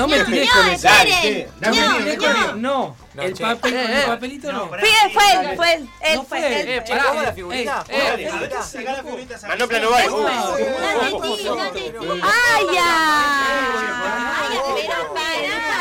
[0.00, 0.88] No me tiré no, con eso.
[0.88, 1.48] esperen.
[1.60, 2.54] No, No, no.
[2.56, 4.00] No, No, el papel, Eh, eh.
[4.00, 4.68] el papelito no.
[4.68, 4.78] Fue,
[5.12, 5.88] fue él, fue él.
[6.00, 6.60] Él No fue fue.
[6.60, 6.68] él.
[6.68, 7.84] Eh, Pará, ¿cómo la figurita?
[8.62, 9.38] Sacá la figurita.
[9.48, 9.90] Manopla no.
[9.90, 11.18] No no
[15.14, 15.80] pará.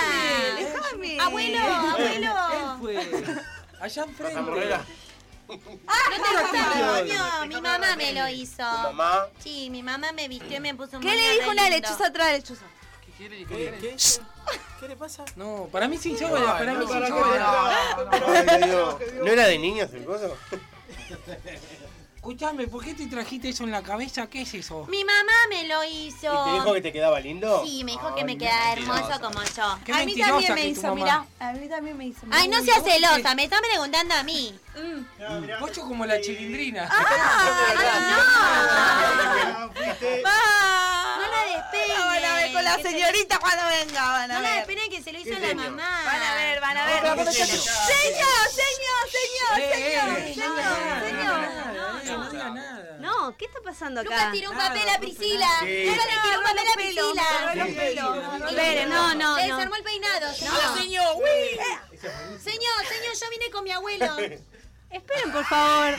[0.57, 1.19] Déjame.
[1.19, 2.33] Abuelo, abuelo.
[2.51, 3.35] Él fue.
[3.81, 4.41] Allá enfrente.
[4.41, 4.81] Morrera.
[5.47, 8.61] No te coño, mi mamá me lo hizo.
[8.63, 9.25] Mamá.
[9.43, 11.77] Sí, mi mamá me vistió y me puso un ¿Qué le dijo una lindo.
[11.77, 12.65] lechuza a otra lechuza?
[13.19, 13.97] ¿Qué, qué,
[14.79, 15.25] ¿Qué le pasa?
[15.35, 17.05] No, para mí sin cebolla, para mí sin
[18.65, 18.95] Dios.
[19.15, 20.37] ¿No era de niños el coso?
[22.15, 24.27] Escuchame, ¿por qué te trajiste eso en la cabeza?
[24.27, 24.85] ¿Qué es eso?
[24.87, 26.31] Mi mamá me lo hizo.
[26.31, 27.61] ¿Y te dijo que te quedaba lindo?
[27.65, 29.77] Sí, me dijo que me quedaba hermoso como yo.
[29.83, 30.95] Qué A mí también me hizo, mamá.
[30.95, 31.25] mirá.
[31.39, 32.21] A mí también me hizo.
[32.31, 34.57] Ay, no seas celosa, me está preguntando a mí.
[35.59, 36.87] Vos sos como la chilindrina.
[36.89, 37.75] Ah,
[39.75, 40.23] fuiste.
[40.23, 42.18] No la despeinen.
[42.53, 44.57] Con la se- señorita cuando venga, van a No la ver.
[44.57, 46.01] despeinen que se lo hizo la mamá.
[46.05, 47.03] Van a ver, van a ver.
[47.03, 47.55] No, no, Señor, no.
[47.55, 51.41] señor, señor, Eh, señor, eh, señor, no diga señor.
[51.41, 52.97] nada, eh, no diga nada.
[52.99, 54.09] No, ¿qué está pasando acá?
[54.09, 55.47] Lucas tiró un papel a Priscila.
[55.61, 57.23] Lucas le tiró un papel a Priscila.
[58.49, 59.55] Espere, no, no, Le no.
[59.55, 60.33] desarmó el peinado.
[60.33, 61.59] Señor, señor, uy.
[62.43, 64.17] señor, señor, yo vine con mi abuelo.
[64.89, 65.97] Esperen, por favor.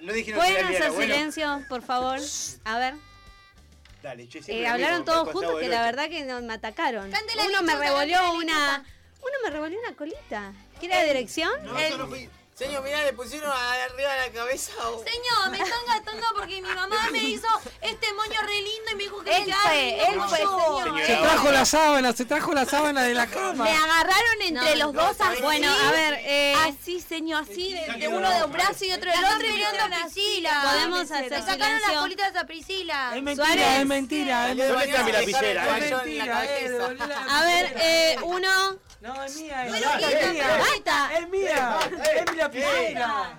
[0.00, 1.14] No dijeron que ¿Pueden hacer abuelo.
[1.14, 2.18] silencio, por favor?
[2.64, 2.94] A ver.
[4.04, 7.10] Dale, che, Eh, hablaron mismo, todos juntos que la verdad que no- me atacaron.
[7.48, 8.84] Uno me revolvió una.
[9.22, 10.52] Uno me revolvió una colita.
[10.78, 11.50] ¿Quiere la dirección?
[11.64, 12.28] No, El- yo no fui.
[12.56, 14.70] Señor, mirá, le pusieron arriba de la cabeza.
[14.74, 17.48] Señor, me están gastando porque mi mamá me hizo
[17.80, 21.00] este moño re lindo y me dijo que Él me fue, él fue, señor.
[21.04, 23.64] Se trajo la sábana, se trajo la sábana de la cama.
[23.64, 25.42] Me agarraron entre No, los no, dos así.
[25.42, 29.20] Bueno, a ver, eh, Así, señor, así, de, uno de un brazo y otro del
[29.20, 29.48] La otro.
[29.48, 30.62] y mirando a Priscila.
[30.70, 33.16] Podemos Le hacer sacaron las colitas a Priscila.
[33.16, 33.66] Es mentira, Suárez.
[33.80, 35.12] es mentira, es dejaron Es bañón en
[36.18, 36.78] la mentira, eh,
[37.28, 38.78] a ver, eh, uno.
[39.04, 39.72] No, es mía, es.
[39.72, 41.08] ¿quién Es está?
[41.08, 41.78] mía, es mía,
[42.16, 43.38] es mi lapicera.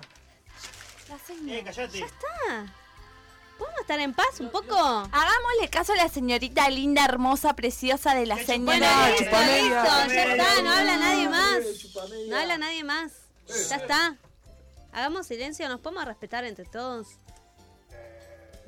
[1.08, 1.58] La señora.
[1.58, 2.04] Eh, callate.
[2.48, 2.66] Ah,
[3.58, 4.76] ¿Podemos estar en paz un poco?
[4.76, 9.08] Hagámosle caso a la señorita linda, hermosa, preciosa de la Bueno, señora.
[9.10, 11.58] listo, listo, ya está, no habla nadie Eh, más.
[12.28, 13.12] No habla nadie más.
[13.68, 14.16] Ya está.
[14.92, 17.08] Hagamos silencio, nos podemos respetar entre todos.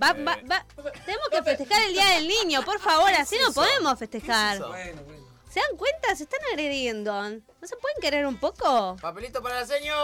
[0.03, 0.65] Va, va, va.
[1.05, 4.59] Tenemos que festejar el Día del Niño, por favor, así no podemos festejar.
[4.59, 5.18] Bueno, bueno.
[5.51, 6.15] ¿Se dan cuenta?
[6.15, 7.13] Se están agrediendo.
[7.23, 8.97] ¿No se pueden querer un poco?
[9.01, 9.97] Papelito para la señor.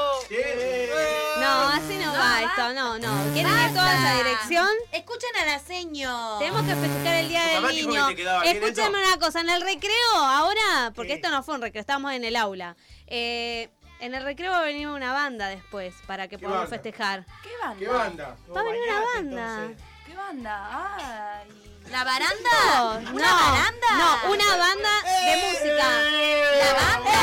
[1.41, 3.33] No, así no va esto, no, no.
[3.35, 4.69] ¿Quieren ir toda esa dirección?
[4.93, 6.39] Escuchen a la señor.
[6.39, 8.09] Tenemos que festejar el Día del Niño.
[8.09, 8.89] eso.
[8.89, 11.15] una cosa, en el recreo, ahora, porque ¿Qué?
[11.15, 12.77] esto no fue un recreo, estábamos en el aula.
[13.07, 13.69] Eh,
[14.01, 16.77] en el recreo va a venir una banda después para que podamos banda?
[16.77, 17.27] festejar.
[17.43, 17.79] ¿Qué banda?
[17.79, 18.37] ¿Qué banda?
[18.55, 19.55] Va a venir una Bañate, banda.
[19.65, 19.85] entonces.
[20.07, 20.97] ¿Qué banda?
[21.43, 21.64] Ay.
[21.95, 22.51] ¿La baranda?
[22.75, 23.91] No, ¿Una no, baranda?
[24.25, 25.87] No, una banda de música.
[26.59, 27.21] ¿La banda?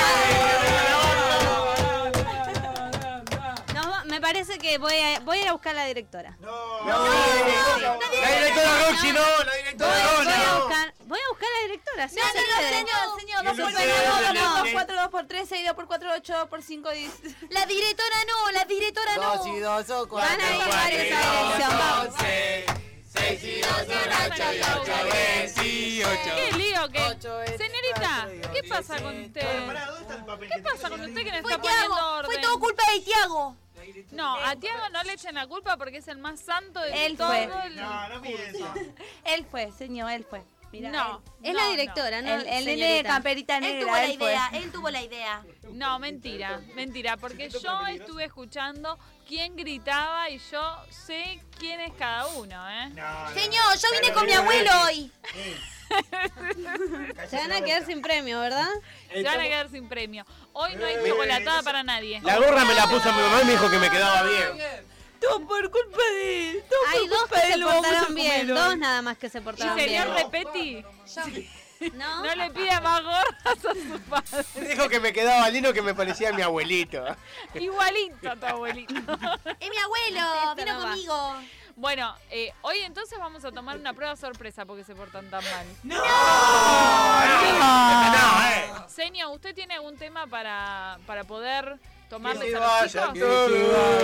[3.73, 6.37] Nos va- me parece que voy a, voy a ir a buscar a la directora.
[6.39, 10.59] No, No, la directora Roxy no, la directora Voy, voy a no.
[10.65, 12.07] buscar, voy a buscar a la directora.
[12.07, 12.15] ¿sí?
[12.15, 13.93] No, no, no, señor, señor, no Y se no puede.
[13.93, 14.49] sé, No, no, no, no.
[14.51, 17.11] 2 por 4, 2 por 3, 6, 2 por 4, 8, 2 por 5, 10.
[17.49, 19.35] La directora no, la directora no.
[19.35, 20.29] Dos y dos son cuatro.
[20.29, 22.80] Van a ir cuatro varios a dos dirección, vamos.
[23.29, 23.61] Y
[25.61, 26.01] y.
[26.01, 26.81] ¿Qué lío?
[27.43, 29.65] Es Señorita, ¿qué pasa con usted?
[29.67, 30.49] Pará, ¿dónde está el papel?
[30.53, 32.31] ¿Qué pasa con usted que no Fue está poniendo Tiago, orden?
[32.31, 33.55] fue todo culpa de Tiago.
[34.11, 37.17] No, a Tiago no le echen la culpa porque es el más santo de Él
[37.17, 37.43] todo fue.
[37.65, 37.75] el...
[37.75, 38.77] No, no mientas.
[39.25, 40.41] Él fue, señor, él fue.
[40.71, 41.71] Mirá, No, Es no, la no.
[41.71, 42.33] directora, ¿no?
[42.33, 43.09] El, el nene de señorita?
[43.09, 44.27] camperita Él tuvo la él fue.
[44.27, 45.43] idea, él tuvo la idea.
[45.71, 48.99] No, mentira, mentira, porque yo estuve escuchando
[49.31, 52.89] quién gritaba y yo sé quién es cada uno, ¿eh?
[52.89, 53.33] No, no.
[53.33, 55.09] Señor, yo vine con mi abuelo hoy.
[57.29, 58.67] Se van a quedar sin premio, ¿verdad?
[59.09, 60.25] Se van a quedar sin premio.
[60.51, 62.19] Hoy no hay chocolatada para nadie.
[62.23, 64.47] La gorra me la puso mi mamá y me dijo que me quedaba bien.
[65.21, 66.63] Todo por culpa de él.
[66.69, 67.63] Todo Hay por dos culpa que de se él.
[67.63, 69.87] a portaron bien, dos nada más que se ¿Y portaron bien.
[69.89, 70.81] señor Repeti?
[70.81, 70.89] ¿No?
[71.27, 71.41] No
[72.35, 74.67] le pida más gorras a su padre.
[74.69, 77.03] Dijo que me quedaba lindo que me parecía a mi abuelito.
[77.55, 78.93] Igualito a tu abuelito.
[79.59, 81.35] Es mi abuelo, vino no conmigo.
[81.77, 85.65] Bueno, eh, hoy entonces vamos a tomar una prueba sorpresa porque se portan tan mal.
[85.83, 86.03] No,
[88.49, 88.71] eh.
[88.87, 91.79] Señor, ¿usted tiene algún tema para, para poder
[92.09, 93.51] tomarles se a los vaya, chicos?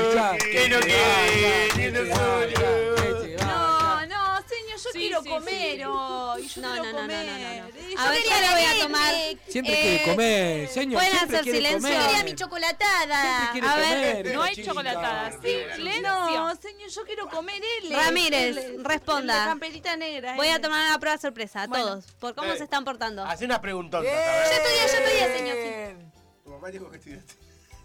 [0.07, 2.95] vaya, Que no se vaya, que no se vaya, quiere.
[2.95, 3.45] que se vaya.
[3.45, 5.29] No, no, señor, yo Sí, quiero sí.
[5.29, 6.47] comer hoy.
[6.47, 7.25] Yo No, quiero no, no, no, comer.
[7.25, 7.45] no, no, no.
[7.47, 9.13] Eh, A yo ver, yo le la voy a tomar.
[9.47, 11.01] Siempre Eh, quiere comer, señor.
[11.01, 11.79] ¿pueden hacer silencio?
[11.81, 12.01] comer.
[12.07, 13.49] Quería mi chocolatada.
[13.51, 14.67] A ver, comer, No hay chica.
[14.69, 15.41] chocolatada.
[15.41, 16.01] Silencio.
[16.01, 17.93] No, señor, yo quiero comer él.
[17.93, 19.37] Ramírez, El- responda.
[19.39, 20.35] La camperita negra.
[20.35, 21.85] Voy a tomar una prueba sorpresa, a Bueno.
[21.85, 22.57] todos, por cómo Eh.
[22.57, 23.23] se están portando.
[23.25, 24.03] Hace unas preguntotas.
[24.03, 24.15] Bien.
[24.15, 24.43] a ver.
[24.45, 25.97] Yo estudié, yo estudié, señor.
[26.43, 27.33] Tu mamá dijo que estudiaste.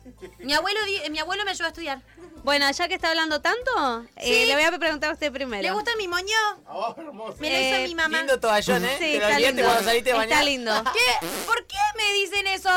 [0.41, 2.01] Mi abuelo, di- mi abuelo me ayudó a estudiar.
[2.45, 5.63] Bueno, ya que está hablando tanto, eh, le voy a preguntar a usted primero.
[5.63, 6.37] ¿Le gusta mi moño?
[6.67, 7.37] Vos, hermoso.
[7.39, 8.19] Me lo hizo Eh, mi mamá.
[8.19, 8.97] Lindo toallón, ¿eh?
[8.99, 9.63] Sí, Te lo está lindo.
[9.63, 10.33] cuando saliste de bañar.
[10.33, 10.85] Está lindo.
[10.93, 11.27] ¿Qué?
[11.47, 12.69] ¿Por qué me dicen eso?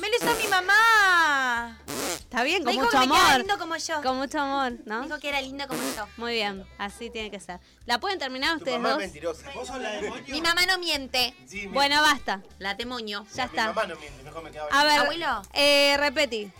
[0.00, 1.78] Me lo hizo mi mamá.
[2.18, 3.38] Está bien, Me con dijo mucho que me amor.
[3.38, 4.02] lindo como yo.
[4.02, 5.02] Con mucho amor, Me ¿no?
[5.02, 6.08] dijo que era lindo como yo.
[6.16, 7.60] Muy bien, así tiene que ser.
[7.86, 9.02] ¿La pueden terminar Tu ustedes mamá es dos?
[9.04, 9.50] mentirosa.
[9.54, 10.24] ¿Vos sos la demonio?
[10.26, 11.34] Mi mamá no miente.
[11.46, 12.42] Sí, mi- Bueno, basta.
[12.58, 13.24] La temoño.
[13.34, 13.66] Ya Mi está.
[13.68, 15.42] mamá no miente, mejor me quedaba A ver, Abuelo.
[15.52, 16.50] eh, repetí,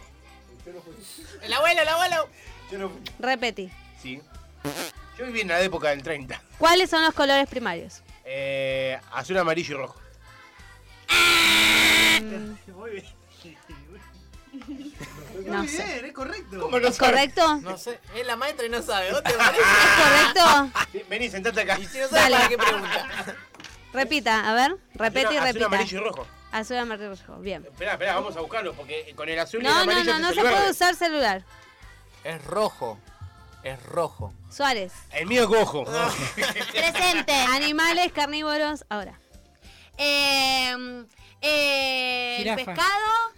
[1.43, 2.29] El abuelo, el abuelo.
[2.71, 3.71] Yo no- repetí.
[4.03, 4.21] Sí.
[5.19, 6.41] Yo viví en la época del 30.
[6.59, 8.03] ¿Cuáles son los colores primarios?
[8.25, 10.01] Eh, azul, amarillo y rojo.
[12.75, 13.05] Muy bien.
[15.47, 15.85] No Muy sé.
[15.85, 16.61] bien, es correcto.
[16.61, 17.57] ¿Cómo no ¿Es correcto?
[17.61, 19.11] No sé, es la maestra y no sabe.
[19.13, 19.61] ¿Vos te parece?
[19.63, 20.87] ¿Es correcto?
[20.93, 21.79] Sí, Vení, sentate acá.
[21.79, 22.37] Y si no sabe Dale.
[22.37, 23.37] para qué pregunta.
[23.93, 25.67] Repita, a ver, repite y Azul, repita.
[25.67, 26.27] amarillo y rojo.
[26.55, 27.41] Azul, amarillo, rojo.
[27.41, 27.65] Bien.
[27.65, 30.19] Espera, espera, vamos a buscarlo porque con el azul y el No, no, amarillo no,
[30.21, 31.43] no se puede usar celular.
[32.23, 32.99] Es rojo.
[33.65, 34.33] Es rojo.
[34.51, 34.93] Suárez.
[35.11, 35.85] El mío es cojo.
[36.73, 37.33] Presente.
[37.33, 39.19] Animales carnívoros, ahora.
[39.99, 41.05] Eh,
[41.41, 42.65] eh, el Jirafa.
[42.65, 43.33] pescado.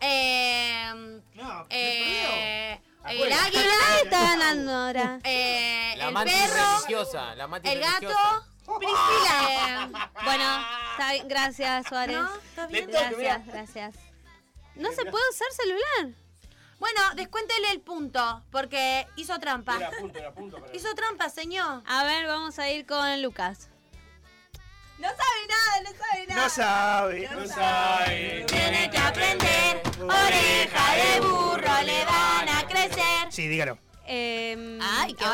[0.00, 3.44] Eh, No, eh, el Abuela.
[3.44, 3.62] águila.
[3.88, 5.20] Ah, está ganando ahora.
[5.24, 6.72] Eh, La el mantis perro.
[6.80, 7.34] religiosa.
[7.36, 8.00] La mantis El gato.
[8.00, 8.48] religiosa.
[8.78, 10.10] Priscila.
[10.24, 10.44] Bueno,
[10.94, 12.16] está bien, gracias, Suárez.
[12.16, 12.90] No, está bien.
[12.90, 13.94] Gracias, gracias.
[14.76, 16.18] No se puede usar celular.
[16.80, 19.76] Bueno, descuéntele el punto, porque hizo trampa.
[19.76, 20.58] Era punto, era punto.
[20.58, 21.82] para- Hizo trampa, señor.
[21.86, 23.68] A ver, vamos a ir con Lucas.
[24.98, 26.42] No sabe nada, no sabe nada.
[26.42, 27.28] no sabe.
[27.32, 28.44] No sabe.
[28.48, 29.82] Tiene que aprender.
[30.02, 33.30] Oreja de burro le van a crecer.
[33.30, 33.78] Sí, dígalo.
[34.06, 35.24] Eh, Ay, qué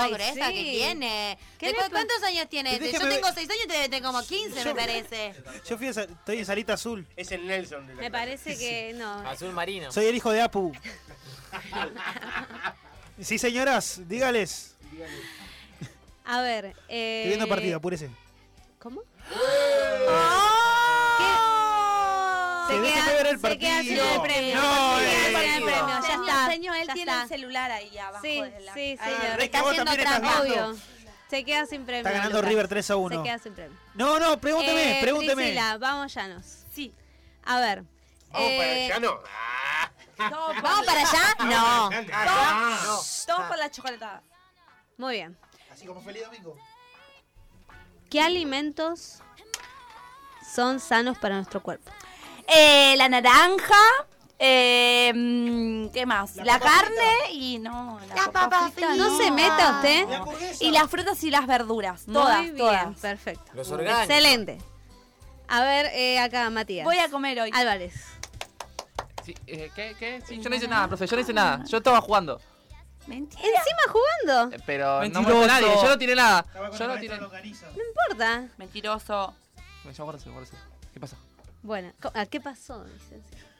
[0.48, 0.54] sí.
[0.54, 1.38] que tiene.
[1.58, 2.78] ¿Qué ¿De le cu- pa- ¿Cuántos años tiene?
[2.78, 3.34] Déjame Yo tengo ver.
[3.34, 5.34] 6 años y te tengo como 15, me parece.
[5.68, 7.06] Yo fui a estoy en salita azul.
[7.16, 8.24] Es el Nelson de la Me clase.
[8.26, 9.12] parece que no.
[9.28, 9.90] Azul marino.
[9.90, 10.72] Soy el hijo de Apu.
[13.20, 14.74] Sí, señoras, dígales.
[16.24, 17.22] A ver, eh.
[17.22, 18.08] Estoy viendo partido, apúrese.
[18.78, 19.02] ¿Cómo?
[19.02, 19.36] Que
[22.70, 24.14] Se deje queda, ver el se queda sin partido.
[24.14, 24.54] el premio.
[24.56, 25.66] No, se queda el sin el partido.
[25.66, 25.88] premio.
[25.88, 26.46] Ya está.
[26.50, 27.22] señor, él ya tiene está.
[27.22, 28.22] el celular ahí abajo.
[28.22, 29.24] Sí, de la- sí, Ah, señor.
[29.24, 30.40] es que está haciendo trampa.
[30.40, 30.76] Obvio.
[31.28, 32.00] Se queda sin premio.
[32.00, 32.48] Está ganando Lucas.
[32.50, 33.16] River 3 a 1.
[33.18, 33.78] Se queda sin premio.
[33.94, 35.42] No, no, pregúnteme, Eh, pregúnteme.
[35.42, 36.44] Priscila, vamos llanos.
[36.74, 36.92] Sí.
[37.44, 37.84] A ver.
[38.32, 39.20] Vamos para eh, allá, no.
[40.30, 41.36] Todo ¿Vamos para allá?
[41.44, 41.88] No.
[41.88, 42.12] grande.
[42.12, 43.00] No.
[43.26, 44.22] Todo por la chocolatada.
[44.98, 45.38] Muy bien.
[45.72, 46.56] Así como feliz domingo.
[48.10, 49.20] ¿Qué alimentos
[50.52, 51.90] son sanos para nuestro cuerpo?
[52.52, 53.74] Eh, la naranja.
[54.42, 56.36] Eh, mm, ¿Qué más?
[56.36, 58.00] La, carne y no.
[58.08, 58.94] La, La papa frita.
[58.96, 60.08] No se meta usted.
[60.08, 60.24] La.
[60.60, 62.04] Y las frutas y las verduras.
[62.06, 62.98] Todas, Muy bien, todas.
[62.98, 63.50] perfecto.
[63.54, 64.02] Los orgánicos.
[64.04, 64.58] Excelente.
[65.48, 66.84] A ver, eh, acá, Matías.
[66.84, 67.50] Voy a comer hoy.
[67.52, 67.94] Álvarez.
[69.24, 69.94] Sí, eh, ¿Qué?
[69.98, 70.22] ¿Qué?
[70.26, 71.62] Sí, yo no hice nada, profe, yo no hice nada.
[71.66, 72.40] Yo estaba jugando.
[73.06, 73.42] Mentira.
[73.42, 74.56] Encima jugando.
[74.56, 75.34] eh, Pero no Mentiroso.
[75.34, 76.46] molesté a nadie, yo no tiré nada.
[76.78, 77.18] Yo no tiré.
[77.18, 78.48] No importa.
[78.56, 79.34] Mentiroso.
[79.84, 80.58] Me Horacio, Horacio.
[80.94, 81.16] ¿Qué pasa?
[81.62, 82.84] Bueno, ¿a ¿qué pasó?
[82.84, 83.50] licenciado?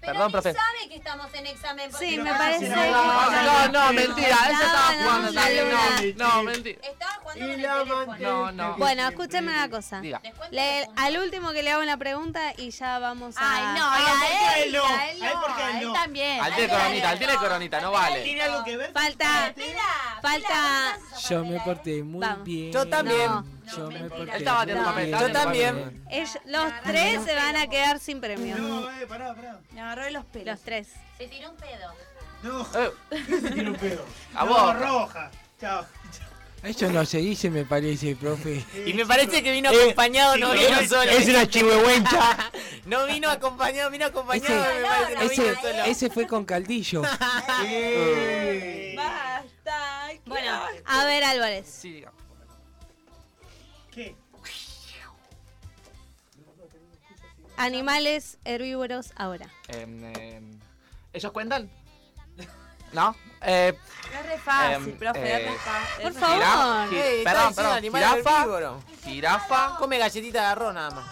[0.00, 0.52] Pero Perdón, profe.
[0.54, 1.90] sabe que estamos en examen.
[1.90, 2.68] porque Sí, no me parece.
[2.68, 6.16] No, no, mentira, él se estaba No, jugando también.
[6.16, 6.78] no, mentira.
[6.88, 8.16] Estaba jugando Y con el la teléfono.
[8.18, 8.76] No, no.
[8.76, 10.00] Bueno, escúcheme una cosa.
[10.00, 10.22] Diga.
[10.96, 13.40] Al último que le hago una pregunta y ya vamos a.
[13.40, 14.84] Ay, no, Ah, y ¿por qué a él no?
[14.84, 15.92] a él ¿A él a no?
[15.94, 16.40] también.
[16.44, 18.20] Al tiene coronita, al tiene coronita, no vale.
[18.22, 18.92] ¿Tiene algo que ver?
[18.92, 19.52] Falta.
[20.22, 20.98] Falta.
[21.28, 22.44] Yo me porté muy Vamos.
[22.44, 22.72] bien.
[22.72, 23.57] Yo también.
[23.68, 23.76] No.
[23.76, 26.04] Yo me porté Él estaba haciendo papel, Yo también.
[26.46, 28.56] Los tres se van a quedar sin premio.
[28.56, 29.60] No, eh, pará, pará.
[29.72, 30.46] Me agarró de los pelos.
[30.46, 30.88] Los tres.
[31.18, 31.92] Se tiró un pedo.
[32.42, 32.92] No, Eh,
[33.52, 34.04] tiene un pedo.
[34.34, 34.78] A No, vos.
[34.78, 35.30] roja.
[35.60, 35.84] Chao.
[36.62, 38.64] Eso no se dice, me parece, profe.
[38.86, 41.10] Y me parece que vino Eh, acompañado, no sí, vino es- solo.
[41.10, 42.50] Es una chihuehuencha.
[42.86, 44.54] No vino acompañado, vino acompañado.
[44.64, 45.84] Ese- me parece, no vino Ese, solo.
[45.84, 47.02] ese fue con caldillo.
[47.64, 48.94] Eh.
[48.96, 50.08] Basta.
[50.26, 51.66] Bueno, a ver, Álvarez.
[51.80, 52.12] sí, diga.
[53.98, 54.14] ¿Qué?
[57.56, 59.50] Animales herbívoros ahora.
[59.66, 60.60] Em, em,
[61.12, 61.68] ¿Ellos cuentan?
[62.92, 63.16] ¿No?
[63.42, 63.76] Eh,
[64.14, 66.02] Es re fácil, Em, profe, eh, es re fácil.
[66.04, 66.38] Por favor.
[67.24, 67.82] perdón, perdón.
[67.82, 68.82] Jirafa, herbívoro.
[69.02, 71.06] jirafa, Come galletita de arroz nada más.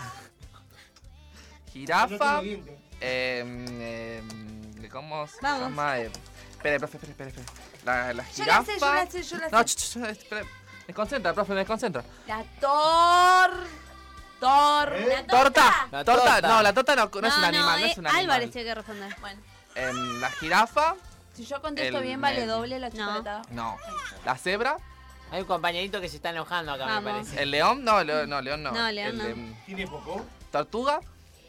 [1.72, 2.40] jirafa,
[4.92, 5.60] ¿cómo se Vamos.
[5.70, 5.98] llama?
[5.98, 6.10] Eh,
[6.52, 7.32] espere, profe, espere.
[7.84, 8.94] La, la Yo la sé, yo jirafa.
[8.94, 10.10] la sé, yo la No, sé.
[10.12, 10.46] espere.
[10.86, 12.04] Desconcentra, profe, me desconcentra.
[12.26, 13.50] La tor...
[14.38, 14.92] Tor...
[14.94, 15.24] ¿Eh?
[15.28, 15.88] ¿Torta?
[15.90, 16.24] La ¿Torta?
[16.34, 16.48] torta.
[16.48, 18.22] No, la torta no, no es un animal, no eh, es un animal.
[18.24, 19.16] Álvarez tiene que responder.
[19.20, 19.40] Bueno,
[19.74, 20.94] Em, la jirafa,
[21.34, 23.42] si yo contesto El- bien, vale el- doble la chocolatada.
[23.50, 23.76] no.
[24.24, 24.76] La cebra,
[25.32, 27.12] Hay un compañerito que se está enojando acá, me Vamos.
[27.26, 27.42] parece.
[27.42, 28.70] el león, no, león no, león no.
[28.70, 29.56] No, león El, no.
[29.66, 30.24] ¿Tiene popó?
[30.52, 31.00] tortuga,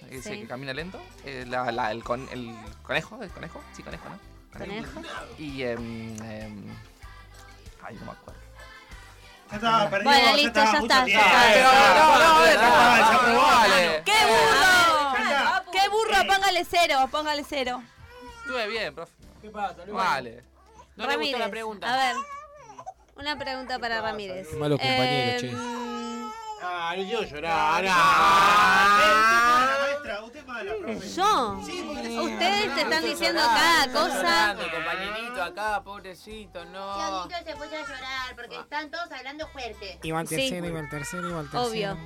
[0.09, 0.39] ese Sí.
[0.41, 0.99] que camina lento.
[1.25, 4.57] eh, la- la- el, con- el conejo, el conejo, sí, conejo, ¿no?
[4.59, 5.01] Conejo.
[5.37, 6.65] Y em, em,
[7.83, 8.41] ay, no me acuerdo.
[9.49, 10.03] Perdido.
[10.03, 11.55] Bueno, ya listo, ya está, ya está.
[11.55, 14.01] Eh, No, no, está.
[14.05, 15.17] ¡Qué burro!
[15.17, 15.63] Está.
[15.71, 16.27] ¡Qué burro!
[16.27, 17.83] Póngale cero, póngale cero.
[18.41, 19.13] Estuve bien, profe.
[19.41, 19.75] ¿Qué pasa?
[19.89, 20.43] Vale.
[20.95, 21.93] No le gustó la pregunta.
[21.93, 22.15] A ver.
[23.15, 24.47] Una pregunta para Ramírez.
[24.49, 25.51] Qué malo compañero, che.
[26.69, 27.85] Ah, quiero llorar.
[27.87, 29.59] Ah, usted ah.
[29.59, 31.09] mala, maestra, usted mala, profe.
[31.09, 31.61] ¿Yo?
[31.65, 34.55] Sí, Ustedes te están diciendo cada cosa.
[34.55, 37.23] compañerito acá, pobrecito, no.
[37.29, 39.99] Se puso a llorar porque están todos hablando fuerte.
[40.03, 40.35] Iba al Sí.
[40.35, 41.67] tercero, iba al tercero, iba al tercero.
[41.69, 41.97] Obvio.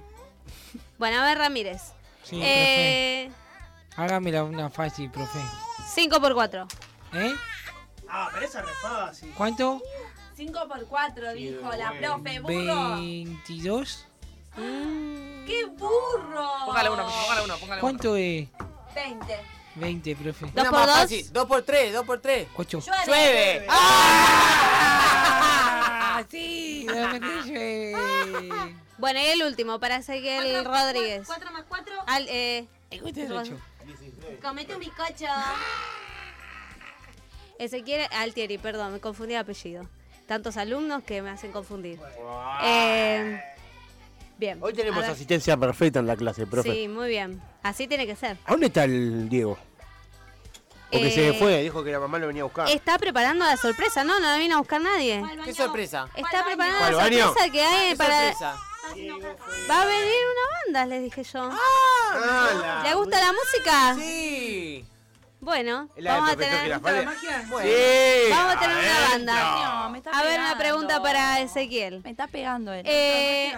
[0.98, 1.82] Bueno, a ver, Ramírez.
[2.24, 4.02] Sí, Eh, profe.
[4.02, 5.40] Hágamela una fácil, profe.
[5.94, 6.68] 5 por 4.
[7.14, 7.34] ¿Eh?
[8.08, 9.34] Ah, pero esa es re fácil.
[9.36, 9.82] ¿Cuánto?
[10.36, 12.40] 5 por 4, dijo la profe.
[12.42, 12.90] ¡Burro!
[12.96, 14.06] 22.
[14.56, 16.50] ¡Qué burro!
[16.66, 17.82] Póngale uno, póngale uno, póngale uno.
[17.82, 18.48] ¿Cuánto es?
[18.96, 19.40] 20.
[19.76, 20.46] 20, profe.
[20.48, 20.90] 2 Una por 2.
[20.90, 21.34] fácil.
[21.34, 22.48] Dos por tres, dos por tres.
[22.56, 22.80] 8.
[23.08, 23.66] ¡Llueve!
[23.70, 24.58] ¡Ah!
[26.30, 27.96] Sí, la verdad llueve.
[29.00, 31.24] Bueno, y el último, para Ezequiel Rodríguez.
[31.26, 32.68] 4 más 4, Al, eh,
[33.02, 33.58] ¿Cuánto es 8?
[34.42, 35.26] comete un bizcocho.
[37.60, 39.88] Ezequiel Altieri, perdón, me confundí de apellido.
[40.28, 42.00] Tantos alumnos que me hacen confundir.
[42.64, 43.42] Eh,
[44.42, 44.58] bien.
[44.62, 46.74] Hoy tenemos asistencia perfecta en la clase, profe.
[46.74, 47.42] Sí, muy bien.
[47.64, 48.38] Así tiene que ser.
[48.46, 49.58] ¿A dónde está el Diego?
[50.92, 52.68] Porque Eh, se fue, dijo que la mamá lo venía a buscar.
[52.70, 54.20] Está preparando la sorpresa, ¿no?
[54.20, 55.24] No la vino a buscar nadie.
[55.46, 56.10] ¿Qué sorpresa?
[56.16, 58.34] Está preparando ¿Cuál la sorpresa que hay ¿Qué para...
[58.34, 58.56] sorpresa?
[59.70, 61.50] Va a venir una banda, les dije yo.
[61.54, 63.96] Ah, ¿Le gusta la música?
[63.96, 64.86] Sí.
[65.40, 67.06] Bueno, la vamos a tener, Girafales.
[67.50, 67.70] Bueno.
[67.70, 68.30] Sí.
[68.32, 69.84] vamos a tener una banda.
[69.84, 72.02] No, me está A ver, una pregunta para Ezequiel.
[72.04, 72.84] Me está pegando él.
[72.86, 73.54] Eh,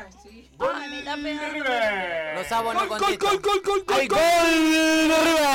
[0.74, 2.36] Ay, me está pegando.
[2.36, 3.29] Los sabos no contestan.
[3.89, 5.48] ¡Hay gol de River!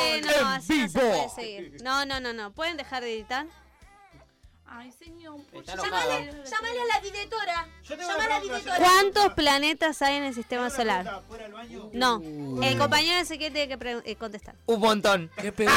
[0.00, 1.10] eh, no, así no se vivo.
[1.12, 1.76] puede seguir.
[1.82, 2.52] No, no, no, no.
[2.52, 3.46] ¿Pueden dejar de editar?
[4.68, 5.36] Ay, señor.
[5.52, 6.10] Está enojado.
[6.10, 7.60] Llámale a la directora.
[7.88, 8.76] A la directora.
[8.78, 11.22] ¿Cuántos planetas hay en el sistema ¿Tengo una solar?
[11.92, 12.20] No.
[12.62, 14.56] El compañero Ezequiel tiene que eh, contestar.
[14.66, 15.30] Un montón.
[15.40, 15.70] ¿Qué pregunta?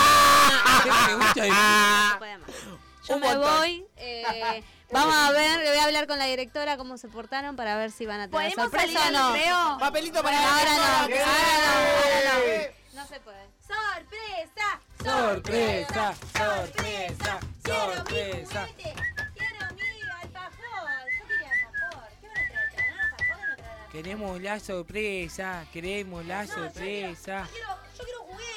[3.07, 3.57] Yo Un me montón.
[3.57, 3.85] voy.
[3.97, 7.75] eh, vamos a ver, le voy a hablar con la directora cómo se portaron para
[7.77, 9.77] ver si van a tener ¿Podemos salir sorpresa o no.
[9.79, 12.99] Papelito para la Ahora no, ahora no, que ahora no.
[13.01, 13.49] No se puede.
[13.67, 14.81] ¡Sorpresa!
[15.03, 18.67] Sorpresa, sorpresa, ¡Quiero mi sorpresa.
[18.67, 18.93] juguete!
[19.35, 19.81] ¡Quiero mi
[20.21, 20.89] alfajor!
[21.19, 22.09] Yo quería alfajor.
[22.19, 22.69] ¿Qué van a traer?
[22.75, 23.91] ¿Traerán alfajor o no traerán?
[23.91, 27.78] Queremos la sorpresa, queremos la sorpresa, Yo quiero, yo quiero juguete.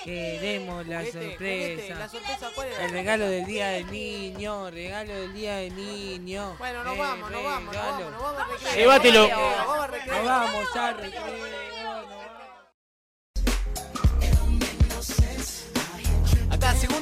[0.04, 2.08] Queremos la Juguete, juguete, La sorpresa.
[2.08, 2.84] sorpresa, ¿cuál era?
[2.84, 6.56] El regalo del día del niño, regalo del día del niño.
[6.58, 8.74] Bueno, nos vamos, nos vamos, nos vamos, nos vamos.
[8.74, 9.28] Llévatelo.
[9.28, 11.71] Nos vamos al recreo.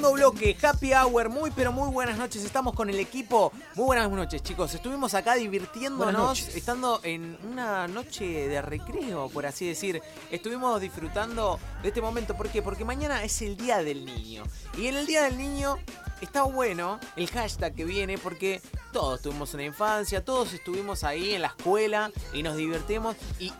[0.01, 3.53] Segundo bloque, Happy Hour, muy pero muy buenas noches, estamos con el equipo.
[3.75, 9.67] Muy buenas noches chicos, estuvimos acá divirtiéndonos, estando en una noche de recreo, por así
[9.67, 10.01] decir.
[10.31, 12.63] Estuvimos disfrutando de este momento, ¿por qué?
[12.63, 14.45] Porque mañana es el Día del Niño.
[14.79, 15.77] Y en el Día del Niño
[16.23, 18.63] está bueno el hashtag que viene porque
[18.95, 23.53] todos tuvimos una infancia, todos estuvimos ahí en la escuela y nos divertimos y...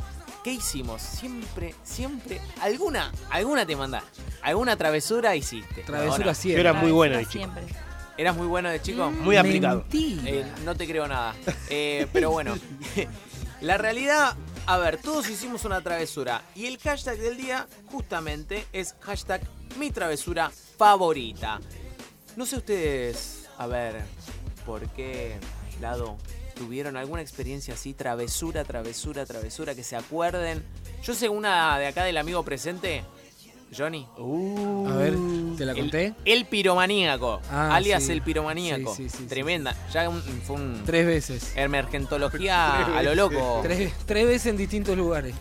[0.43, 1.03] ¿Qué hicimos?
[1.03, 5.83] Siempre, siempre, alguna, alguna te mandaste, alguna travesura hiciste.
[5.83, 6.63] Travesura siempre.
[6.63, 7.45] Yo era muy bueno de chico.
[7.45, 7.65] Siempre.
[8.17, 9.11] ¿Eras muy bueno de chico?
[9.11, 9.81] Muy aplicado.
[9.81, 10.23] Mentira.
[10.27, 11.35] Eh, no te creo nada.
[11.69, 12.55] Eh, pero bueno,
[13.61, 16.43] la realidad, a ver, todos hicimos una travesura.
[16.55, 19.43] Y el hashtag del día justamente es hashtag
[19.79, 21.61] mi travesura favorita.
[22.37, 24.03] No sé ustedes, a ver,
[24.65, 25.39] por qué
[25.81, 26.17] lado
[26.61, 30.63] tuvieron alguna experiencia así, travesura, travesura, travesura, que se acuerden.
[31.03, 33.03] Yo sé una de acá del amigo presente,
[33.75, 34.07] Johnny.
[34.19, 35.15] A ver,
[35.57, 36.15] ¿te la El- conté?
[36.27, 38.13] El, piromaníaco, Ah, alias sí.
[38.13, 38.95] el piromaníaco.
[38.95, 39.25] Sí, sí, sí, sí.
[39.27, 39.75] Tremenda.
[39.91, 41.53] Ya un- fue un Tres veces.
[41.57, 43.61] emergentología a lo loco.
[43.63, 45.35] Tres, tres veces en distintos lugares.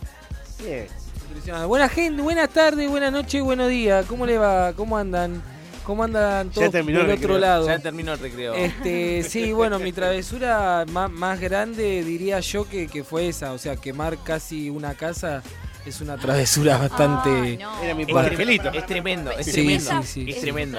[0.64, 0.86] Bien.
[1.28, 1.66] Impresionante.
[1.66, 4.06] Buena gente, buenas tardes, buenas noches, buenos días.
[4.06, 4.72] ¿Cómo le va?
[4.72, 5.42] ¿Cómo andan?
[5.90, 7.38] ¿Cómo andan todos terminó del el otro recreo.
[7.40, 7.66] lado?
[7.66, 8.54] Ya terminó el recreo.
[8.54, 13.58] Este, sí, bueno, mi travesura más, más grande diría yo que, que fue esa, o
[13.58, 15.42] sea, quemar casi una casa
[15.84, 17.56] es una travesura bastante...
[17.56, 17.82] No.
[17.82, 18.30] Era mi es, padre.
[18.72, 19.90] es tremendo, es Sí, tremendo.
[20.02, 20.30] sí, sí.
[20.30, 20.78] Es Es tremendo.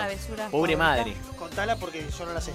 [0.49, 1.13] Pobre madre.
[1.37, 2.53] Contala porque yo no la sé.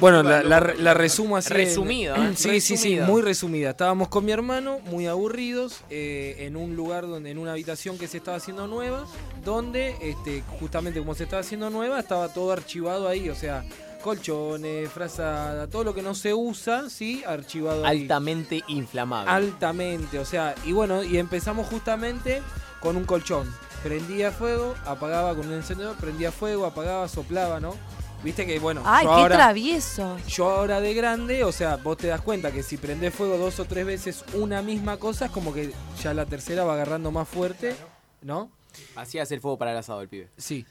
[0.00, 1.50] Bueno, la, la- la resumo así.
[1.52, 2.32] en- Resumido, ¿eh?
[2.36, 3.70] Sí, sí, sí, muy resumida.
[3.70, 8.08] Estábamos con mi hermano, muy aburridos, eh, en un lugar donde, en una habitación que
[8.08, 9.06] se estaba haciendo nueva,
[9.44, 13.64] donde, este, justamente como se estaba haciendo nueva, estaba todo archivado ahí, o sea,
[14.02, 18.00] colchones, frazada, todo lo que no se usa, sí, archivado ahí.
[18.02, 19.30] Altamente inflamable.
[19.30, 22.42] Altamente, o sea, y bueno, y empezamos justamente
[22.80, 23.46] con un colchón.
[23.82, 27.74] Prendía fuego, apagaba con un encendedor, prendía fuego, apagaba, soplaba, ¿no?
[28.22, 30.18] Viste que, bueno, Ay, yo qué ahora, travieso.
[30.28, 33.58] yo ahora de grande, o sea, vos te das cuenta que si prendés fuego dos
[33.60, 35.72] o tres veces una misma cosa, es como que
[36.02, 37.74] ya la tercera va agarrando más fuerte,
[38.20, 38.50] ¿no?
[38.94, 40.28] Hacías el fuego para el asado el pibe.
[40.36, 40.66] Sí.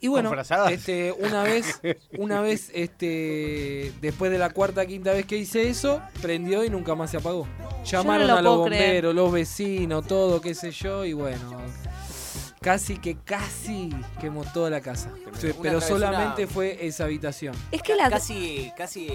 [0.00, 0.32] Y bueno,
[0.70, 1.80] este, una vez,
[2.18, 6.94] una vez, este, después de la cuarta quinta vez que hice eso, prendió y nunca
[6.94, 7.48] más se apagó.
[7.84, 9.02] Llamaron lo a los creer.
[9.02, 11.50] bomberos, los vecinos, todo, qué sé yo, y bueno,
[12.68, 13.88] casi que casi
[14.20, 15.08] quemó toda la casa.
[15.38, 17.54] Sí, Pero travesura- solamente fue esa habitación.
[17.72, 19.08] Es que la, Casi, casi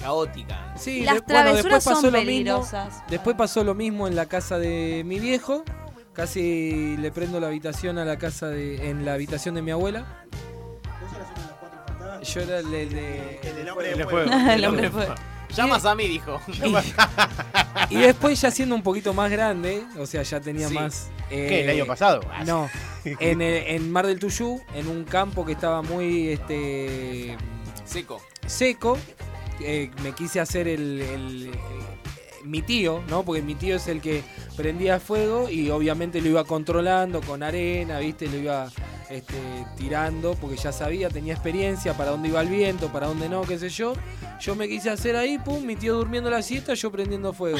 [0.00, 0.74] caótica.
[0.76, 2.26] Sí, Las de- bueno, travesuras después pasó son lo mismo.
[2.26, 3.02] peligrosas.
[3.08, 5.62] Después pasó lo mismo en la casa de mi viejo.
[6.14, 10.04] Casi le prendo la habitación a la casa de, en la habitación de mi abuela.
[12.24, 14.30] Yo era el, el de, El del hombre El de de fuego.
[14.32, 14.50] fuego.
[14.50, 15.06] El hombre fue.
[15.54, 16.40] Llamas a mí, dijo.
[17.90, 20.74] Y después ya siendo un poquito más grande, o sea, ya tenía Sí.
[20.74, 21.08] más...
[21.30, 21.60] eh, ¿Qué?
[21.64, 22.20] ¿El año pasado?
[22.44, 22.68] No,
[23.04, 27.36] en, el- en Mar del Tuyú, en un campo que estaba muy este
[27.84, 28.20] Seco.
[28.46, 28.98] seco,
[29.60, 31.52] eh, me quise hacer el, el-
[32.46, 33.24] mi tío, ¿no?
[33.24, 34.22] Porque mi tío es el que
[34.56, 38.28] prendía fuego y obviamente lo iba controlando con arena, ¿viste?
[38.28, 38.68] Lo iba
[39.10, 39.34] este,
[39.76, 43.58] tirando porque ya sabía, tenía experiencia para dónde iba el viento, para dónde no, qué
[43.58, 43.94] sé yo.
[44.40, 47.58] Yo me quise hacer ahí, pum, mi tío durmiendo la siesta, yo prendiendo fuego.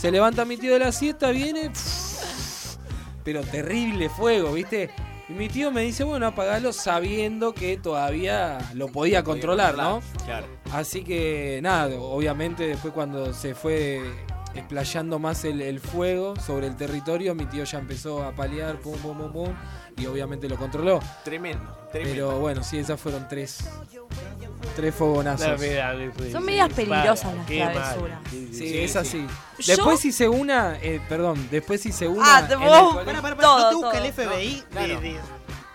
[0.00, 1.70] Se levanta mi tío de la siesta, viene,
[3.24, 4.90] pero terrible fuego, ¿viste?
[5.28, 10.00] Y mi tío me dice, bueno, apagalo sabiendo que todavía lo podía controlar, ¿no?
[10.24, 10.46] Claro.
[10.72, 14.00] Así que nada, obviamente después cuando se fue
[14.54, 18.96] explayando más el, el fuego sobre el territorio, mi tío ya empezó a paliar, pum,
[18.98, 19.54] pum, pum, pum,
[19.98, 21.00] y obviamente lo controló.
[21.24, 21.77] Tremendo, tremendo.
[21.92, 23.58] Pero bueno, sí, esas fueron tres,
[24.76, 25.46] tres fogonazos.
[25.46, 28.18] La verdad, fue- Son medias peligrosas las Qué travesuras.
[28.30, 28.78] Sí, sí, Sí, sí.
[28.78, 29.26] es así.
[29.58, 32.36] Yo- Después hice una, eh, perdón, después hice una.
[32.38, 33.04] Ah, te en vos- el colegio.
[33.06, 34.00] Pará, pará, pará, Todo, ¿no te busca todo.
[34.04, 34.64] el FBI?
[34.70, 34.86] Claro.
[34.88, 35.20] de- de-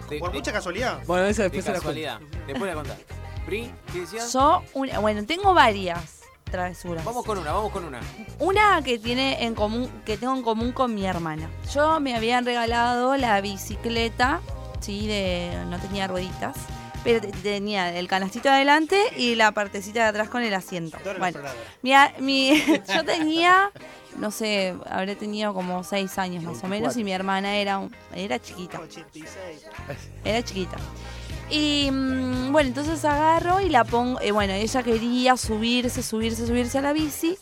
[0.09, 0.99] De- por de- mucha casualidad.
[1.07, 2.01] Bueno, esa De después se la cuento.
[2.01, 2.19] casualidad.
[2.45, 2.97] Después la contás.
[3.45, 4.31] Pri, ¿qué decías?
[4.31, 6.19] Yo, una, bueno, tengo varias
[6.51, 7.03] travesuras.
[7.03, 7.99] Vamos con una, vamos con una.
[8.39, 11.49] Una que tiene en común, que tengo en común con mi hermana.
[11.73, 14.39] Yo me habían regalado la bicicleta,
[14.83, 16.55] sí, de no tenía rueditas,
[17.03, 20.97] pero te- tenía el canastito adelante y la partecita de atrás con el asiento.
[21.19, 21.39] Bueno,
[22.19, 22.61] mi,
[22.93, 23.71] yo tenía,
[24.17, 27.95] no sé, habré tenido como seis años más o menos y mi hermana era un-
[28.15, 28.79] era chiquita.
[28.79, 29.65] 86.
[30.23, 30.77] Era chiquita.
[31.49, 34.19] Y mm, bueno, entonces agarro y la pongo.
[34.21, 37.37] eh, bueno, ella quería subirse, subirse, subirse a la bici.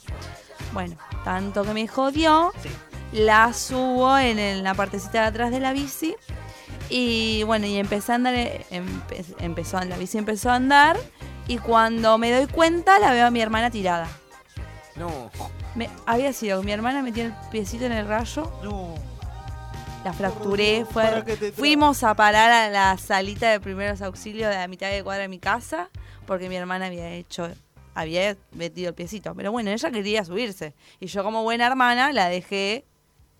[0.73, 2.51] Bueno, tanto que me jodió.
[2.61, 2.69] Sí.
[3.13, 6.15] La subo en, la partecita de atrás de la bici.
[6.93, 8.35] Y bueno, y empecé a andar.
[8.35, 10.97] eh, empe- empezó, la bici empezó a andar.
[11.47, 14.07] Y cuando me doy cuenta, la veo a mi hermana tirada.
[14.95, 15.31] No.
[15.73, 18.51] Me- había sido mi hermana metió el piecito en el rayo.
[18.61, 18.93] No.
[20.03, 20.85] La fracturé.
[20.85, 21.23] Fue,
[21.55, 25.27] fuimos a parar a la salita de primeros auxilios de la mitad de cuadra de
[25.29, 25.89] mi casa
[26.25, 27.49] porque mi hermana había hecho,
[27.95, 29.33] había metido el piecito.
[29.35, 30.73] Pero bueno, ella quería subirse.
[30.99, 32.85] Y yo como buena hermana la dejé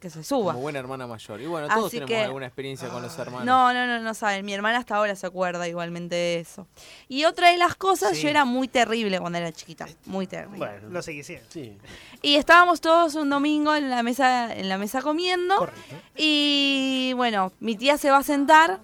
[0.02, 0.52] que se suba.
[0.54, 1.40] Como buena hermana mayor.
[1.40, 3.46] Y bueno, todos Así tenemos que- alguna experiencia con los hermanos.
[3.46, 4.44] No, no, no, no saben.
[4.44, 6.68] Mi hermana hasta ahora se acuerda igualmente de eso.
[7.08, 8.24] Y otra de las cosas, Sí.
[8.24, 9.88] yo era muy terrible cuando era chiquita.
[10.06, 10.58] Muy terrible.
[10.58, 11.46] Bueno, Lo seguí siendo.
[11.50, 11.78] sí.
[12.24, 15.56] Y estábamos todos un domingo en la mesa, en la mesa comiendo.
[15.56, 15.96] Correcto.
[16.18, 18.80] Y bueno, mi tía se va a sentar.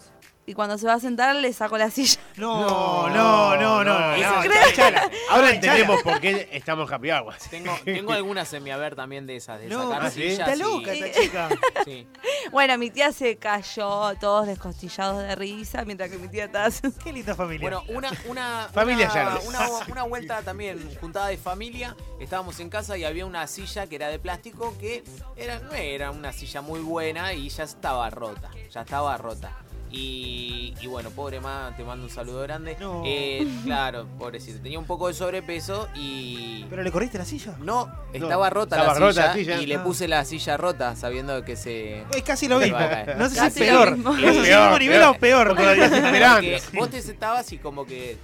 [0.49, 2.19] Y cuando se va a sentar le saco la silla.
[2.37, 3.99] No, no, no, no.
[3.99, 7.49] no, Esa- no, Chala, Ahora entendemos por qué estamos happy hours.
[7.49, 10.21] Tengo, tengo algunas en mi haber también de esas, de No, sacar ¿sí?
[10.21, 11.49] sillas está y- loca esta chica.
[11.83, 12.07] Sí.
[12.51, 16.69] Bueno, mi tía se cayó, todos descostillados de risa, mientras que mi tía estaba
[17.03, 17.61] Qué linda familia.
[17.69, 21.93] Bueno, una, una, Familia una, una, una vuelta también juntada de familia.
[22.21, 25.03] Estábamos en casa y había una silla que era de plástico que
[25.35, 28.49] era, no era una silla muy buena y ya estaba rota.
[28.71, 29.51] Ya estaba rota.
[29.89, 32.75] Y, y bueno, pobre ma, te mando un saludo grande.
[32.79, 33.03] No.
[33.05, 34.59] Eh, claro, pobrecito.
[34.61, 36.65] Tenía un poco de sobrepeso y.
[36.69, 37.55] ¿Pero le corriste la silla?
[37.59, 39.61] No, estaba rota, estaba la, rota silla la silla.
[39.61, 39.83] y le Ah.
[39.83, 42.01] puse la silla rota sabiendo que se.
[42.13, 42.77] Es casi lo mismo.
[43.17, 43.97] No sé si es peor.
[43.97, 45.47] No sé si es Peor, mismo nivel o peor.
[45.55, 48.17] Porque vos te sentabas y como que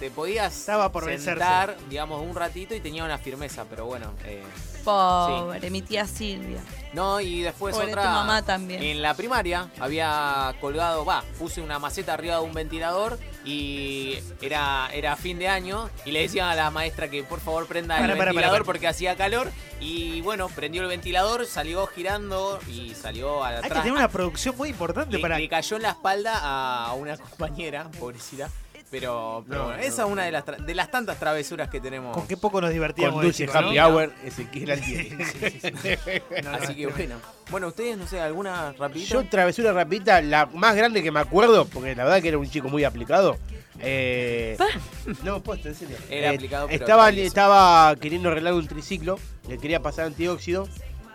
[0.00, 1.38] te podías Estaba por vencerse.
[1.38, 4.12] sentar, digamos, un ratito y tenía una firmeza, pero bueno.
[4.24, 4.42] eh,
[4.82, 6.60] Pobre, mi tía Silvia.
[6.92, 8.02] No, y después Pobre otra.
[8.02, 8.82] tu mamá también.
[8.82, 14.88] En la primaria había colgado, va, puse una maceta arriba de un ventilador y era,
[14.92, 18.02] era fin de año y le decían a la maestra que por favor prenda el
[18.02, 18.64] Para, para, para, ventilador para.
[18.66, 19.50] porque hacía calor
[19.80, 23.82] y bueno, prendió el ventilador, salió girando y salió Hay que atrás.
[23.82, 25.38] tener una producción muy importante Le, para.
[25.38, 28.48] le cayó en la espalda a una compañera, pobrecita.
[28.92, 29.82] Pero, pero No, bueno, no.
[29.88, 32.14] esa es una de las, de las tantas travesuras que tenemos.
[32.14, 33.14] Con qué poco nos divertíamos.
[33.16, 33.52] Conduce ¿no?
[33.54, 35.18] Happy Hour, Ezequiel Altieri.
[36.44, 37.16] No, no, Así que bueno.
[37.50, 39.10] Bueno, ustedes, no sé, alguna rapidita.
[39.14, 42.48] Yo, travesura rapidita, la más grande que me acuerdo, porque la verdad que era un
[42.48, 43.36] chico muy aplicado.
[43.80, 44.56] Eh,
[45.24, 45.96] no, posta, en serio.
[46.10, 50.68] Era Eh, aplicado, pero estaba, estaba queriendo arreglar un triciclo, le quería pasar antióxido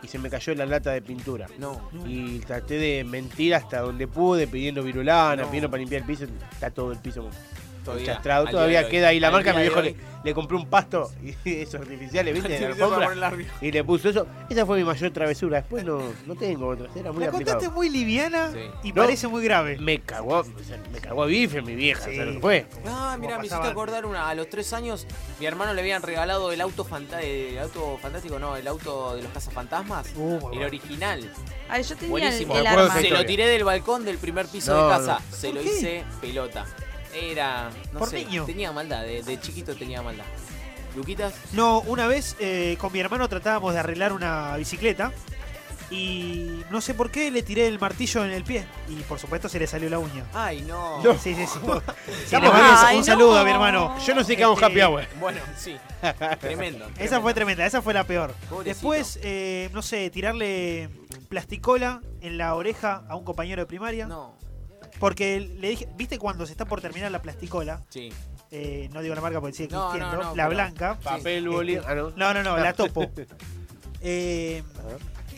[0.04, 1.48] y se me cayó la lata de pintura.
[1.60, 1.90] No.
[2.08, 5.48] Y traté de mentir hasta donde pude, pidiendo virulana, No.
[5.48, 6.26] pidiendo para limpiar el piso.
[6.52, 7.30] Está todo el piso
[7.93, 9.54] Todavía, Todavía queda ahí la marca.
[9.54, 12.60] Mi viejo le, le compró un pasto y esos artificiales, ¿viste?
[13.17, 14.28] La y le puso eso.
[14.50, 15.58] Esa fue mi mayor travesura.
[15.62, 16.95] Después no, no tengo otras.
[16.95, 17.56] Era muy La aplicado.
[17.60, 18.60] contaste muy liviana Sí.
[18.84, 18.95] y No.
[19.04, 19.78] parece muy grave.
[19.80, 20.43] Me cagó,
[20.91, 22.19] me cagó a bife mi vieja, Sí.
[22.19, 22.65] o sea, fue.
[22.86, 24.30] Ah, mira, me hiciste acordar una.
[24.30, 25.08] A los tres años,
[25.39, 29.23] mi hermano le habían regalado el auto, fanta- el auto fantástico, no, el auto de
[29.23, 30.08] los cazafantasmas.
[30.15, 30.65] Uh, el bueno.
[30.65, 31.32] original.
[31.69, 32.56] Ay, yo tenía el, Buenísimo.
[32.58, 33.02] el acuerdo arma.
[33.02, 35.19] Se lo tiré del balcón del primer piso No, de casa.
[35.30, 35.36] no.
[35.36, 36.65] Se lo hice pelota.
[37.13, 37.70] Era.
[37.93, 38.26] No Por sé.
[38.26, 38.46] niño.
[38.46, 40.26] Tenía maldad, de, de chiquito tenía maldad.
[40.96, 45.12] Luquitas, No, una vez eh, con mi hermano tratábamos de arreglar una bicicleta
[45.89, 49.48] y no sé por qué le tiré el martillo en el pie y por supuesto
[49.48, 50.26] se le salió la uña.
[50.34, 51.02] Ay, no.
[51.04, 51.13] No.
[51.17, 51.60] Sí, sí, sí.
[52.24, 53.04] Estamos un no.
[53.04, 53.96] saludo a mi hermano.
[54.06, 55.06] Yo no sé qué hago Este, happy hour.
[55.20, 55.78] Bueno, sí.
[56.41, 56.86] Tremendo.
[56.86, 57.22] Esa tremendo.
[57.22, 58.34] fue tremenda, esa fue la peor.
[58.50, 58.63] Pobrecito.
[58.63, 60.89] Después, eh, no sé, tirarle
[61.30, 64.08] plasticola en la oreja a un compañero de primaria.
[64.08, 64.34] No.
[64.99, 67.81] Porque le dije, ¿viste cuando se está por terminar la plasticola?
[67.89, 68.12] Sí.
[68.49, 70.23] Eh, no digo la marca porque sigue No, no, existiendo.
[70.23, 70.97] no, la blanca.
[71.03, 71.75] Papel, boli.
[71.77, 72.12] Ah, no.
[72.12, 73.10] No, no, no, la topo.
[74.01, 74.62] Eh,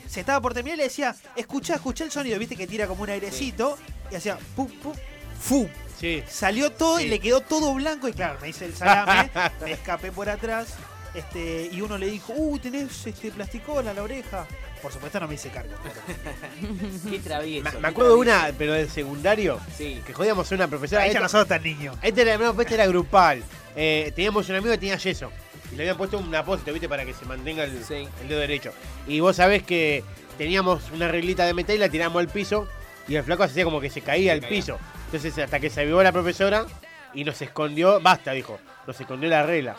[0.07, 3.03] se estaba por terminar y le decía, escuchá, escuchá el sonido, viste que tira como
[3.03, 3.77] un airecito
[4.11, 4.93] y hacía pum, pum,
[5.39, 5.69] fu.
[5.97, 6.21] Sí.
[6.27, 7.09] Salió todo y Sí.
[7.09, 9.31] le quedó todo blanco y claro, me hice el salame,
[9.63, 10.75] me escapé por atrás
[11.13, 14.45] este, y uno le dijo, uy, tenés este plasticola en la oreja.
[14.81, 15.73] Por supuesto no me hice cargo.
[17.09, 17.79] Qué travieso.
[17.79, 20.01] Me, acuerdo de una, pero del secundario, Sí.
[20.05, 21.01] que jodíamos a una profesora.
[21.03, 21.93] Ahí ya Esta- no sos tan niño.
[22.01, 23.43] Este era, no, este era grupal.
[23.75, 25.31] Eh, teníamos un amigo que tenía yeso.
[25.71, 26.89] Y le habían puesto un apósito, ¿viste?
[26.89, 28.07] Para que se mantenga el, Sí.
[28.21, 28.71] el dedo derecho.
[29.07, 30.03] Y vos sabés que
[30.37, 32.67] teníamos una reglita de metal y la tiramos al piso.
[33.07, 34.49] Y el flaco hacía como que se caía al caía.
[34.49, 34.79] piso.
[35.05, 36.65] Entonces, hasta que se avivó la profesora
[37.13, 37.99] y nos escondió.
[37.99, 38.59] Basta, dijo.
[38.87, 39.75] Nos escondió la regla.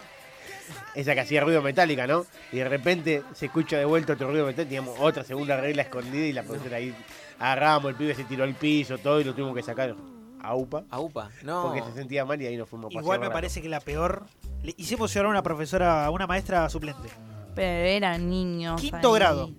[0.94, 2.24] Esa que hacía ruido metálica, ¿no?
[2.52, 4.68] Y de repente se escucha de vuelta otro ruido metálico.
[4.68, 6.94] Teníamos otra segunda regla escondida y la profesora ahí
[7.38, 9.94] agarramos, el pibe se tiró al piso, todo y lo tuvimos que sacar
[10.42, 10.85] a UPA.
[10.90, 11.30] A UPA.
[11.42, 11.62] No.
[11.64, 13.35] Porque se sentía mal y ahí nos fuimos a Igual me barato.
[13.35, 14.24] parece que la peor.
[14.62, 17.09] Le hicimos llorar a una profesora, a una maestra suplente.
[17.54, 18.80] Pero eran niños.
[18.80, 19.18] Quinto ahí.
[19.20, 19.50] grado.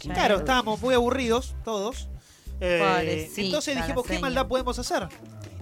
[0.00, 0.42] Ya Claro, era.
[0.42, 2.08] estábamos muy aburridos todos.
[2.60, 5.08] Eh, entonces dijimos, ¿qué maldad podemos hacer?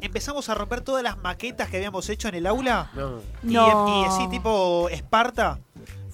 [0.01, 2.91] Empezamos a romper todas las maquetas que habíamos hecho en el aula.
[2.95, 3.21] No.
[3.43, 4.03] Y, No.
[4.03, 5.59] y así tipo Esparta.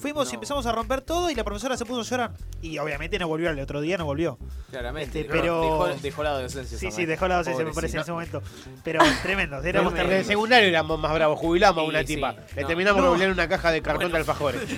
[0.06, 0.34] Fuimos y No.
[0.36, 2.30] empezamos a romper todo y la profesora se puso a llorar.
[2.62, 4.38] Y obviamente no volvió, el otro día no volvió.
[4.70, 5.22] Claramente.
[5.22, 6.78] Este, no, pero- Dejó, dejó la docencia.
[6.78, 8.40] Sí, sí, dejó la docencia, me parece, en ese momento.
[8.84, 12.14] Pero tremendo, éramos Éramos en secundario éramos más bravos, jubilamos a una sí.
[12.14, 12.36] tipa.
[12.54, 12.68] Le No.
[12.68, 13.02] terminamos No.
[13.06, 14.62] revolviendo una caja de cartón de alfajores.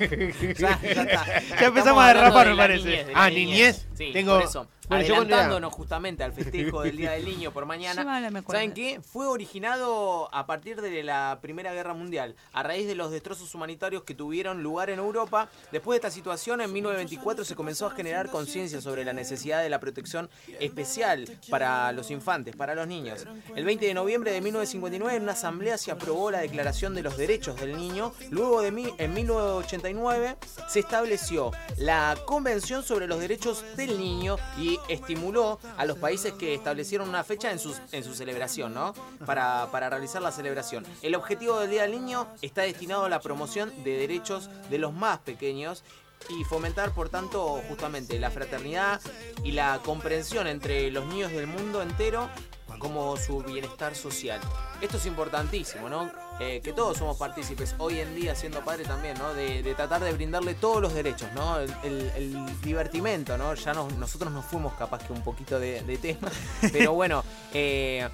[0.58, 1.40] Ya, ya está.
[1.60, 2.84] Ya empezamos a derrapar, de me parece.
[2.88, 3.86] niñez, de la Ah, niñez.
[3.96, 4.66] Sí, Tengo- por eso.
[4.88, 8.02] Bueno, adelantándonos justamente al festejo del Día del Niño por mañana.
[8.48, 9.00] ¿Saben qué?
[9.00, 14.02] Fue originado a partir de la Primera Guerra Mundial, a raíz de los destrozos humanitarios
[14.02, 15.48] que tuvieron lugar en Europa.
[15.72, 19.68] Después de esta situación, en 1924 se comenzó a generar conciencia sobre la necesidad de
[19.68, 23.26] la protección especial para los infantes, para los niños.
[23.54, 27.16] El 20 de noviembre de 1959, en una asamblea se aprobó la Declaración de los
[27.16, 28.12] Derechos del Niño.
[28.30, 30.36] Luego de mi- en 1989
[30.68, 36.54] se estableció la Convención sobre los Derechos del Niño y estimuló a los países que
[36.54, 38.94] establecieron una fecha en su, en su celebración, ¿no?
[39.26, 40.84] Para, para realizar la celebración.
[41.02, 44.19] El objetivo del Día del Niño está destinado a la promoción de derechos
[44.70, 45.82] de los más pequeños
[46.28, 49.00] y fomentar, por tanto, justamente la fraternidad
[49.42, 52.28] y la comprensión entre los niños del mundo entero
[52.78, 54.40] como su bienestar social.
[54.80, 56.10] Esto es importantísimo, ¿no?
[56.40, 59.34] Eh, que todos somos partícipes hoy en día, siendo padre también, ¿no?
[59.34, 61.58] De, tratar de brindarle todos los derechos, ¿no?
[61.58, 63.52] El, divertimento, ¿no?
[63.54, 66.30] Ya nos- nosotros nos fuimos capaz que un poquito de, de tema,
[66.72, 68.08] pero bueno, eh,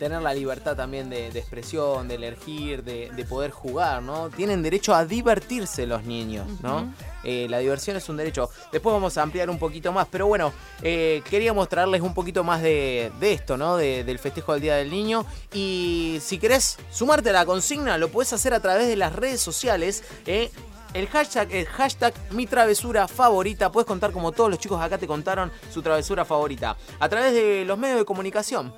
[0.00, 4.30] tener la libertad también de, de expresión, de elegir, de, de poder jugar, ¿no?
[4.30, 6.92] Tienen derecho a divertirse los niños, ¿no?
[7.22, 8.48] Eh, la diversión es un derecho.
[8.72, 12.62] Después vamos a ampliar un poquito más, pero bueno, eh, queríamos traerles un poquito más
[12.62, 13.76] de, de esto, ¿no?
[13.76, 15.26] De- del festejo del Día del Niño.
[15.52, 19.40] Y si querés sumarte a la consigna, lo puedes hacer a través de las redes
[19.42, 20.02] sociales.
[20.26, 20.50] ¿eh?
[20.94, 23.70] El hashtag es hashtag mi travesura favorita.
[23.70, 26.76] Puedes contar como todos los chicos acá te contaron su travesura favorita.
[26.98, 28.72] A través de los medios de comunicación.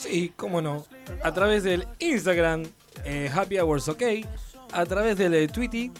[0.00, 0.86] Sí, cómo no.
[1.22, 2.62] A través del Instagram,
[3.04, 4.02] eh, Happy Hours OK.
[4.72, 5.90] A través del eh, Twitter,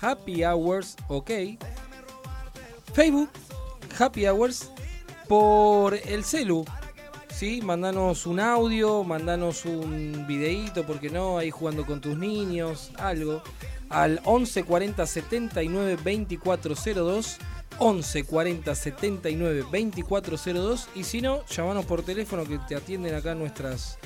[0.00, 1.30] Happy Hours OK.
[2.94, 3.28] Facebook,
[3.98, 4.70] Happy Hours.
[5.28, 6.64] Por el celu.
[7.28, 13.42] Sí, mandanos un audio, mandanos un videíto, porque no, ahí jugando con tus niños, algo.
[13.90, 17.38] Al 11 40 79 24 02.
[17.78, 20.88] 11 40 79 24 02.
[20.94, 23.98] Y si no, llamanos por teléfono que te atienden acá nuestras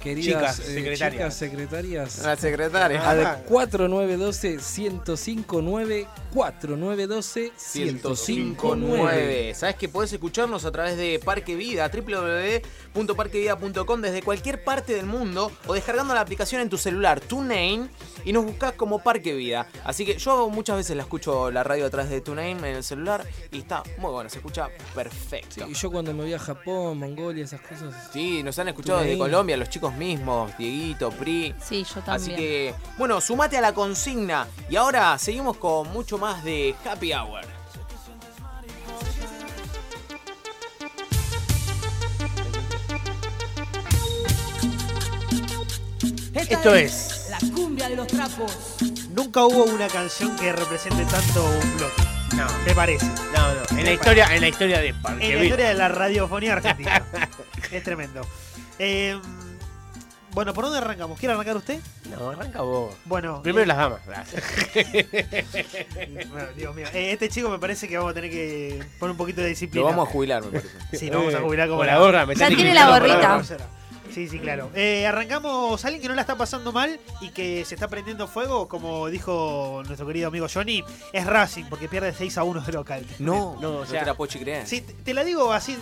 [0.00, 1.12] queridas Chicas, eh, secretarias.
[1.12, 2.18] chicas secretarias.
[2.24, 3.08] La secretaria.
[3.08, 9.54] Al 4912 1059 4912 1059.
[9.54, 15.52] Sabes que podés escucharnos a través de Parque Vida, www.parquevida.com desde cualquier parte del mundo
[15.66, 17.88] o descargando la aplicación en tu celular, TuneIn,
[18.24, 19.68] y nos buscás como Parque Vida.
[19.84, 22.84] Así que yo muchas veces la escucho la radio a través de TuneIn en el
[22.84, 25.66] celular y está muy bueno, se escucha perfecto.
[25.68, 27.94] Y yo cuando me voy a Japón, Mongolia, esas cosas.
[28.12, 29.20] Sí, nos han escuchado desde.
[29.20, 31.54] Colombia, los chicos mismos, Dieguito, Pri.
[31.62, 32.32] Sí, yo también.
[32.32, 34.46] Así que, bueno, sumate a la consigna.
[34.68, 37.60] Y ahora seguimos con mucho más de Happy Hour.
[46.34, 47.28] Esto es.
[47.30, 48.76] La cumbia de los trapos.
[49.10, 52.02] Nunca hubo una canción que represente tanto un bloque.
[52.36, 52.46] No.
[52.66, 53.06] Me parece.
[53.06, 53.78] No, no.
[53.78, 57.04] En la historia, en la historia de Parque En la historia de la radiofonía argentina.
[57.70, 58.22] es tremendo.
[58.78, 59.20] Eh,
[60.32, 61.18] bueno, ¿por dónde arrancamos?
[61.18, 61.80] ¿Quiere arrancar usted?
[62.10, 62.94] No, arranca vos.
[63.04, 63.42] Bueno.
[63.42, 64.00] Primero eh, las damas.
[66.30, 66.86] bueno, Dios mío.
[66.92, 69.82] Eh, este chico me parece que vamos a tener que poner un poquito de disciplina.
[69.82, 70.68] Lo vamos a jubilar, me parece.
[70.98, 72.56] Sí, lo vamos a jubilar como Con la gorra Ya metálica.
[72.56, 73.42] tiene la gorrita.
[74.12, 74.70] Sí, sí, claro.
[74.74, 78.68] Eh, arrancamos alguien que no la está pasando mal y que se está prendiendo fuego,
[78.68, 83.06] como dijo nuestro querido amigo Johnny, es Racing, porque pierde 6 a 1 de local.
[83.18, 84.66] No, No, no, o sea- te la puedo creer.
[84.66, 85.76] Sí, te te la digo así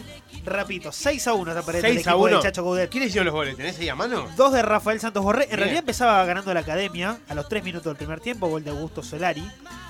[0.45, 2.35] rapidito, 6 a 1 está perdiendo el 6 a equipo 1.
[2.35, 2.91] del Chacho Coudet.
[2.91, 3.57] ¿Quién hicieron los goles?
[3.57, 4.27] ¿Tenés ahí a mano?
[4.37, 5.45] Dos de Rafael Santos Borré.
[5.45, 5.59] En Bien.
[5.61, 9.03] realidad empezaba ganando la academia a los 3 minutos del primer tiempo, gol de Augusto
[9.03, 9.45] Solari,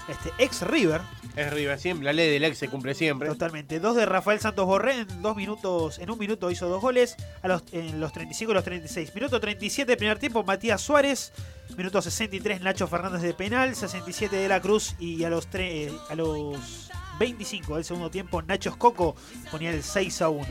[0.09, 1.01] este ex River.
[1.37, 2.05] Es River siempre.
[2.07, 3.29] La ley del ex se cumple siempre.
[3.29, 3.79] Totalmente.
[3.79, 7.49] Dos de Rafael Santos Borré en dos minutos, en un minuto hizo dos goles, a
[7.49, 9.15] los, en los 35 y los 36.
[9.15, 11.33] Minuto 37 primer tiempo, Matías Suárez.
[11.77, 13.75] Minuto 63, Nacho Fernández de penal.
[13.75, 18.43] 67 de la Cruz y a los, tre- eh, a los 25 del segundo tiempo,
[18.43, 19.17] Nacho Escoco
[19.51, 20.47] ponía el 6 a 1.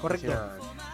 [0.00, 0.32] Correcto.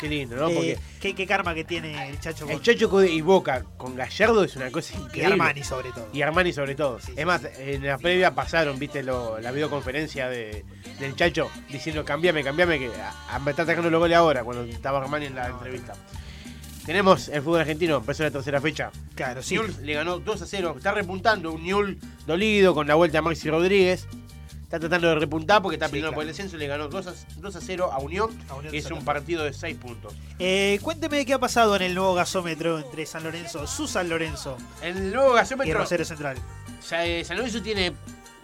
[0.03, 0.49] Qué lindo, ¿no?
[0.51, 3.95] Eh, qué, qué karma que tiene el Chacho el con- Chacho Coudet y Boca con
[3.95, 5.33] Gallardo es una cosa y increíble.
[5.35, 6.09] Armani sobre todo.
[6.13, 6.99] Y Armani sobre todo.
[6.99, 10.65] Sí, sí, es más, en la previa pasaron, viste, lo- la videoconferencia de,
[10.99, 14.65] del Chacho diciendo cambiame, cambiame, que a- a- me está atacando los goles ahora, cuando
[14.65, 15.95] estaba Armani en la entrevista.
[16.85, 18.91] Tenemos el fútbol argentino, empezó la tercera fecha.
[19.15, 19.55] Claro, sí.
[19.55, 23.23] Newell's le ganó 2 a 0, está repuntando un Newell dolido con la vuelta de
[23.23, 24.09] Maxi Rodríguez.
[24.73, 26.17] Está tratando de repuntar porque está Sí, peleando claro.
[26.17, 28.79] por el descenso, le ganó 2 a, 2 a 0 a Unión, A Unión que
[28.79, 30.15] es un partido de 6 puntos.
[30.39, 34.57] Eh, cuénteme qué ha pasado en el nuevo gasómetro entre San Lorenzo, su San Lorenzo
[34.81, 36.39] El nuevo y gasómetro Rosario Central.
[36.91, 37.93] Eh, San Lorenzo tiene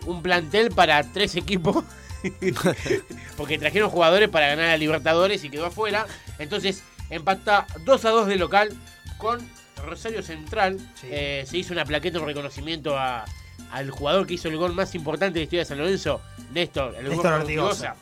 [0.04, 1.82] un plantel para tres equipos.
[3.38, 6.06] porque trajeron jugadores para ganar a Libertadores y quedó afuera.
[6.38, 8.68] Entonces empata 2 a 2 de local
[9.16, 9.40] con
[9.82, 10.78] Rosario Central.
[11.00, 11.08] Sí.
[11.10, 13.24] Eh, se hizo una plaqueta, un reconocimiento a-
[13.70, 16.20] al jugador que hizo el gol más importante de la historia de San Lorenzo,
[16.52, 17.96] Néstor, el Néstor gol Ortigosa.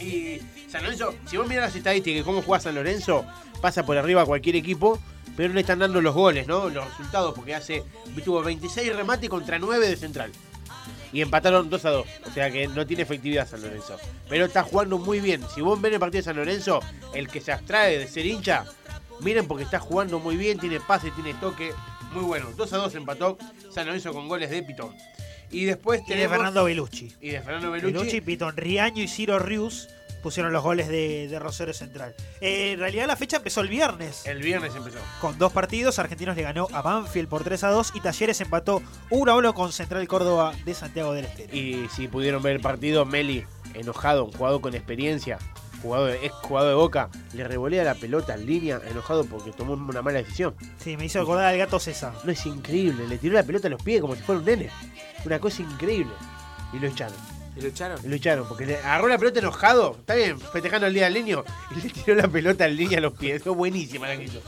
[0.00, 3.24] Y San Lorenzo, si vos mirás las estadísticas y cómo juega San Lorenzo,
[3.60, 4.98] pasa por arriba a cualquier equipo,
[5.36, 6.68] pero no le están dando los goles, ¿no?
[6.68, 7.84] Los resultados, porque hace
[8.24, 10.32] tuvo 26 remates contra 9 de central.
[11.12, 12.06] Y empataron 2 a 2.
[12.26, 13.96] O sea que no tiene efectividad San Lorenzo.
[14.28, 15.42] Pero está jugando muy bien.
[15.54, 16.80] Si vos ven el partido de San Lorenzo,
[17.14, 18.64] el que se abstrae de ser hincha,
[19.20, 21.72] miren porque está jugando muy bien, tiene pase, tiene toque.
[22.12, 22.50] Muy bueno.
[22.56, 23.38] 2 a 2 empató
[23.72, 24.94] San Lorenzo con goles de Pitón.
[25.50, 26.32] Y después Y de tenemos...
[26.36, 27.12] Fernando Belucci.
[27.20, 27.92] Y de Fernando Belucci.
[27.92, 29.88] Belucci, Pitón Riaño y Ciro Rius
[30.22, 32.14] pusieron los goles de, de Rosario Central.
[32.40, 34.26] Eh, en realidad la fecha empezó el viernes.
[34.26, 34.98] El viernes empezó.
[35.20, 38.82] Con dos partidos, Argentinos le ganó a Banfield por 3 a 2 y Talleres empató
[39.08, 41.56] 1 a 1 con Central Córdoba de Santiago del Estero.
[41.56, 43.44] Y si pudieron ver el partido, Meli,
[43.74, 45.38] enojado, un jugador con experiencia,
[45.82, 50.02] jugador, ex jugador de Boca, le revolea la pelota en línea, enojado porque tomó una
[50.02, 50.54] mala decisión.
[50.78, 52.12] Sí, me hizo acordar al gato César.
[52.24, 54.70] No es increíble, le tiró la pelota a los pies como si fuera un nene.
[55.24, 56.12] Una cosa increíble.
[56.72, 57.16] Y lo echaron.
[57.56, 58.00] ¿Y lo echaron?
[58.04, 59.96] Lo echaron, porque le agarró la pelota enojado.
[59.98, 61.44] Está bien, festejando el día del niño.
[61.76, 63.42] Y le tiró la pelota al niño a los pies.
[63.42, 64.40] Fue buenísima la que hizo.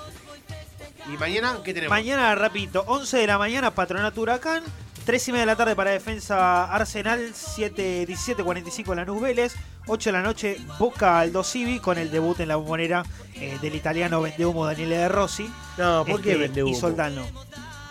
[1.13, 1.91] ¿Y mañana qué tenemos?
[1.91, 4.63] Mañana, rapidito, 11 de la mañana, Patronato Huracán.
[5.05, 9.55] 3 y media de la tarde para Defensa Arsenal, 7, 17, 45 Lanús Vélez,
[9.87, 13.03] 8 de la noche Boca Aldo Civi con el debut en la bombonera
[13.35, 15.51] eh, del italiano Vendehumo Daniele De Rossi.
[15.77, 16.73] No, ¿por qué Este, Vendehumo?
[16.77, 17.23] Y Soldano.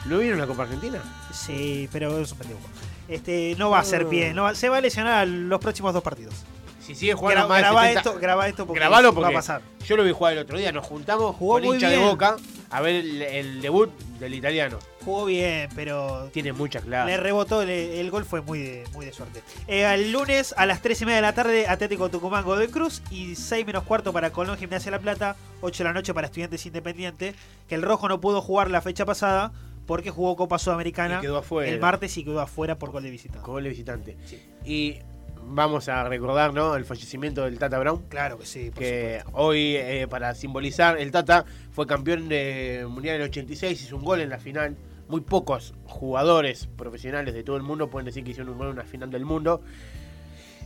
[0.06, 1.00] ¿Lo vieron en la Copa Argentina?
[1.34, 2.66] Sí, pero es un Vendehumo.
[3.10, 4.10] Este, no va a ser No.
[4.10, 6.34] bien, no va- se va a lesionar a los próximos dos partidos.
[6.82, 9.32] Si sigue jugando Gra- más de grabá 70 esto, grabá esto porque Grabalo va a
[9.32, 9.62] pasar.
[9.86, 10.72] yo lo vi jugar el otro día.
[10.72, 12.10] Nos juntamos Jugó con muy hincha de bien.
[12.10, 12.38] Boca
[12.70, 13.90] a ver el, el debut
[14.20, 14.80] del italiano.
[15.04, 17.10] Jugó bien, pero Tiene mucha clase.
[17.12, 19.42] Le rebotó, le- el gol fue muy de, muy de suerte.
[19.68, 23.02] Eh, el lunes a las 3 y media de la tarde, Atlético Tucumán, de Cruz.
[23.12, 25.36] Y 6 menos cuarto para Colón, Gimnasia de La Plata.
[25.62, 27.36] 8 de la noche para Estudiantes Independiente.
[27.68, 29.52] Que el Rojo no pudo jugar la fecha pasada
[29.88, 31.70] porque jugó Copa Sudamericana Y quedó afuera.
[31.70, 33.46] el martes y quedó afuera por gol de visitante.
[33.46, 34.18] Gol de visitante.
[34.64, 35.00] Y
[35.46, 36.76] vamos a recordar, ¿no?
[36.76, 38.04] El fallecimiento del Tata Brown.
[38.10, 43.16] Claro que sí, por Que hoy, eh, para simbolizar, el Tata fue campeón de Mundial
[43.16, 44.76] en el 86, hizo un gol en la final.
[45.08, 48.74] Muy pocos jugadores profesionales de todo el mundo pueden decir que hicieron un gol en
[48.74, 49.62] una final del mundo.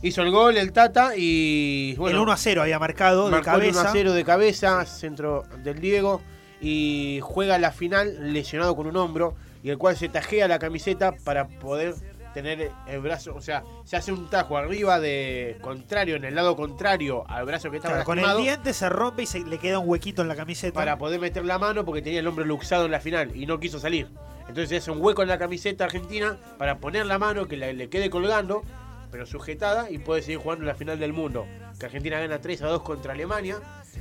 [0.02, 1.94] Hizo el gol el Tata y.
[1.96, 3.88] Bueno, el 1 a 0 había marcado de Marcó el 1 cabeza.
[3.88, 6.20] a 0 de cabeza, centro del Diego.
[6.60, 9.34] Y juega la final lesionado con un hombro.
[9.62, 11.94] Y el cual se tajea la camiseta para poder
[12.36, 13.34] tener el brazo.
[13.34, 17.70] O sea, se hace un tajo arriba de contrario, en el lado contrario al brazo
[17.70, 20.28] que estaba Claro, con el diente se rompe y se le queda un huequito en
[20.28, 20.74] la camiseta.
[20.74, 23.58] Para poder meter la mano porque tenía el hombro luxado en la final y no
[23.58, 24.08] quiso salir.
[24.48, 27.88] Entonces hace un hueco en la camiseta argentina para poner la mano que la- le
[27.88, 28.62] quede colgando,
[29.10, 31.46] pero sujetada y puede seguir jugando en la final del mundo.
[31.80, 33.56] Que Argentina gana 3 a 2 contra Alemania.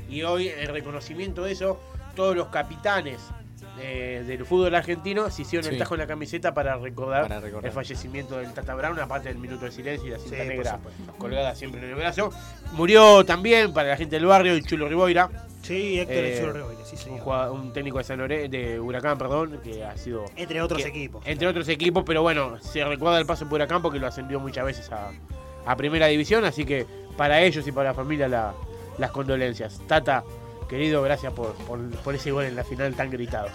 [0.09, 1.79] Y hoy, en reconocimiento de eso,
[2.15, 3.19] todos los capitanes
[3.79, 5.71] eh, del fútbol argentino se hicieron Sí.
[5.73, 7.65] el tajo en la camiseta para recordar, Para recordar.
[7.67, 10.79] el fallecimiento del Tata Brown, aparte del minuto de silencio y la cinta Sí, negra
[11.17, 12.31] colgada siempre en el brazo.
[12.73, 15.29] Murió también para la gente del barrio el Chulo Riboira.
[15.61, 17.19] Sí, Héctor Eh, el Chulo Riboira, sí, un, señor.
[17.21, 20.87] jugador- un técnico de San Lore- de Huracán, perdón, que ha sido Entre otros que-
[20.89, 21.23] equipos.
[21.25, 24.63] entre otros equipos, pero bueno, se recuerda el paso por Huracán porque lo ascendió muchas
[24.65, 25.09] veces a,
[25.65, 26.85] a primera división, así que
[27.17, 28.53] para ellos y para la familia la-
[28.99, 29.81] las condolencias.
[29.87, 30.23] Tata,
[30.67, 33.47] querido, gracias por, por, por ese gol en la final tan gritado.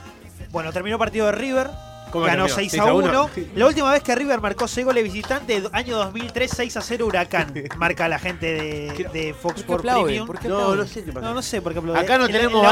[0.51, 1.68] Bueno, terminó el partido de River.
[2.11, 2.57] ¿Cómo Ganó terminó?
[2.57, 3.07] 6 ¿6 a a 1.
[3.37, 3.46] 1?
[3.55, 7.55] La última vez que River marcó 6 goles visitante, año 2003, 6 a 0 Huracán.
[7.79, 9.85] Marca la gente de, de Fox Sports?
[9.85, 10.27] Premium.
[10.27, 11.27] ¿Por qué No, no sé qué pasa.
[11.29, 12.01] No, no sé por qué aplaude.
[12.01, 12.68] Acá no En la- tenemos en la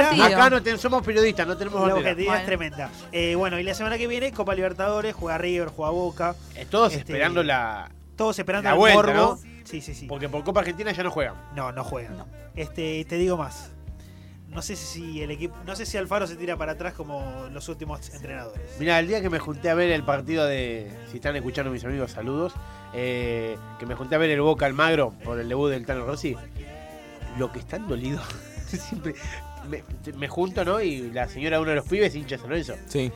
[0.00, 0.26] bandera.
[0.26, 2.10] Acá no ten- somos periodistas, no tenemos La bandera.
[2.10, 2.90] objetividad es tremenda.
[3.12, 6.34] Eh, bueno, y la semana que viene, Copa Libertadores, juega River, juega Boca.
[6.56, 9.12] Eh, Todos Este, esperando la, Todos esperando la el vuelta, morbo.
[9.36, 9.38] ¿no?
[9.64, 10.06] Sí, sí, sí.
[10.08, 11.34] Porque por Copa Argentina ya no juegan.
[11.54, 12.24] No, no juegan.
[12.56, 13.70] Este, te digo más.
[14.50, 17.68] No sé si el equipo, no sé si Alfaro se tira para atrás como los
[17.68, 18.60] últimos entrenadores.
[18.80, 20.90] Mira, el día que me junté a ver el partido de.
[21.10, 22.52] Si están escuchando mis amigos, saludos.
[22.92, 26.36] eh, que me junté a ver el Boca Almagro por el debut del Tano Rossi.
[27.38, 28.24] Lo que están dolidos.
[28.66, 29.14] Siempre.
[29.68, 29.84] Me,
[30.16, 30.80] me junto, ¿no?
[30.80, 32.74] Y la señora de uno de los pibes, hincha San Lorenzo.
[32.88, 33.00] Sí.
[33.02, 33.12] eh,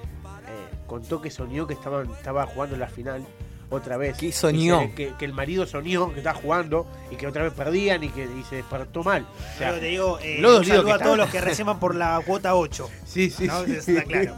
[0.86, 3.24] contó que soñó que estaban, estaba jugando la final
[3.70, 4.16] otra vez.
[4.18, 4.80] ¿Qué soñó?
[4.80, 8.08] Se- Que, que el marido soñó que estaba jugando y que otra vez perdían y
[8.08, 9.22] que y se despertó mal.
[9.54, 12.20] O sea, Pero te digo, eh, saludo que a todos los que reciban por la
[12.26, 12.88] cuota 8.
[13.06, 13.64] Sí, sí, ¿no?
[13.64, 13.96] sí.
[13.96, 14.36] Está claro.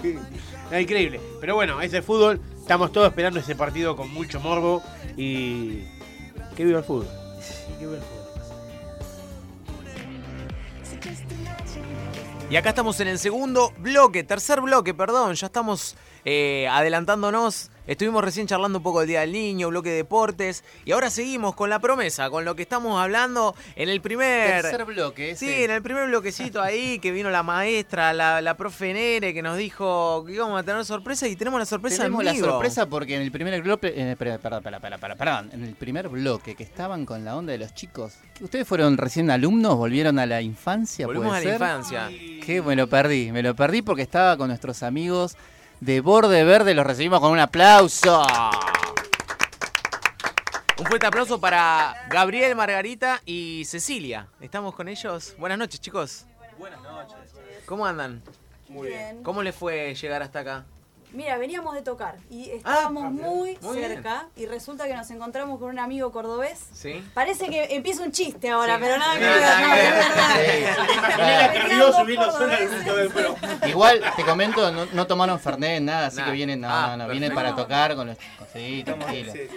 [0.80, 1.20] Increíble.
[1.40, 2.40] Pero bueno, ese fútbol.
[2.60, 4.82] Estamos todos esperando ese partido con mucho morbo.
[5.16, 5.84] Y.
[6.56, 7.06] Que viva el fútbol.
[12.48, 17.70] Y acá estamos en el segundo bloque, tercer bloque, perdón, ya estamos eh, adelantándonos.
[17.86, 21.54] Estuvimos recién charlando un poco del Día del Niño, bloque de deportes, y ahora seguimos
[21.54, 24.62] con la promesa, con lo que estamos hablando en el primer...
[24.62, 25.64] Tercer bloque, Sí, ese.
[25.64, 29.56] en el primer bloquecito ahí, que vino la maestra, la, la profe Nere, que nos
[29.56, 32.46] dijo que íbamos a tener sorpresa, y tenemos la sorpresa Tenemos en la vivo.
[32.46, 36.08] sorpresa porque en el primer bloque, eh, perdón, perdón, perdón, perdón, perdón, en el primer
[36.08, 39.76] bloque que estaban con la onda de los chicos, ¿ustedes fueron recién alumnos?
[39.76, 41.06] ¿Volvieron a la infancia?
[41.06, 41.68] Volvimos puede a la ser?
[42.08, 42.08] infancia.
[42.44, 45.36] Que me lo perdí, me lo perdí porque estaba con nuestros amigos
[45.80, 48.24] de Borde Verde, los recibimos con un aplauso.
[50.78, 54.28] Un fuerte aplauso para Gabriel, Margarita y Cecilia.
[54.40, 55.34] ¿Estamos con ellos?
[55.38, 56.26] Buenas noches, chicos.
[56.58, 57.16] Buenas noches.
[57.66, 58.22] ¿Cómo andan?
[58.68, 59.22] Muy bien.
[59.22, 60.66] ¿Cómo les fue llegar hasta acá?
[61.12, 63.74] Mira, veníamos de tocar y estábamos Ah, muy, bien.
[63.74, 66.58] cerca y resulta que nos encontramos con un amigo cordobés.
[66.74, 67.02] Sí.
[67.14, 68.82] Parece que empieza un chiste ahora, Sí.
[68.84, 70.76] pero nada que ver.
[73.68, 77.10] Igual, te comento, no, no tomaron Fernet, nada, así que vienen, no, Ah, no, no,
[77.10, 78.48] vienen para tocar con los chicos.
[78.52, 79.32] Sí, tranquilo.
[79.32, 79.48] Sí,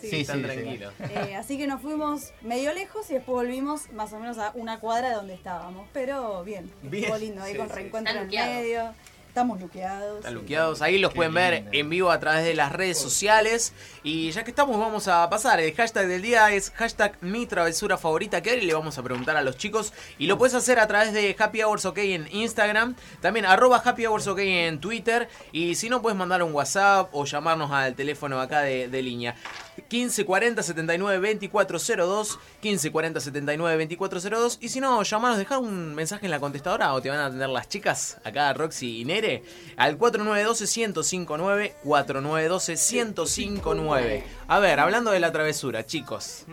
[0.00, 0.42] Sí, sí, Están sí.
[0.44, 0.94] tranquilos.
[1.00, 4.78] Eh, así que nos fuimos medio lejos y después volvimos más o menos a una
[4.78, 5.88] cuadra de donde estábamos.
[5.92, 7.02] Pero bien, Bien.
[7.02, 7.74] estuvo lindo ahí Sí, con sí.
[7.74, 8.94] reencuentro en el medio.
[9.38, 10.18] Estamos luqueados.
[10.18, 10.82] Están luqueados.
[10.82, 13.72] Ahí los pueden ver en vivo a través de las redes sociales.
[14.02, 15.60] Y ya que estamos, vamos a pasar.
[15.60, 19.36] El hashtag del día es hashtag mi travesura favorita que y le vamos a preguntar
[19.36, 19.92] a los chicos.
[20.18, 22.96] Y lo puedes hacer a través de Happy Hours OK en Instagram.
[23.20, 25.28] También arroba Happy Hours OK en Twitter.
[25.52, 29.36] Y si no, puedes mandar un WhatsApp o llamarnos al teléfono acá de, de línea.
[29.82, 36.40] 1540 79 2402 1540 79 2402 y si no, llamanos, dejar un mensaje en la
[36.40, 39.42] contestadora o te van a atender las chicas acá Roxy y Nere
[39.76, 46.44] al 4912 1059 4912 1059 A ver, hablando de la travesura, chicos.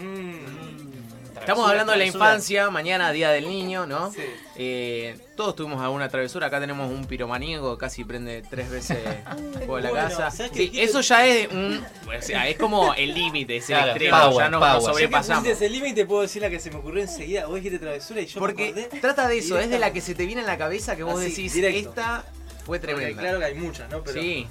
[1.39, 4.11] Estamos hablando de la infancia, mañana día del niño, ¿no?
[4.55, 6.47] Eh, todos tuvimos alguna travesura.
[6.47, 8.97] Acá tenemos un piromaníaco, casi prende tres veces
[9.65, 10.31] fuego la Bueno, casa.
[10.31, 10.83] ¿sabes qué Sí, dijiste?
[10.83, 14.37] eso ya es un, o sea, es como el límite, es el Claro, extremo, power,
[14.45, 14.81] ya nos, power.
[14.81, 15.47] sobrepasamos.
[15.47, 17.45] Ese límite, puedo decir la que se me ocurrió enseguida.
[17.47, 18.99] Vos dijiste travesura y yo Porque me acordé.
[19.01, 21.19] trata de eso, es de la que se te viene en la cabeza que vos
[21.19, 21.89] Así, decís, directo.
[21.89, 22.23] esta
[22.65, 23.21] fue Porque tremenda.
[23.21, 24.01] Claro que hay muchas, ¿no?
[24.03, 24.47] Pero Sí.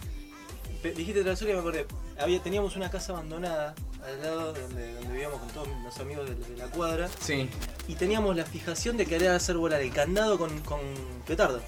[0.97, 1.87] Dijiste travesura y me acordé.
[2.19, 3.75] Había, teníamos una casa abandonada
[4.07, 7.09] al lado donde, donde vivíamos con todos los amigos de, de la cuadra.
[7.21, 7.49] Sí.
[7.89, 10.81] Y teníamos la fijación de querer hacer volar el candado con, con
[11.27, 11.61] petardo.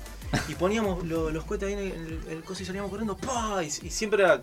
[0.48, 3.16] Y poníamos lo- los cohetes ahí en el coso y salíamos corriendo.
[3.16, 3.62] ¡pah!
[3.62, 4.42] Y, y siempre era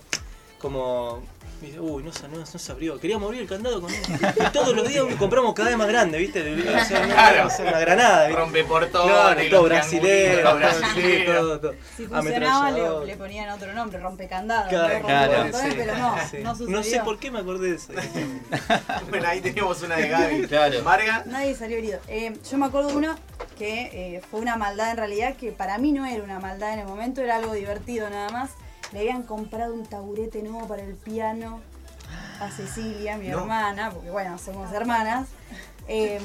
[0.59, 1.21] como.
[1.67, 2.99] Dice, Uy, no, se- no, no se abrió.
[2.99, 6.41] Queríamos abrir el candado con Y todos los días compramos cada vez más grande, ¿viste?
[6.41, 7.47] O sea, una, Claro.
[7.47, 8.27] o sea, una granada.
[8.27, 8.39] ¿viste?
[8.41, 11.33] Rompe portones, Claro, los todo brasilero, triangulitos, todo, brasilero.
[11.39, 11.73] todo, todo.
[11.95, 13.01] Si funcionaba, Ametrallador.
[13.01, 14.69] le, le ponían otro nombre, rompecandado.
[14.69, 15.05] Claro, ¿no?
[15.05, 15.33] claro.
[15.33, 16.37] Rompeportones, Pero no, Sí.
[16.43, 16.77] no sucedió.
[16.77, 17.93] No sé por qué me acordé de eso.
[19.09, 20.47] bueno, ahí teníamos una de Gaby.
[20.47, 20.81] Claro.
[20.83, 21.23] Marga.
[21.25, 21.99] Nadie salió herido.
[22.07, 23.17] Eh, yo me acuerdo de una
[23.57, 26.79] que eh, fue una maldad en realidad, que para mí no era una maldad en
[26.79, 28.51] el momento, era algo divertido nada más.
[28.93, 31.59] Le habían comprado un taburete nuevo para el piano
[32.39, 33.39] a Cecilia, mi No.
[33.39, 35.27] hermana, porque bueno, somos hermanas.
[35.89, 36.21] eh,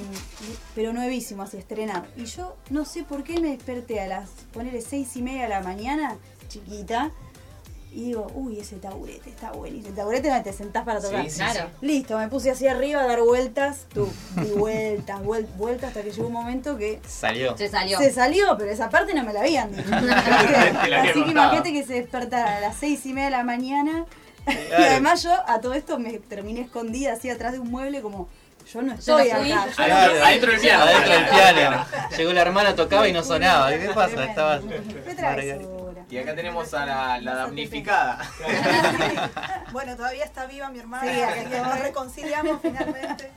[0.76, 2.06] pero nuevísimo, así estrenado.
[2.16, 5.48] Y yo no sé por qué me desperté a las, ponerle seis y media de
[5.48, 6.16] la mañana,
[6.48, 7.10] chiquita,
[7.91, 9.89] y digo, uy, ese taburete está buenísimo.
[9.89, 11.24] El taburete donde te sentás para tocar.
[11.24, 11.70] Sí, sí, Claro.
[11.80, 16.11] Listo, me puse así arriba a dar vueltas, tú, di vueltas, vuel- vueltas, hasta que
[16.12, 17.57] llegó un momento que Salió.
[17.57, 17.99] Se salió.
[17.99, 19.89] se salió, pero esa parte no me la habían dicho.
[19.93, 24.05] Así que imagínate que se despertara a las seis y media de la mañana.
[24.47, 28.28] Y además yo a todo esto me terminé escondida así atrás de un mueble como
[28.72, 29.45] yo no estoy acá.
[29.76, 30.84] yo adentro del piano.
[30.84, 31.84] Adentro del piano.
[32.16, 33.70] Llegó la hermana, tocaba y no sonaba.
[33.70, 34.24] ¿Qué pasa?
[34.24, 34.61] Estaba.
[36.11, 38.18] Y acá tenemos a la, la damnificada.
[39.70, 43.30] Bueno, todavía está viva mi hermana, Sí, acá que nos reconciliamos finalmente.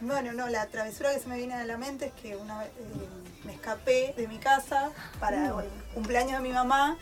[0.00, 2.68] Bueno, no, la travesura que se me viene a la mente es que una vez
[2.68, 3.08] eh,
[3.44, 4.90] me escapé de mi casa
[5.20, 6.96] para el cumpleaños de mi mamá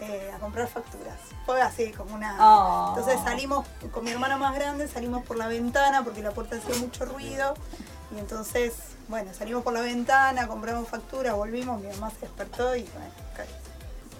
[0.00, 1.18] eh, a comprar facturas.
[1.46, 2.36] Fue así, como una...
[2.40, 2.94] Oh.
[2.96, 6.74] Entonces salimos con mi hermana más grande, salimos por la ventana porque la puerta hacía
[6.76, 7.54] mucho ruido.
[8.14, 8.74] Y entonces,
[9.08, 13.10] bueno, salimos por la ventana, compramos facturas, volvimos, mi mamá se despertó y bueno,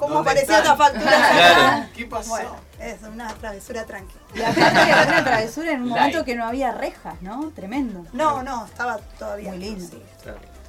[0.01, 0.73] ¿cómo ¿Dónde apareció están?
[0.73, 1.11] esta factura?
[1.31, 1.87] Claro.
[1.95, 2.31] ¿Qué pasó?
[2.31, 4.21] Bueno, es una travesura tranquila.
[4.35, 6.01] Y aparte era una travesura en un Light.
[6.01, 7.53] momento que no había rejas, ¿no?
[7.55, 8.05] Tremendo.
[8.13, 9.51] No, no, estaba todavía.
[9.51, 9.87] Muy lindo.
[9.87, 10.03] Sí,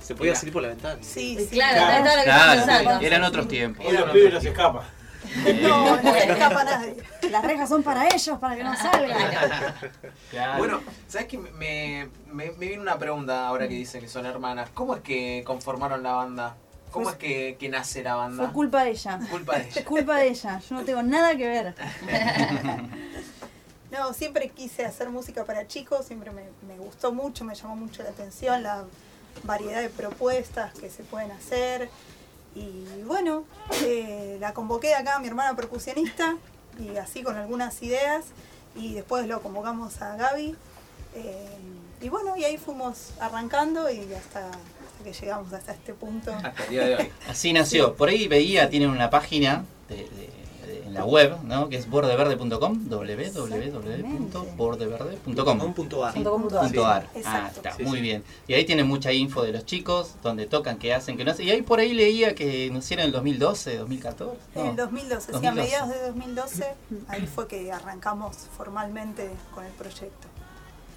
[0.01, 0.39] Se podía Mira.
[0.39, 0.99] salir por la ventana.
[1.01, 1.38] sí.
[1.39, 1.47] sí.
[1.51, 2.84] Claro, era todo lo que estaba pensando.
[2.89, 3.86] Claro, eran otros tiempos.
[3.86, 4.84] Hoy los pibes los escapa.
[5.61, 6.97] No, no se escapa nadie.
[7.29, 9.17] Las rejas son para ellos, para que no salgan.
[10.32, 10.57] Claro.
[10.57, 11.38] Bueno, ¿sabes qué?
[11.38, 14.69] Me, me, me viene una pregunta ahora que dicen que son hermanas.
[14.73, 16.55] ¿Cómo es que conformaron la banda?
[16.91, 18.43] ¿Cómo Fue- es que, que nace la banda?
[18.45, 19.19] Fue culpa de ella.
[19.29, 19.85] Culpa de ella.
[19.85, 20.59] Culpa de ella.
[20.59, 21.75] Yo no tengo nada que ver.
[23.91, 28.03] No, siempre quise hacer música para chicos, siempre me, me gustó mucho, me llamó mucho
[28.03, 28.85] la atención la
[29.43, 31.89] variedad de propuestas que se pueden hacer.
[32.55, 33.43] Y bueno,
[33.83, 36.37] eh, la convoqué acá a mi hermana percusionista
[36.79, 38.23] y así con algunas ideas.
[38.77, 40.55] Y después lo convocamos a Gaby.
[41.15, 41.49] eh,
[41.99, 44.70] y bueno, y ahí fuimos arrancando y hasta, hasta
[45.04, 46.32] que llegamos hasta este punto.
[46.32, 47.10] Hasta el día de hoy.
[47.30, 47.95] Así nació.
[47.95, 50.32] Por ahí veía, tienen una página de- de- de-
[50.86, 51.70] en la web, ¿no?
[51.70, 52.89] Que es bordeverde.com,
[54.58, 55.74] www.bordeverde.com.
[55.74, 56.14] punto ar.
[56.14, 56.64] Punto com punto ar.
[56.64, 57.08] Punto ar.
[57.08, 57.58] Ah, Exacto.
[57.58, 58.02] está, Sí, muy sí.
[58.02, 58.24] bien.
[58.47, 61.47] Y ahí tienen mucha info de los chicos, donde tocan, qué hacen, qué no hacen.
[61.47, 64.38] Y ahí por ahí leía que nacieron en el 2012, 2014.
[64.56, 64.84] En el No.
[64.84, 65.62] 2012, sí, a 2012.
[65.62, 66.66] mediados de 2012,
[67.08, 70.28] ahí fue que arrancamos formalmente con el proyecto.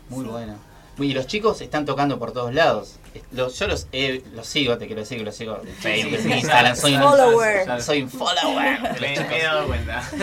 [0.08, 0.30] Muy Sí.
[0.30, 0.54] bueno.
[0.98, 2.96] Y los chicos están tocando por todos lados.
[3.32, 6.32] Los- yo los, he- los sigo, te quiero decir que los sigo en Facebook, en
[6.38, 6.76] Instagram.
[6.76, 7.82] Soy un Follower.
[7.82, 9.00] Soy un follower.
[9.00, 10.08] Me, he dado cuenta.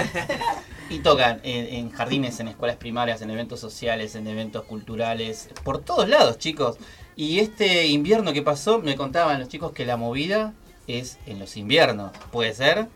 [0.89, 5.80] Y tocan en, en jardines, en escuelas primarias, en eventos sociales, en eventos culturales, por
[5.82, 6.76] todos lados, chicos.
[7.15, 10.53] Y este invierno que pasó, me contaban los chicos que la movida
[10.88, 12.11] es en los inviernos.
[12.34, 12.88] ¿Puede ser?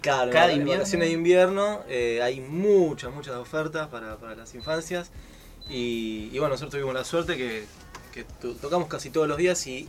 [0.00, 0.84] Claro, Cada en invierno.
[0.86, 5.10] de invierno eh, hay muchas, muchas ofertas para, para las infancias.
[5.68, 7.64] Y, y bueno, nosotros tuvimos la suerte que,
[8.12, 9.88] que to- tocamos casi todos los días y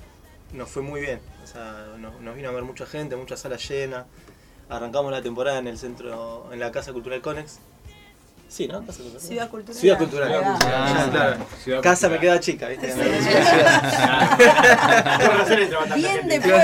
[0.53, 1.19] nos fue muy bien.
[1.43, 4.05] O sea, nos, nos vino a ver mucha gente, mucha sala llena.
[4.69, 7.59] arrancamos la temporada en el centro, en la Casa Cultural Conex.
[8.47, 8.85] Sí, ¿no?
[8.85, 9.21] Casa Cultural.
[9.21, 9.79] Ciudad Cultural.
[9.81, 10.27] Ciudad Cultural.
[10.29, 11.09] Ciudad Ah, Cultural.
[11.11, 11.45] claro.
[11.63, 12.87] Ciudad Casa me queda chica, ¿viste?
[15.95, 16.61] Bien de el pibe,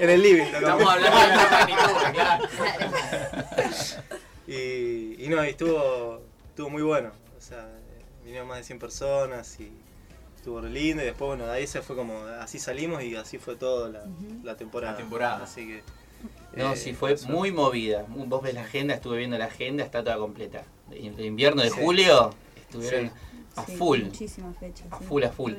[0.00, 0.42] En el living.
[0.42, 2.48] Estamos hablando de otra magnitud, claro.
[4.46, 7.10] Y, y no, y estuvo, estuvo muy bueno.
[8.24, 9.70] Vinieron más de 100 personas y
[10.36, 11.02] estuvo re lindo.
[11.02, 14.04] Y después, bueno, de ahí se fue como, así salimos y así fue toda la,
[14.42, 14.92] la temporada.
[14.92, 15.44] La temporada.
[15.44, 15.82] Así que.
[16.56, 18.04] No, eh, sí, fue muy movida.
[18.08, 20.64] Vos ves la agenda, estuve viendo la agenda, está toda completa.
[20.88, 21.76] De de invierno de Sí.
[21.80, 23.12] julio estuvieron Sí.
[23.56, 24.02] a Sí, full.
[24.04, 24.86] Muchísimas fechas.
[24.90, 25.04] A sí.
[25.04, 25.52] full, a full.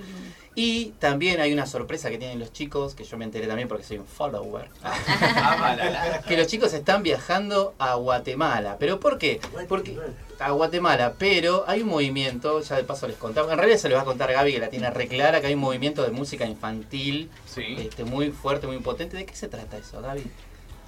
[0.56, 3.84] Y también hay una sorpresa que tienen los chicos, que yo me enteré también porque
[3.84, 4.70] soy un follower.
[6.28, 8.78] que los chicos están viajando a Guatemala.
[8.80, 9.40] ¿Pero por qué?
[9.70, 9.98] Porque
[10.40, 13.96] a Guatemala, pero hay un movimiento, ya de paso les contaba, en realidad se lo
[13.96, 16.46] va a contar Gaby que la tiene re clara, que hay un movimiento de música
[16.46, 17.76] infantil Sí.
[17.80, 19.18] este, muy fuerte, muy potente.
[19.18, 20.24] ¿De qué se trata eso, Gaby?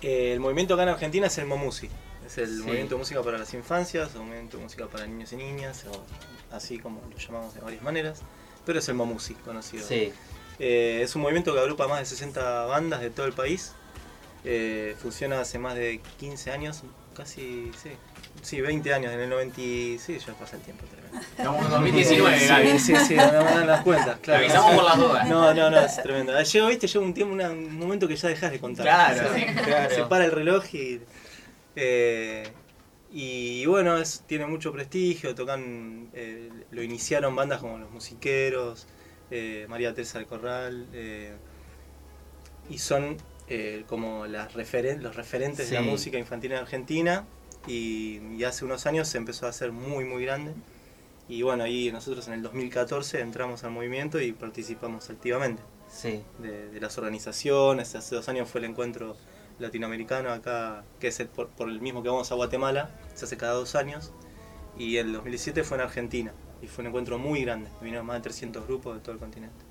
[0.01, 1.89] Eh, el movimiento acá en Argentina es el Momusi.
[2.25, 2.63] Es el Sí.
[2.63, 6.03] movimiento de música para las infancias, o movimiento de música para niños y niñas, o
[6.55, 8.21] así como lo llamamos de varias maneras.
[8.65, 9.87] Pero es el Momusi conocido.
[9.87, 10.11] Sí.
[10.59, 13.73] Eh, es un movimiento que agrupa más de 60 bandas de todo el país.
[14.43, 16.83] Eh, funciona hace más de 15 años,
[17.15, 17.89] casi, sí,
[18.41, 20.85] sí 20 años, en el 90, sí, ya pasa el tiempo.
[20.85, 21.19] tremendo.
[21.37, 22.79] Estamos en 2019, Sí, Gaby.
[22.79, 24.43] Sí, sí, no me dan las cuentas, claro.
[24.43, 25.27] Avisamos por las dudas.
[25.29, 26.33] No, no, no, es tremendo.
[26.41, 28.85] Llega, viste, llega un tiempo, una- un momento que ya dejas de contar.
[28.85, 29.53] Claro, Sí, sí.
[29.63, 29.95] Claro.
[29.95, 31.01] Se para el reloj y.
[31.75, 32.43] eh,
[33.11, 38.85] y bueno, es, tiene mucho prestigio, tocan, eh, lo iniciaron bandas como Los Musiqueros,
[39.31, 41.33] eh, María Teresa del Corral, eh,
[42.69, 43.17] y son
[43.49, 45.87] eh, como las referen los referentes de la Sí.
[45.87, 47.25] música infantil en Argentina,
[47.67, 50.53] y, y hace unos años se empezó a hacer muy, muy grande.
[51.29, 56.21] Y bueno, ahí nosotros en el 2014 entramos al movimiento y participamos activamente Sí.
[56.39, 57.93] de, de las organizaciones.
[57.95, 59.17] Hace dos años fue el encuentro
[59.59, 63.35] latinoamericano acá, que es el- por, por el mismo que vamos a Guatemala, se hace
[63.37, 64.11] cada dos años.
[64.77, 67.69] Y el 2017 fue en Argentina y fue un encuentro muy grande.
[67.81, 69.65] Vinieron más de 300 grupos de todo el continente.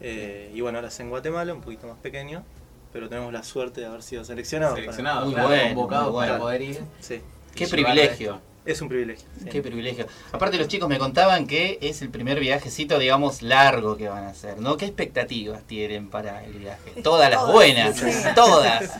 [0.00, 2.44] Eh, y bueno, ahora es en Guatemala, un poquito más pequeño,
[2.92, 4.74] pero tenemos la suerte de haber sido seleccionados.
[4.74, 6.80] para- Seleccionado, Muy claro, bueno, convocado muy para poder ir.
[7.00, 7.20] Sí,
[7.54, 8.40] Qué privilegio.
[8.64, 9.26] es un privilegio.
[9.42, 9.48] sí.
[9.50, 10.06] Qué privilegio.
[10.32, 14.28] Aparte los chicos me contaban que es el primer viajecito, digamos, largo que van a
[14.30, 14.76] hacer, ¿no?
[14.76, 17.02] ¿Qué expectativas tienen para el viaje?
[17.02, 18.10] Todas las Todas, buenas, sí.
[18.34, 18.90] todas,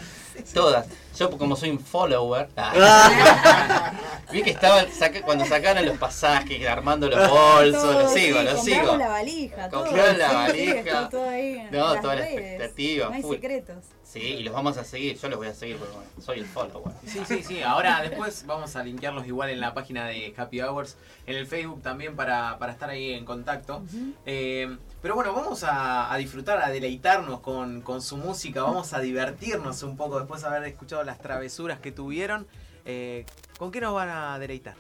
[0.55, 0.87] todas.
[1.19, 2.49] Yo como soy un follower,
[4.33, 8.43] vi que estaban saca- cuando sacaron los pasajes, armando los bolsos, Todo, los sí, sigo,
[8.43, 8.97] los sigo.
[8.97, 9.85] la valija, todo.
[9.85, 11.09] Compraron la valija.
[11.11, 12.39] todo ahí No, las toda la redes.
[12.39, 13.35] expectativa, No hay full.
[13.37, 13.77] secretos.
[14.05, 16.47] Sí, y los vamos a seguir, yo los voy a seguir porque bueno, soy el
[16.47, 16.95] follower.
[17.07, 17.63] Sí, sí, sí.
[17.63, 20.97] Ahora después vamos a linkearlos igual en la página de Happy Hours,
[21.27, 23.83] en el Facebook también para, para estar ahí en contacto.
[24.27, 29.01] Eh, pero bueno, vamos a, a disfrutar, a deleitarnos con, con su música, vamos a
[29.01, 32.47] divertirnos un poco después de haber escuchado las travesuras que tuvieron.
[32.85, 33.27] Eh,
[33.59, 34.77] ¿Con qué nos van a deleitar?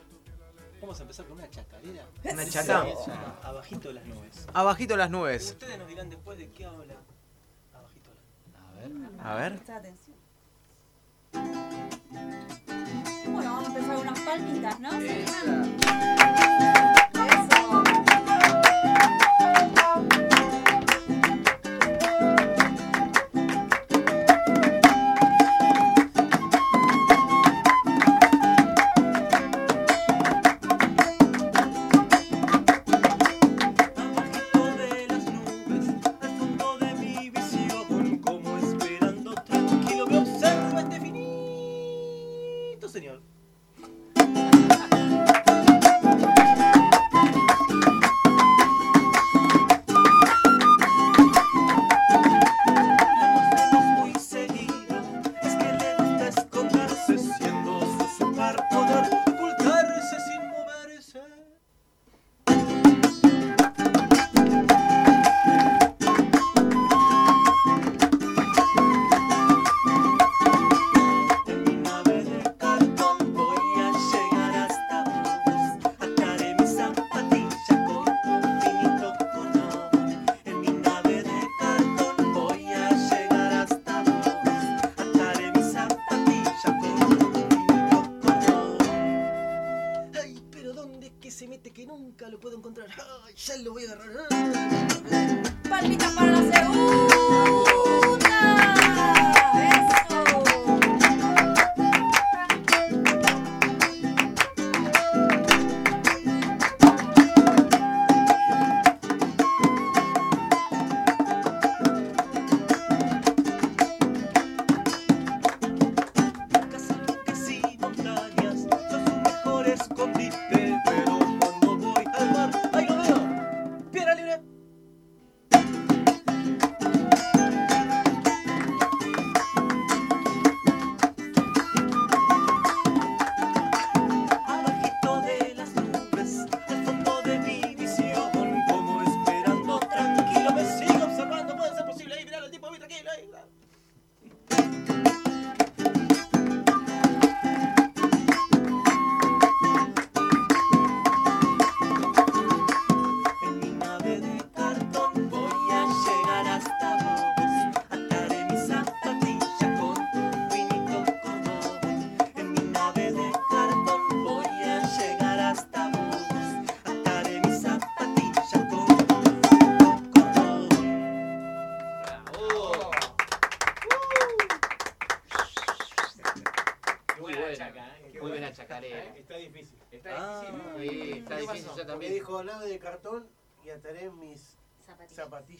[0.80, 2.04] Vamos a empezar con una chacarera.
[2.24, 2.84] Una chaca.
[3.04, 4.46] Se llama Abajito de las nubes.
[4.52, 5.50] Abajito las nubes.
[5.50, 6.94] Ustedes nos dirán después de qué habla
[7.74, 8.16] Abajito de
[8.52, 9.26] las nubes.
[9.26, 9.52] A ver.
[9.54, 10.16] Presta atención.
[13.32, 14.92] Bueno, vamos a empezar con unas palmitas, ¿no?
[14.92, 16.52] Eso.
[19.94, 20.31] Abajito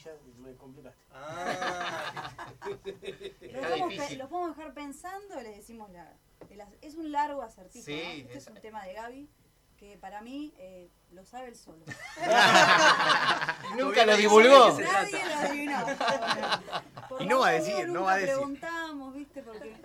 [0.03, 0.37] zapatillas.
[0.39, 1.01] y me complicaste.
[3.53, 6.13] Los los podemos dejar pensando y les decimos la.
[6.51, 7.85] el es un largo acertijo.
[7.85, 8.09] Sí, ¿no?
[8.11, 9.29] Este es es- un tema de Gaby
[9.77, 11.85] que para mí eh, lo sabe él solo.
[13.77, 14.79] Nunca lo divulgó.
[14.79, 15.87] Nadie lo adivinó.
[17.21, 18.35] Y no va a decir, no va a decir.
[18.35, 19.43] preguntamos, ¿viste?
[19.43, 19.77] Porque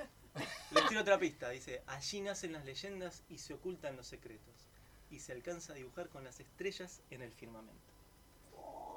[0.72, 4.70] Les tiro otra pista, dice, allí nacen las leyendas y se ocultan los secretos.
[5.09, 7.86] Y se alcanza a dibujar con las estrellas en el firmamento.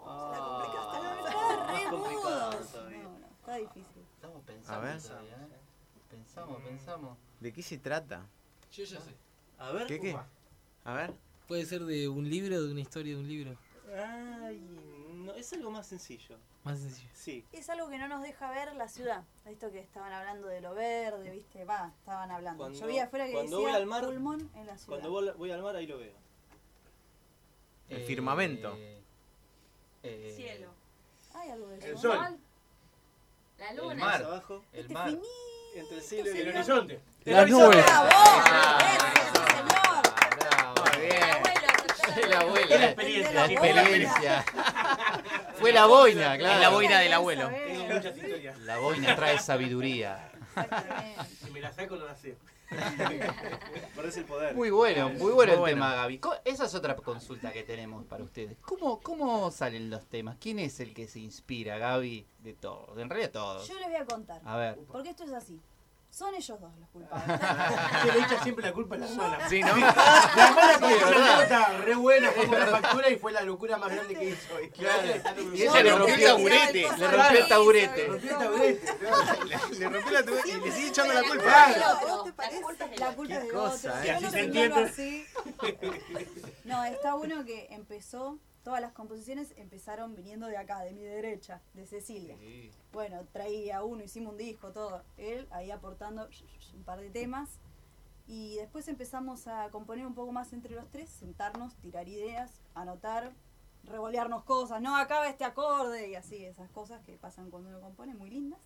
[0.01, 1.91] Está.
[1.91, 2.51] No,
[3.47, 4.03] no, difícil.
[4.15, 5.03] Estamos A pensando ver.
[5.03, 5.59] todavía, ¿eh?
[6.11, 7.19] Pensamos, pensamos.
[7.41, 8.27] ¿De qué se trata?
[8.73, 9.15] Yo ya sé.
[9.59, 9.87] A ver.
[9.87, 10.17] ¿Qué qué?
[10.85, 11.13] A ver.
[11.49, 13.57] Puede ser de un libro, de una historia de un libro.
[13.97, 14.61] Ay,
[15.15, 16.37] no, es algo más sencillo.
[16.63, 17.09] Más sencillo.
[17.15, 17.45] Sí.
[17.53, 19.25] Es algo que no nos deja ver la ciudad.
[19.47, 21.65] Esto que estaban hablando de lo verde, ¿viste?
[21.65, 22.59] Va, estaban hablando.
[22.63, 24.87] Cuando- Yo vi afuera que cuando decía voy al mar- pulmón en la ciudad.
[25.01, 26.15] Cuando voy, voy al mar ahí lo veo.
[27.89, 28.75] El firmamento.
[28.77, 29.00] Eh,
[30.03, 30.69] Cielo.
[31.35, 31.99] Hay algo de El eso.
[32.01, 32.39] sol.
[33.59, 33.95] La El luna.
[34.05, 34.23] mar.
[34.25, 34.65] abajo.
[34.73, 35.07] El Este mar.
[35.09, 35.27] finito
[35.77, 37.01] Entre el cielo y El el horizonte.
[37.25, 37.85] Las nubes.
[42.17, 42.77] El abuelo.
[42.79, 44.45] La experiencia, La experiencia.
[45.55, 46.55] Fue la boina, claro.
[46.55, 47.49] Es la boina del abuelo.
[47.49, 48.59] Tengo muchas historias.
[48.61, 50.31] La boina trae sabiduría.
[51.45, 52.37] Si me la saco, no la sé.
[53.97, 54.55] Parece el poder.
[54.55, 55.95] Muy bueno, muy bueno el tema.
[55.95, 56.21] Gaby.
[56.45, 58.57] Esa es otra consulta que tenemos para ustedes.
[58.61, 60.37] ¿Cómo, ¿Cómo salen los temas?
[60.41, 62.27] ¿Quién es el que se inspira, Gaby?
[62.39, 63.69] De todos, en realidad todos.
[63.69, 64.41] Yo les voy a contar.
[64.45, 64.79] A ver.
[64.91, 65.61] Porque esto es así.
[66.11, 67.41] Son ellos dos los culpables.
[68.03, 69.49] Se le echa siempre la culpa a la hermana.
[69.49, 69.77] Sí, ¿no?
[69.77, 69.89] La
[70.49, 73.77] hermana Sí, fue una anécdota re buena, fue con la factura y fue la locura
[73.79, 74.61] más grande que hizo.
[75.55, 76.89] Y ella le rompió el taburete.
[76.99, 78.07] Le rompió el taburete.
[78.09, 78.95] rompió el taburete.
[79.79, 81.43] Le rompió la tubería y le sigue echando la culpa.
[81.45, 82.51] Claro, La culpa es
[82.91, 84.03] de La culpa es de Qué cosa, otro.
[84.03, 84.07] ¿eh?
[84.07, 84.85] Yo Así se entiende.
[84.85, 85.27] así.
[86.65, 91.61] No, está bueno que empezó, todas las composiciones empezaron viniendo de acá, de mi derecha,
[91.75, 92.37] de Cecilia.
[92.93, 95.03] Bueno, traía uno, hicimos un disco, todo.
[95.17, 96.29] Él ahí aportando
[96.75, 97.59] un par de temas.
[98.27, 103.33] Y después empezamos a componer un poco más entre los tres, sentarnos, tirar ideas, anotar,
[103.83, 104.81] revolearnos cosas.
[104.81, 108.61] No, acaba este acorde y así, esas cosas que pasan cuando uno compone, muy lindas.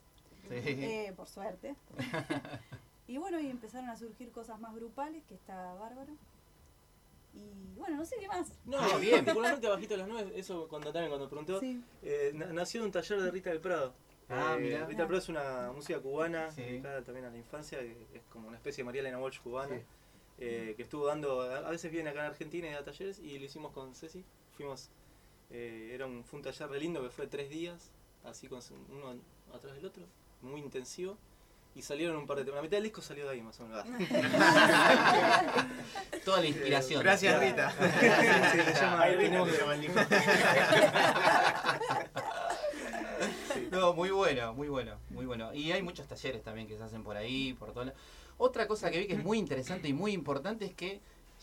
[0.48, 0.50] Sí.
[0.52, 1.76] Eh, por suerte.
[3.06, 6.12] y bueno, y empezaron a surgir cosas más grupales, que está bárbaro.
[7.34, 8.52] Y bueno, no sé qué más.
[8.64, 9.24] No, Ah, bien.
[9.24, 11.82] particularmente Bajito de las Nubes, eso cuando también cuando preguntó, Sí.
[12.02, 13.92] eh, na- nació de un taller de Rita del Prado.
[14.28, 14.86] Ah, Eh, mirá.
[14.86, 16.62] Rita del Prado es una música cubana, Sí.
[16.62, 19.76] dedicada también a la infancia, que es como una especie de María Elena Walsh cubana,
[19.76, 19.84] Sí.
[20.38, 23.44] eh, que estuvo dando, a veces viene acá en Argentina y da talleres, y lo
[23.44, 24.24] hicimos con Ceci,
[24.56, 24.88] fuimos,
[25.50, 27.90] eh, era un, fue un taller re lindo que fue tres días,
[28.24, 28.60] así con
[28.90, 29.20] uno
[29.52, 30.04] atrás del otro,
[30.40, 31.18] muy intensivo,
[31.74, 33.66] y salieron un par de temas, la mitad del disco salió de ahí más o
[33.66, 33.84] menos.
[36.24, 37.02] Toda la inspiración.
[37.02, 37.72] Gracias, Rita.
[38.52, 40.00] Sí, se llama- Ahí Rita tenemos se que- llama el disco.
[43.70, 45.52] No, muy bueno, muy bueno, muy bueno.
[45.54, 47.92] Y hay muchos talleres también que se hacen por ahí, por todo.
[48.38, 51.00] Otra cosa que vi que es muy interesante y muy importante es que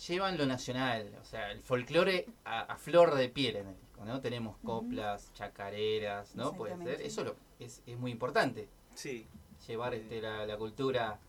[0.07, 4.05] llevan lo nacional, o sea, el folclore a, a flor de piel en el disco,
[4.05, 4.21] ¿no?
[4.21, 6.53] Tenemos coplas, chacareras, ¿no?
[6.53, 7.01] Puede ser.
[7.01, 9.25] Eso lo- es, es muy importante, Sí,
[9.67, 11.19] llevar este, la, cultura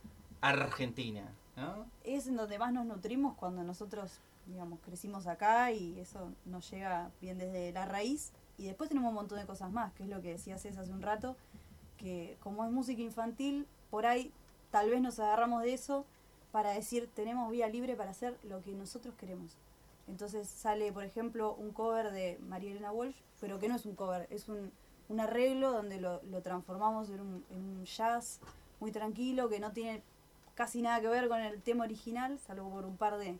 [0.40, 1.86] argentina, ¿no?
[2.04, 7.10] Es en donde más nos nutrimos cuando nosotros, digamos, crecimos acá y eso nos llega
[7.20, 8.32] bien desde la raíz.
[8.58, 10.92] Y después tenemos un montón de cosas más, que es lo que decía César hace
[10.92, 11.36] un rato,
[11.96, 14.32] que como es música infantil, por ahí
[14.70, 16.04] tal vez nos agarramos de eso
[16.50, 19.56] para decir, tenemos vía libre para hacer lo que nosotros queremos.
[20.08, 23.94] Entonces sale, por ejemplo, un cover de María Elena Walsh, pero que no es un
[23.94, 24.70] cover, es un,
[25.12, 28.40] un arreglo donde lo, lo transformamos en un, en un jazz
[28.80, 30.02] muy tranquilo, que no tiene
[30.54, 33.38] casi nada que ver con el tema original, salvo por un par de,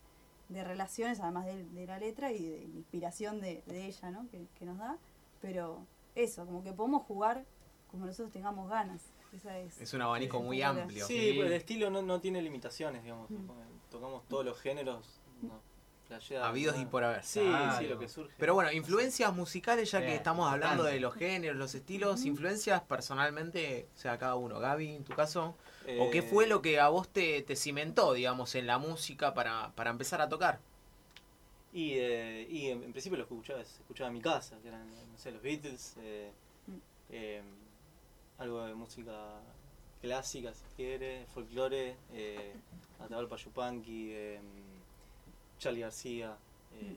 [0.49, 4.27] de relaciones, además de, de la letra y de la inspiración de, de ella, ¿no?
[4.29, 4.97] Que, que nos da.
[5.41, 7.43] Pero eso, como que podemos jugar
[7.89, 9.01] como nosotros tengamos ganas.
[9.33, 11.05] Esa es, Es un abanico muy amplio.
[11.07, 13.29] Sí, pues el estilo no, no tiene limitaciones, digamos.
[13.89, 15.19] Tocamos todos los géneros.
[15.41, 15.59] No,
[16.41, 17.23] Habidos y por haber.
[17.23, 17.41] Sí,
[17.79, 18.33] sí, lo que surge.
[18.37, 23.87] Pero bueno, influencias musicales, ya que estamos hablando de los géneros, los estilos, influencias personalmente,
[23.95, 24.59] o sea, cada uno.
[24.59, 25.55] Gaby, en tu caso,
[25.99, 29.33] ¿o qué Eh, fue lo que a vos te, te cimentó, digamos, en la música
[29.33, 30.59] para, para empezar a tocar?
[31.73, 34.87] Y, eh, y en, en principio lo que escuchaba, escuchaba en mi casa, que eran,
[35.11, 36.31] no sé, los Beatles, eh,
[37.09, 37.41] eh,
[38.37, 39.11] algo de música
[40.01, 42.53] clásica, si quiere, folclore, eh,
[42.99, 44.39] Atahualpa Yupanqui, eh,
[45.63, 46.35] Charlie García,
[46.73, 46.95] eh,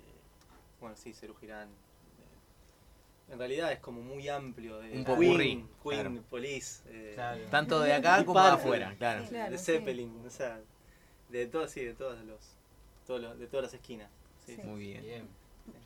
[0.80, 1.68] bueno, sí, Cerú Girán.
[1.68, 4.78] eh, en realidad es como muy amplio.
[4.78, 6.22] De Un popurrí, Queen, Queen, claro.
[6.28, 6.82] Police.
[6.88, 7.44] eh, Claro.
[7.50, 9.22] Tanto de acá como de afuera, claro.
[9.22, 9.64] de Claro, sí.
[9.64, 10.60] Zeppelin, o sea,
[11.28, 12.40] de todas, sí, de todos los,
[13.06, 14.10] todos los- de todas las esquinas.
[14.44, 14.56] sí.
[14.64, 15.28] Muy bien.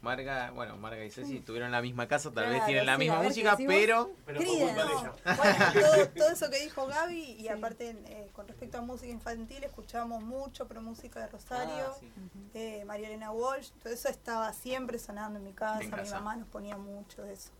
[0.02, 3.00] Marga, bueno, Marga y Ceci tuvieron en la misma casa, tal vez tienen la sí,
[3.00, 4.10] misma música, pero...
[4.26, 5.12] Querida, no.
[5.36, 9.62] Bueno, todo, todo eso que dijo Gaby y aparte eh, con respecto a música infantil
[9.62, 12.10] escuchábamos mucho, pero música de Rosario, Ah, sí.
[12.54, 16.16] eh, María Elena Walsh, todo eso estaba siempre sonando en mi casa, En mi casa.
[16.20, 17.50] mamá nos ponía mucho de eso.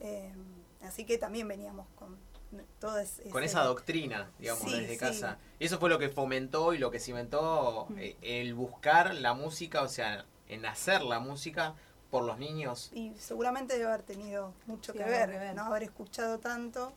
[0.00, 0.32] Eh,
[0.82, 2.16] así que también veníamos con
[2.80, 3.28] todo ese...
[3.30, 4.98] Con esa doctrina, digamos, Sí, desde sí.
[4.98, 5.38] casa.
[5.58, 9.88] Eso fue lo que fomentó y lo que cimentó eh, el buscar la música, o
[9.88, 11.74] sea, en hacer la música
[12.10, 12.90] por los niños.
[12.92, 15.54] Y seguramente debe haber tenido mucho Sí, que, ver, que ver.
[15.56, 15.64] ¿no?
[15.64, 16.92] Haber escuchado tanto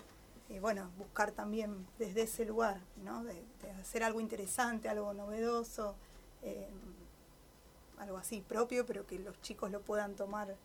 [0.49, 3.23] y bueno, buscar también desde ese lugar, ¿no?
[3.23, 5.95] De, de hacer algo interesante, algo novedoso,
[6.43, 6.69] eh,
[7.99, 10.55] algo así propio, pero que los chicos lo puedan tomar eh,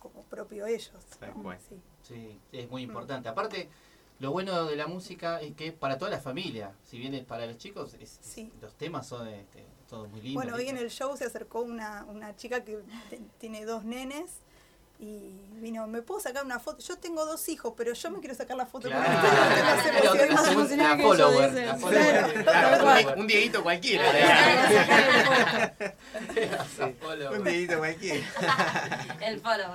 [0.00, 0.92] como propio ellos.
[1.68, 1.80] Sí.
[2.02, 3.28] Sí, es muy importante.
[3.28, 3.68] Aparte,
[4.18, 6.72] lo bueno de la música es que es para toda la familia.
[6.84, 10.34] Si bien es para los chicos, es- es- los temas son este, muy.
[10.34, 12.80] Bueno, hoy en el show se acercó una, una chica que
[13.38, 14.40] tiene dos nenes
[14.98, 16.80] y vino, ¿me puedo sacar una foto?
[16.82, 19.04] Yo tengo dos hijos, pero yo me quiero sacar la foto Claro.
[19.04, 20.32] con ustedes.
[20.32, 22.24] Más Pero emocionada- que yo, follower, follower.
[22.82, 24.04] Un, di- un Dieguito cualquiera.
[27.36, 28.26] Un Dieguito cualquiera.
[29.20, 29.74] El follow.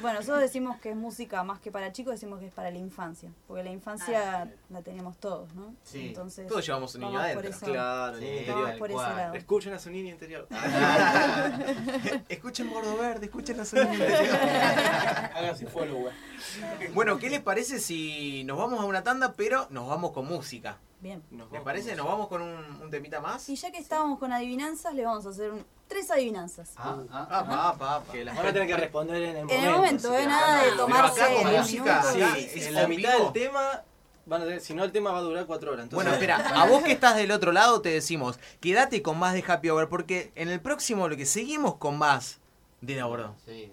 [0.00, 2.78] Bueno, nosotros decimos que es música más que para chicos, decimos que es para la
[2.78, 3.30] infancia.
[3.46, 5.74] Porque la infancia la tenemos todos, ¿no?
[5.84, 6.08] Sí.
[6.08, 7.50] Entonces, Todos llevamos un niño adentro.
[7.60, 8.78] Claro, vamos interior.
[8.78, 9.34] por ese lado.
[9.34, 10.46] Escuchen a su niño interior.
[12.28, 14.38] escuchen Gordo Verde, escuchen a su niño interior.
[15.72, 16.12] Follower.
[16.94, 20.78] Bueno, ¿qué les parece si nos vamos a una tanda, pero nos vamos con música?
[21.00, 21.22] Bien.
[21.50, 21.96] ¿Les parece?
[21.96, 23.48] ¿Nos vamos con un, un temita más?
[23.48, 26.72] Y ya que estábamos con adivinanzas, le vamos a hacer un- tres adivinanzas.
[26.76, 28.12] Ah, ah, pa, pa.
[28.12, 29.54] Que las van a tener que responder en el momento.
[29.54, 30.26] En el momento, ¿eh?
[30.26, 31.82] Nada de tomarse acá con música,
[32.14, 32.32] minutos.
[32.34, 33.82] sí, es en la mitad del tema,
[34.26, 35.84] van a tener- si no el tema va a durar cuatro horas.
[35.84, 39.34] entonces- Bueno, espera, a vos que estás del otro lado te decimos, quédate con más
[39.34, 42.38] de Happy Hour, porque en el próximo lo que seguimos con más
[42.80, 43.34] de la Bordo.
[43.44, 43.72] Sí.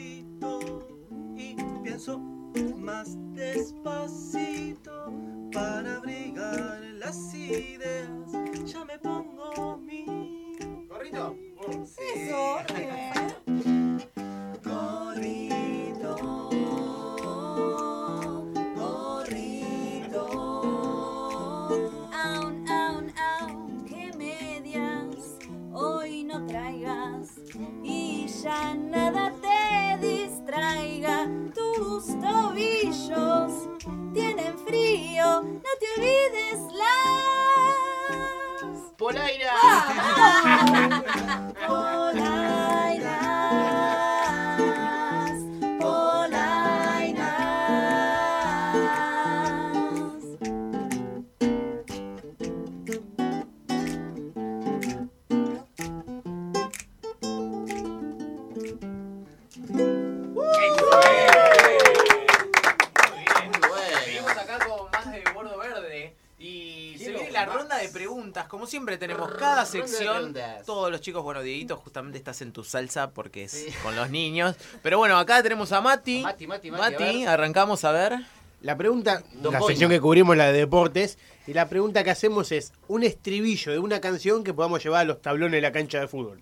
[68.71, 70.33] siempre tenemos cada sección.
[70.65, 74.55] Todos los chicos, bueno, Dieguito, justamente estás en tu salsa porque es con los niños.
[74.81, 76.21] Pero bueno, acá tenemos a Mati.
[76.21, 77.27] Mati, Mati, Mati, a ver.
[77.27, 78.19] arrancamos a ver.
[78.61, 79.67] La pregunta, Don la Boina.
[79.73, 81.17] sección que cubrimos, la de deportes,
[81.47, 85.03] y la pregunta que hacemos es un estribillo de una canción que podamos llevar a
[85.03, 86.39] los tablones de la cancha de fútbol.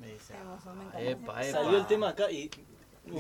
[0.97, 2.51] Epa, Salió el tema acá y.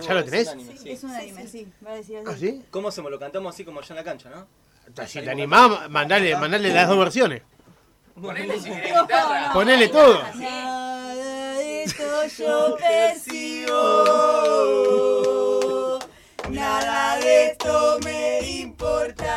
[0.05, 0.49] ¿Ya lo tenés?
[0.49, 1.67] Es un anime, Sí, es un anime, sí.
[1.83, 2.27] Va a decir así.
[2.29, 2.61] ¿Ah, sí?
[2.69, 3.09] ¿Cómo hacemos?
[3.09, 4.47] Lo cantamos así como ya en la cancha, ¿no?
[5.07, 7.41] Si te animás, mandale, mandale las dos versiones.
[8.21, 9.53] Ponele si querés guitarra.
[9.53, 10.21] Ponele todo.
[10.35, 11.13] Nada
[11.55, 12.03] de esto
[12.37, 13.73] yo percibo.
[16.49, 19.29] Nada de esto me importa.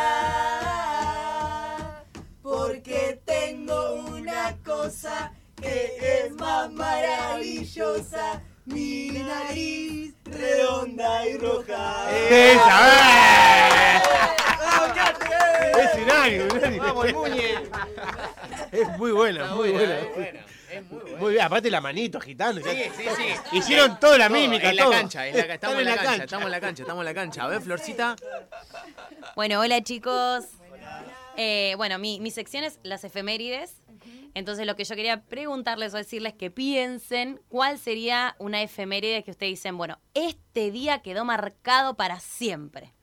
[2.43, 8.43] Porque tengo una cosa que es más maravillosa.
[8.65, 12.11] Mi nariz redonda y roja.
[12.11, 14.03] ¡Esa!
[15.79, 16.87] Es un anime, un anime.
[16.87, 17.55] Vamos, el Muñe.
[18.73, 21.19] Es muy buena, Está muy buena, es buena, es muy buena.
[21.19, 22.61] Muy bien, aparte la manito agitando.
[22.63, 23.57] Sí, sí, sí.
[23.59, 24.93] Hicieron toda la Todo, mímica, En la todo.
[24.93, 27.15] cancha, en la ca- estamos en la cancha, estamos en la cancha, estamos en la
[27.15, 27.45] cancha.
[27.45, 28.17] A ver, Florcita.
[29.37, 30.47] Bueno, hola chicos.
[31.37, 33.77] Eh, bueno, mi, mi sección es las efemérides.
[34.35, 39.31] Entonces lo que yo quería preguntarles o decirles que piensen cuál sería una efeméride que
[39.33, 42.95] ustedes dicen, bueno, este día quedó marcado para siempre.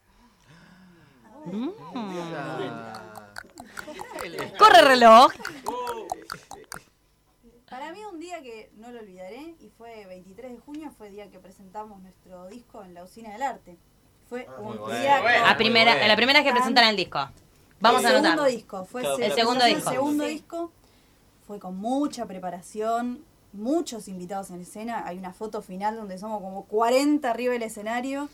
[1.45, 1.69] Mm.
[4.57, 5.31] Corre reloj.
[7.69, 11.13] Para mí un día que no lo olvidaré y fue 23 de junio, fue el
[11.13, 13.77] día que presentamos nuestro disco en la Usina del Arte.
[14.27, 14.99] Fue un bueno.
[14.99, 17.19] día bueno, A primera, la primera vez que presentan el disco.
[17.79, 18.33] Vamos a el anotar.
[18.33, 19.89] segundo disco, fue Claro, el segundo disco.
[19.89, 20.29] El segundo Sí.
[20.31, 20.71] disco
[21.47, 23.23] fue con mucha preparación,
[23.53, 25.03] muchos invitados en escena.
[25.05, 28.29] Hay una foto final donde somos como 40 arriba del escenario.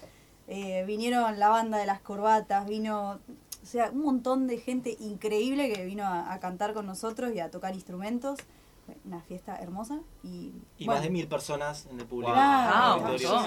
[0.48, 3.20] Eh, vinieron la banda de las corbatas, vino,
[3.66, 7.40] o sea, un montón de gente increíble que vino a, a cantar con nosotros y
[7.40, 8.40] a tocar instrumentos.
[9.04, 12.32] Una fiesta hermosa y, Y bueno, más de mil personas en el público.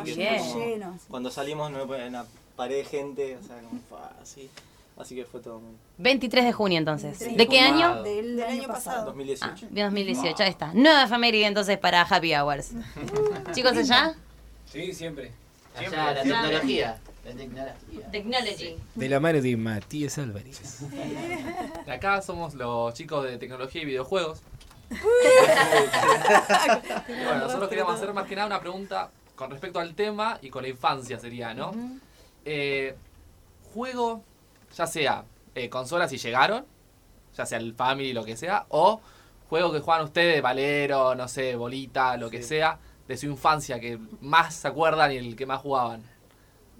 [0.05, 0.43] Que bien.
[0.43, 0.99] fue como- Lleno.
[1.09, 2.25] Cuando salimos no una
[2.57, 3.81] pared de gente, o sea, como
[4.21, 4.51] así.
[4.97, 5.77] Así que fue todo muy.
[5.99, 7.21] 23 de junio entonces.
[7.21, 8.03] ¿De qué año?
[8.03, 9.05] Del, del año pasado.
[9.07, 9.69] 2018.
[9.71, 10.73] Bien 2018, ahí está.
[10.75, 12.73] Nueva efeméride entonces para Happy Hours.
[13.53, 14.17] Chicos, allá.
[14.67, 15.31] Sí, siempre.
[15.77, 16.15] Allá, tecnología.
[16.15, 16.99] La tecnología.
[18.11, 18.77] Technology.
[18.95, 20.81] De la mano de Matías Álvarez.
[21.85, 24.41] De acá somos los chicos de tecnología y videojuegos.
[27.09, 30.63] Bueno, nosotros queríamos hacer más que nada una pregunta con respecto al tema y con
[30.63, 31.73] la infancia sería, ¿no?
[32.45, 32.95] Eh,
[33.73, 34.23] juego,
[34.75, 35.25] ya sea
[35.55, 36.65] eh, consolas si llegaron,
[37.37, 39.01] ya sea el Family, lo que sea, o
[39.49, 43.99] juego que juegan ustedes, Valero, no sé, Bolita, lo que sea, de su infancia, que
[44.21, 46.03] más se acuerdan y el que más jugaban.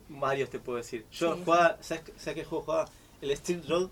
[0.09, 1.05] Varios te puedo decir.
[1.13, 1.43] Yo Sí.
[1.45, 2.89] jugaba, ¿sabes, ¿sabes qué juego jugaba?
[3.21, 3.89] El Street Road.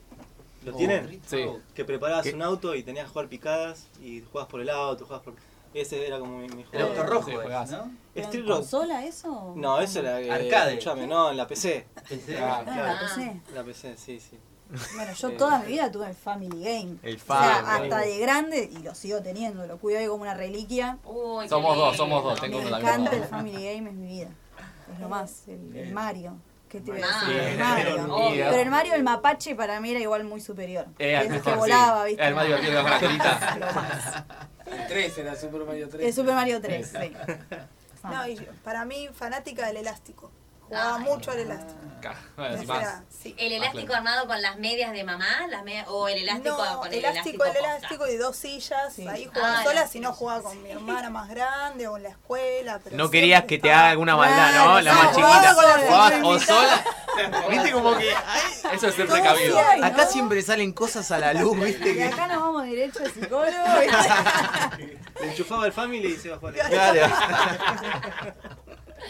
[0.65, 1.21] ¿Lo Oh, tienen?
[1.27, 1.45] sí.
[1.75, 2.33] Que preparabas ¿Qué?
[2.35, 5.35] un auto y tenías que jugar picadas y jugabas por el auto, jugabas por...
[5.75, 7.77] Ese era como mi, mi El auto rojo, Sí, juegazo.
[7.77, 7.93] ¿no?
[8.15, 8.59] ¿Pero Street en Road.
[8.61, 9.53] consola eso?
[9.57, 10.21] No, eso era...
[10.21, 10.73] eh, Arcade.
[10.73, 11.87] escuchame, no, en la PC.
[12.09, 12.39] ¿PC?
[12.41, 13.41] Ah, Ah, la PC.
[13.55, 14.39] La PC, sí, sí.
[14.97, 16.97] Bueno, yo Eh, toda mi vida tuve el Family Game.
[17.05, 17.85] El O sea, Family.
[17.85, 20.99] hasta de grande, y lo sigo teniendo, lo cuido ahí como una reliquia.
[21.05, 24.31] Somos dos, somos dos, tengo Me encanta el Family Game, es mi vida.
[24.93, 26.37] Es lo más, el, el Mario.
[26.69, 27.41] ¿Qué te iba a Ah, decir?
[27.43, 28.17] El Mario.
[28.51, 30.87] Pero el Mario, el mapache, para mí era igual muy superior.
[30.99, 31.57] Eh, Es mejor, que sí.
[31.59, 32.27] volaba, ¿viste?
[32.27, 34.37] El divertido con la colita.
[34.67, 36.07] El 3 era Super Mario 3.
[36.07, 37.13] El Super Mario 3, sí.
[38.03, 40.31] No, y yo- para mí, fanática del elástico.
[40.69, 41.81] Jugaba mucho al elástico.
[42.37, 42.83] Bueno, Ese si más.
[42.83, 43.35] era- sí.
[43.37, 45.47] ¿El elástico armado con las medias de mamá?
[45.49, 47.59] Las medias, ¿O el elástico No, con el elástico, el posta?
[47.77, 48.99] elástico y dos sillas.
[49.11, 52.11] Ahí jugaba Ah, sola, si no jugaba con mi hermana más grande o en la
[52.11, 52.79] escuela.
[52.85, 54.81] Pero No querías que te haga alguna maldad, ¿no?
[54.83, 55.55] La no, más chiquita.
[55.57, 56.85] con la o sola.
[57.51, 58.11] Viste como que.
[58.73, 59.57] Eso es ser precavido.
[59.59, 59.87] sí hay, ¿no?
[59.87, 62.05] Acá siempre salen cosas a la luz, viste Y que.
[62.05, 63.53] acá nos vamos derecho al psicólogo.
[65.23, 67.01] enchufaba el family y se bajó la Claro.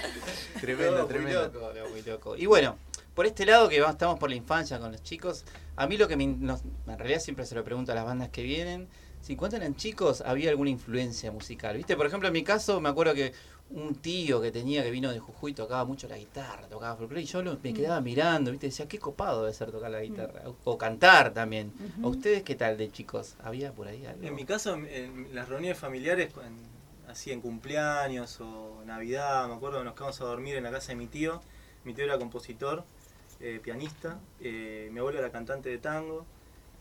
[0.60, 1.42] Tremendo, No, muy tremendo.
[1.52, 2.36] loco, no, muy loco.
[2.36, 2.76] Y bueno,
[3.14, 5.44] por este lado que estamos por la infancia con los chicos,
[5.76, 8.28] a mí lo que me, nos- en realidad siempre se lo pregunto a las bandas
[8.30, 8.88] que vienen,
[9.20, 11.76] si cuando eran chicos había alguna influencia musical.
[11.76, 13.32] Viste, por ejemplo, en mi caso me acuerdo que
[13.70, 17.24] un tío que tenía que vino de Jujuy tocaba mucho la guitarra, tocaba folclore y
[17.24, 20.42] yo lo- me quedaba mirando, viste, decía, qué copado debe ser tocar la guitarra.
[20.64, 21.72] O cantar también.
[22.02, 23.34] ¿A ustedes qué tal de chicos?
[23.42, 24.24] ¿Había por ahí algo?
[24.24, 26.75] En mi caso, en, en las reuniones familiares, en-
[27.16, 30.88] así en cumpleaños o Navidad, me acuerdo que nos quedamos a dormir en la casa
[30.88, 31.40] de mi tío.
[31.84, 32.84] Mi tío era compositor,
[33.40, 36.26] eh, pianista, eh, mi abuelo era cantante de tango,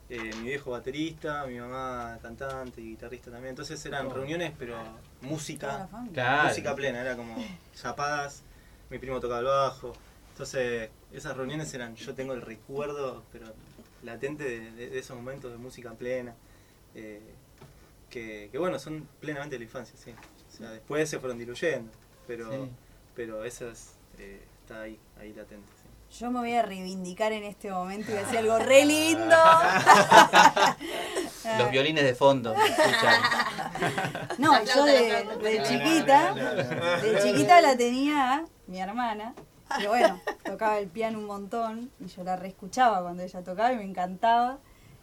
[0.10, 3.52] eh, mi viejo baterista, mi mamá cantante y guitarrista también.
[3.52, 4.14] Entonces eran Oh.
[4.14, 4.76] reuniones, pero
[5.22, 5.88] música.
[6.14, 6.50] Claro.
[6.50, 7.38] música plena, era como
[7.74, 8.44] zapadas,
[8.90, 9.94] mi primo tocaba el bajo.
[10.34, 13.46] Entonces esas reuniones eran, yo tengo el recuerdo, pero
[14.04, 16.36] latente de, de- de esos momentos de música plena.
[18.16, 20.12] Que, que bueno, son plenamente de la infancia, sí.
[20.12, 21.92] O sea, después se fueron diluyendo,
[22.26, 22.70] pero, Sí.
[23.14, 25.68] pero eso es, eh, está ahí, ahí latente.
[25.82, 25.90] sí.
[26.20, 29.36] Yo me voy a reivindicar en este momento y voy a decir algo re lindo.
[31.60, 32.56] Los violines de fondo.
[34.38, 39.34] No, La yo de, la de chiquita, de chiquita la tenía mi hermana,
[39.78, 43.78] que bueno, tocaba el piano un montón y yo la reescuchaba cuando ella tocaba y
[43.78, 44.60] me encantaba.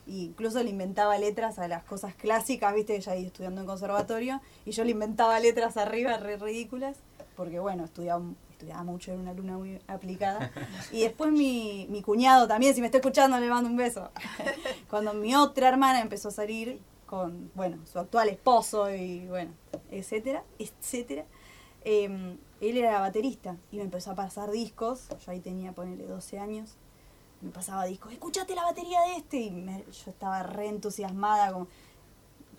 [0.06, 4.40] Y incluso le inventaba letras a las cosas clásicas, viste, ella ahí estudiando en conservatorio,
[4.64, 6.96] y yo le inventaba letras arriba re ridículas,
[7.36, 10.50] porque bueno, estudiaba, estudiaba mucho, era una luna muy aplicada.
[10.92, 14.10] Y después mi, mi cuñado también, si me está escuchando, le mando un beso.
[14.90, 19.52] Cuando mi otra hermana empezó a salir con, bueno, su actual esposo y bueno,
[19.90, 21.26] etcétera, etcétera,
[21.84, 26.38] eh, él era baterista y me empezó a pasar discos, yo ahí tenía, ponele, 12
[26.38, 26.76] años,
[27.42, 31.66] me pasaba discos, escuchate la batería de este, y me- yo estaba re entusiasmada, como,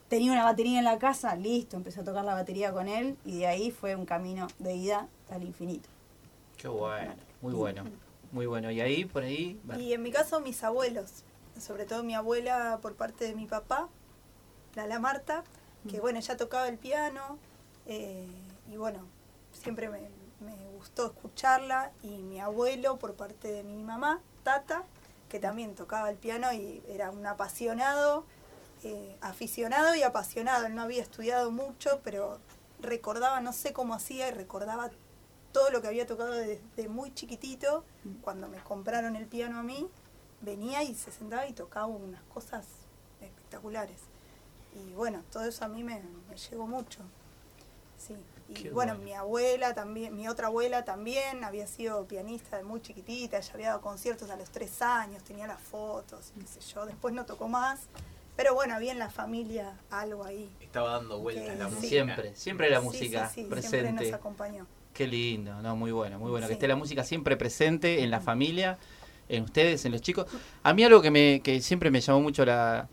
[0.10, 3.40] tenía una batería en la casa, listo, empecé a tocar la batería con él y
[3.40, 5.90] de ahí fue un camino de ida al infinito.
[6.58, 7.84] Qué bueno, muy bueno,
[8.32, 8.70] muy bueno.
[8.72, 11.24] Y ahí, por ahí, Y en mi caso, mis abuelos,
[11.60, 13.90] sobre todo mi abuela por parte de mi papá,
[14.76, 15.44] Lala Marta,
[15.90, 17.38] que bueno, ella tocaba el piano
[17.86, 18.26] eh,
[18.72, 19.00] y bueno,
[19.52, 20.00] siempre me,
[20.40, 21.92] me gustó escucharla.
[22.02, 24.84] Y mi abuelo por parte de mi mamá, Tata,
[25.30, 28.26] que también tocaba el piano y era un apasionado,
[28.84, 30.66] eh, aficionado y apasionado.
[30.66, 32.40] Él no había estudiado mucho, pero
[32.80, 34.92] recordaba, no sé cómo hacía, y recordaba
[35.52, 37.84] todo lo que había tocado desde muy chiquitito.
[38.22, 39.90] Cuando me compraron el piano a mí,
[40.42, 42.66] venía y se sentaba y tocaba unas cosas
[43.22, 44.02] espectaculares.
[44.76, 47.00] Y bueno, todo eso a mí me, me llegó mucho.
[47.98, 48.16] Sí.
[48.50, 49.04] Y Qué bueno, bueno.
[49.06, 53.68] mi abuela también, mi otra abuela también había sido pianista de muy chiquitita, ella había
[53.70, 57.48] dado conciertos a los tres años, tenía las fotos, qué sé yo, después no tocó
[57.48, 57.88] más,
[58.36, 60.50] pero bueno, había en la familia algo ahí.
[60.60, 61.76] Estaba dando vueltas la Sí.
[61.76, 61.88] música.
[61.90, 63.92] siempre, siempre la música sí, sí, Siempre presente.
[64.06, 64.68] nos acompañó.
[64.94, 66.46] Qué lindo, no, muy bueno, muy bueno.
[66.48, 68.78] Que esté la música siempre presente en la familia,
[69.30, 70.28] en ustedes, en los chicos.
[70.62, 72.88] A mí algo que me que siempre me llamó mucho la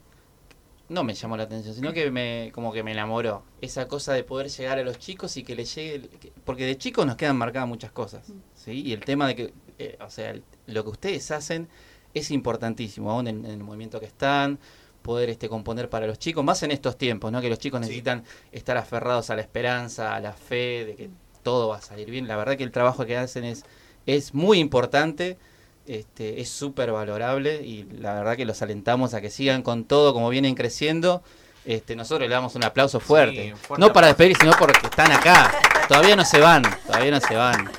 [0.91, 3.43] no me llamó la atención, sino que me como que me enamoró.
[3.63, 6.77] Esa cosa de poder llegar a los chicos y que les llegue que- porque de
[6.77, 8.83] chicos nos quedan marcadas muchas cosas, ¿sí?
[8.83, 11.69] Y el tema de que eh, o sea, el- lo que ustedes hacen
[12.13, 14.59] es importantísimo, aún en, en el movimiento que están,
[15.01, 17.41] poder este componer para los chicos, más en estos tiempos, ¿no?
[17.41, 21.11] Que los chicos necesitan estar aferrados a la esperanza, a la fe de que
[21.43, 22.29] todo va a salir bien.
[22.29, 23.65] La verdad que el trabajo que hacen es,
[24.05, 25.39] es muy importante,
[25.87, 30.13] este, es súper valorable y la verdad que los alentamos a que sigan con todo
[30.13, 31.23] como vienen creciendo.
[31.65, 33.55] Este, nosotros le damos un aplauso fuerte.
[33.55, 35.53] fuerte no para despedir, sino porque están acá.
[35.89, 37.71] Todavía no se van, todavía no se van.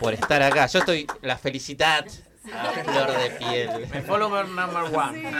[0.00, 0.66] Por estar acá.
[0.66, 2.04] Yo estoy, la felicidad
[2.52, 3.86] a flor de piel.
[3.92, 5.26] Me follower number one.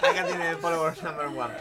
[0.00, 1.54] Acá tiene el follower number one.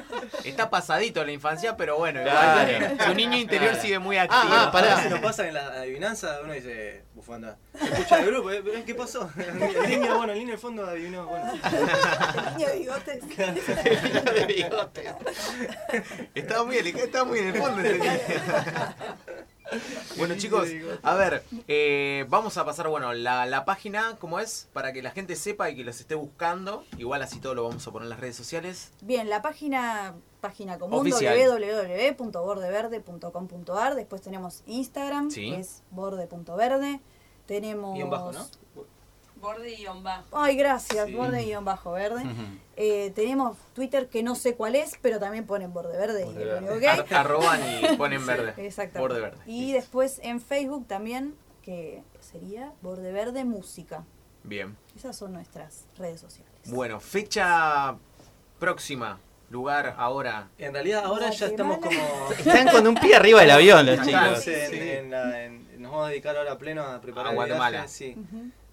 [0.43, 3.81] Está pasadito la infancia, pero bueno, igual su niño interior Claro.
[3.83, 4.41] sigue muy activo.
[4.53, 5.01] Ah, pará.
[5.01, 7.57] Se nos pasa en la adivinanza, uno dice, bufanda.
[7.77, 8.83] Se escucha el grupo, ¿eh?
[8.85, 9.29] ¿qué pasó?
[9.37, 11.51] El niño, bueno, el niño del fondo adivinó, bueno.
[11.53, 13.27] El niño de bigotes.
[13.37, 15.13] de bigotes.
[16.35, 18.11] Estaba muy, estaba muy en el fondo ese niño.
[20.17, 20.67] Bueno chicos,
[21.03, 24.67] a ver, eh, vamos a pasar, bueno, la, la página, ¿cómo es?
[24.73, 26.83] Para que la gente sepa y que los esté buscando.
[26.97, 28.91] Igual así todo lo vamos a poner en las redes sociales.
[29.01, 31.37] Bien, la página página común Oficial.
[31.37, 33.95] www.bordeverde.com.ar.
[33.95, 35.51] Después tenemos Instagram, Sí.
[35.51, 36.99] que es borde.verde.
[37.45, 37.97] Tenemos.
[38.09, 38.45] Bajo, ¿no?
[39.41, 40.25] Borde guion bajo.
[40.37, 41.13] Ay, gracias, Sí.
[41.13, 42.23] borde guion bajo verde.
[42.75, 46.25] Eh, tenemos Twitter que no sé cuál es, pero también ponen borde verde.
[46.27, 46.83] y le pongo ok.
[46.83, 47.59] Ar- arroban
[47.93, 48.53] y ponen verde.
[48.57, 48.99] Exactamente.
[48.99, 49.37] Borde verde.
[49.45, 54.03] Y después en Facebook también, que sería Borde Verde Música.
[54.43, 54.77] Bien.
[54.95, 56.51] Esas son nuestras redes sociales.
[56.67, 57.95] Bueno, fecha
[58.59, 59.19] próxima,
[59.49, 60.49] lugar, ahora.
[60.57, 61.99] En realidad ahora ya estamos como...
[62.37, 64.47] Están con un pie arriba del avión los chicos.
[64.47, 67.35] en- en la- en- nos vamos a dedicar ahora a pleno a preparar A el
[67.35, 67.69] Guatemala.
[67.69, 68.15] viaje, sí.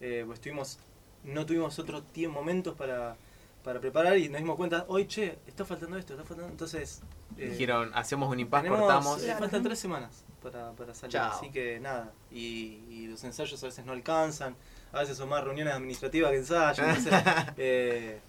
[0.00, 0.78] Eh, pues tuvimos,
[1.24, 3.16] no tuvimos otros tiempo, momentos para,
[3.64, 6.50] para preparar y nos dimos cuenta, hoy che, está faltando esto, está faltando...
[6.50, 7.02] Entonces...
[7.38, 9.22] eh, Dijeron, hacemos un impas, tenemos- cortamos.
[9.24, 11.32] eh, faltan tres semanas para, para salir, Chao.
[11.32, 12.12] así que nada.
[12.30, 14.54] Y, y los ensayos a veces no alcanzan,
[14.92, 16.78] a veces son más reuniones administrativas que ensayos.
[16.86, 17.12] Entonces,
[17.56, 18.20] eh,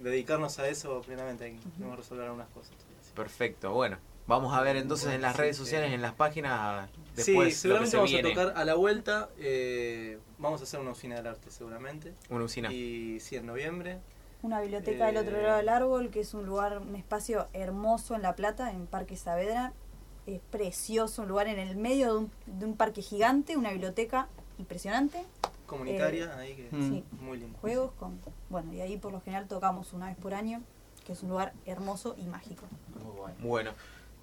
[0.00, 2.72] dedicarnos a eso plenamente, hay que resolver algunas cosas.
[3.14, 3.98] Perfecto, bueno.
[4.26, 7.86] Vamos a ver entonces en las redes sociales, en las páginas, después sí, lo que
[7.86, 8.28] seguramente se vamos viene.
[8.32, 9.28] a tocar a la vuelta.
[9.38, 12.14] eh, vamos a hacer una usina del arte, seguramente.
[12.28, 12.72] Una usina.
[12.72, 13.98] Y sí, en noviembre.
[14.42, 18.14] Una biblioteca del otro Eh, lado del árbol, que es un lugar, un espacio hermoso
[18.14, 19.72] en La Plata, en Parque Saavedra.
[20.26, 24.28] Es precioso, un lugar en el medio de un, de un parque gigante, una biblioteca
[24.58, 25.24] impresionante.
[25.66, 27.04] Comunitaria, Eh, ahí que sí.
[27.20, 27.58] muy lindo.
[27.60, 28.18] Juegos con.
[28.48, 30.62] Bueno, y ahí por lo general tocamos una vez por año,
[31.06, 32.64] que es un lugar hermoso y mágico.
[33.40, 33.72] Bueno,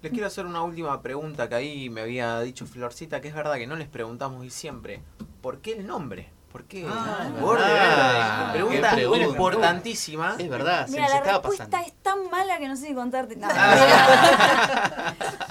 [0.02, 3.56] les quiero hacer una última pregunta que ahí me había dicho Florcita, que es verdad
[3.56, 5.02] que no les preguntamos y siempre.
[5.40, 6.30] ¿Por qué el nombre?
[6.52, 6.86] ¿Por qué?
[6.88, 8.52] Ah, Borde verdad.
[8.52, 8.52] Verde.
[8.52, 9.24] Qué Pregunta pregunta.
[9.26, 10.34] importantísima.
[10.38, 11.86] Es verdad, se Mira, la estaba respuesta pasando.
[11.86, 13.36] es tan mala que no sé si contarte.
[13.36, 13.48] No,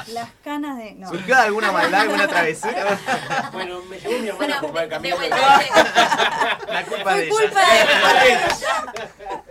[0.07, 0.95] Las canas de.
[0.95, 1.09] No.
[1.09, 2.97] ¿Surgió alguna maldad, alguna travesura?
[3.53, 5.15] Bueno, me llevó mi hermana por el camino.
[6.67, 8.47] La culpa de culpa ella.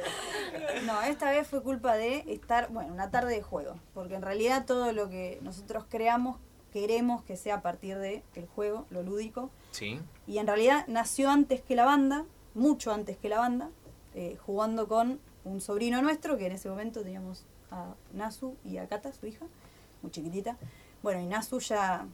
[0.80, 3.76] de No, esta vez fue culpa de estar, bueno, una tarde de juego.
[3.94, 6.38] Porque en realidad todo lo que nosotros creamos,
[6.72, 9.50] queremos que sea a partir del el juego, lo lúdico.
[9.70, 10.00] Sí.
[10.26, 12.24] Y en realidad nació antes que la banda,
[12.54, 13.70] mucho antes que la banda,
[14.14, 18.88] eh, jugando con un sobrino nuestro, que en ese momento teníamos a Nasu y a
[18.88, 19.46] Kata, su hija,
[20.02, 20.56] muy chiquitita.
[21.02, 22.06] Bueno, y Nasu ya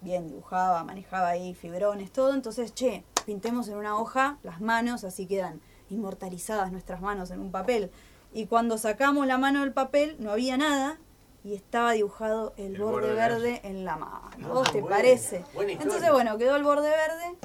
[0.00, 2.34] bien dibujaba, manejaba ahí fibrones, todo.
[2.34, 5.60] Entonces, che, pintemos en una hoja las manos, así quedan
[5.90, 7.90] inmortalizadas nuestras manos en un papel.
[8.32, 10.98] Y cuando sacamos la mano del papel, no había nada
[11.44, 14.30] y estaba dibujado el, El borde borde verde en la mano.
[14.44, 15.44] Ah, ¿Vos te buena, parece?
[15.54, 15.72] buena.
[15.72, 17.38] Entonces, bueno, quedó el borde verde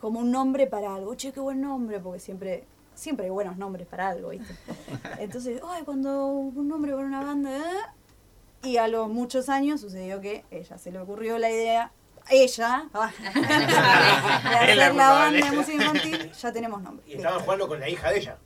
[0.00, 1.14] como un nombre para algo.
[1.14, 2.64] Che, qué buen nombre, porque siempre,
[2.94, 4.54] siempre hay buenos nombres para algo, ¿viste?
[5.18, 7.56] Entonces, ay, cuando un nombre para una banda.
[7.56, 8.68] ¿eh?
[8.68, 11.92] Y a los muchos años sucedió que ella se le ocurrió la idea,
[12.30, 17.04] ella, ah, de Es la hacer la banda de música infantil, ya tenemos nombre.
[17.06, 18.38] Y estaban jugando con la hija de ella.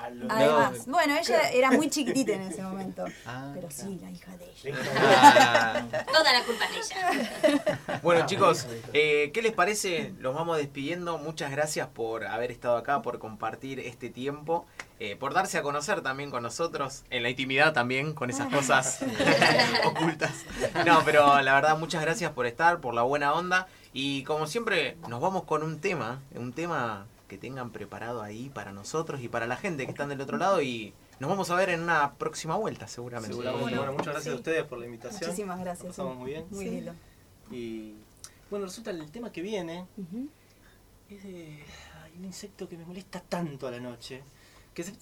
[0.00, 3.04] A lo- Además, bueno, ella era muy chiquitita en ese momento.
[3.26, 4.76] Ah, pero sí, la hija de ella.
[4.96, 5.82] Ah.
[6.12, 8.00] Toda la culpa es de ella.
[8.02, 10.12] Bueno chicos, eh, ¿qué les parece?
[10.20, 11.18] Los vamos despidiendo.
[11.18, 14.66] Muchas gracias por haber estado acá, por compartir este tiempo,
[15.00, 19.00] eh, por darse a conocer también con nosotros, en la intimidad también, con esas cosas
[19.84, 20.32] ocultas.
[20.86, 23.66] No, pero la verdad, muchas gracias por estar, por la buena onda.
[23.92, 28.72] Y como siempre, nos vamos con un tema, un tema que tengan preparado ahí para
[28.72, 30.60] nosotros y para la gente que están del otro lado.
[30.62, 33.36] Y nos vamos a ver en una próxima vuelta, seguramente.
[33.36, 33.76] Seguramente.
[33.76, 34.30] Bueno, muchas gracias Sí.
[34.30, 35.20] a ustedes por la invitación.
[35.28, 35.84] Muchísimas gracias.
[35.84, 36.18] La pasamos sí.
[36.18, 36.46] muy bien.
[36.50, 36.70] Muy Sí.
[36.70, 36.94] lindo.
[37.50, 37.94] Y
[38.50, 39.86] bueno, resulta el tema que viene
[41.10, 41.64] es de
[42.04, 44.22] hay un insecto que me molesta tanto a la noche.
[44.74, 44.92] Que se.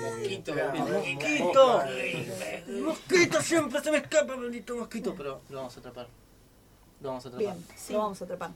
[0.00, 1.82] Mosquito, mosquito.
[2.82, 5.14] Mosquito siempre se me escapa, maldito mosquito.
[5.16, 6.08] Pero lo vamos a atrapar.
[7.00, 7.54] Lo vamos a atrapar.
[7.54, 8.50] Bien, lo vamos a atrapar.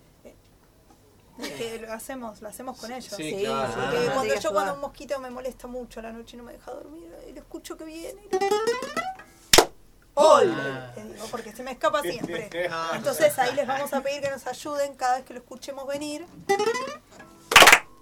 [1.43, 3.13] Es que lo hacemos, lo hacemos con ellos.
[3.17, 3.73] Sí, Sí, claro.
[3.75, 4.13] Porque Ah.
[4.15, 6.71] cuando yo cuando un mosquito me molesta mucho a la noche y no me deja
[6.71, 8.21] dormir, y lo escucho que viene.
[10.15, 10.55] ¡Hoy!
[10.95, 12.51] Te digo, porque se me escapa siempre.
[12.95, 16.27] Entonces ahí les vamos a pedir que nos ayuden cada vez que lo escuchemos venir.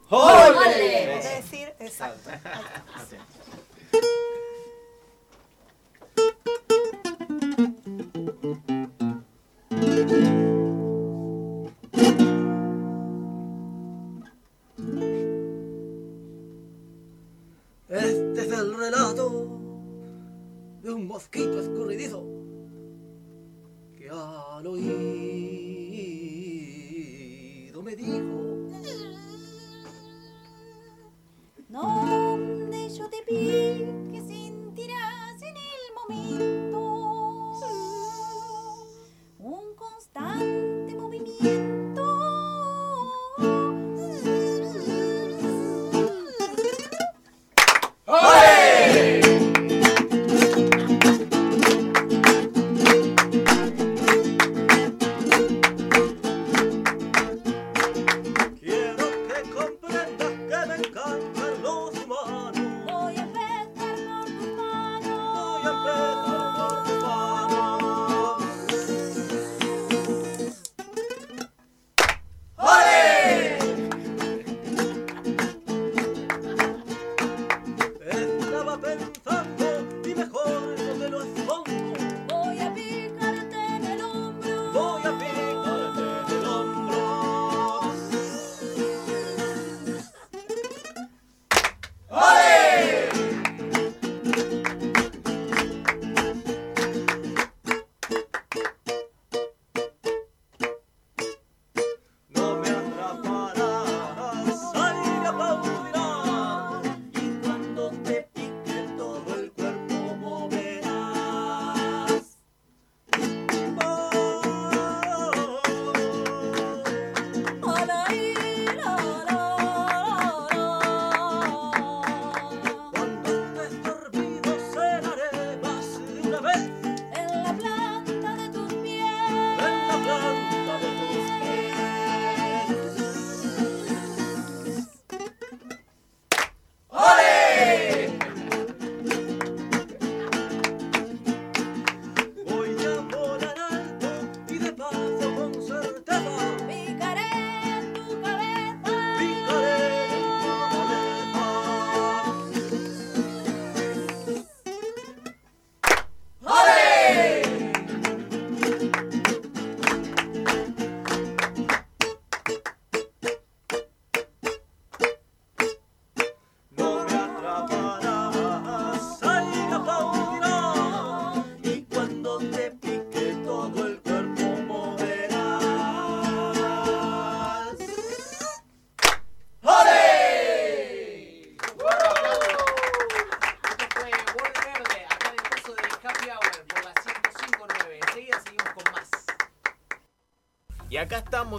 [0.08, 1.18] ¡Ole!
[1.18, 2.30] Es decir, exacto.
[3.00, 3.16] Este
[21.10, 22.24] mosquito escurridizo
[23.98, 24.92] que al oído
[27.82, 28.38] me dijo
[31.68, 32.19] Donde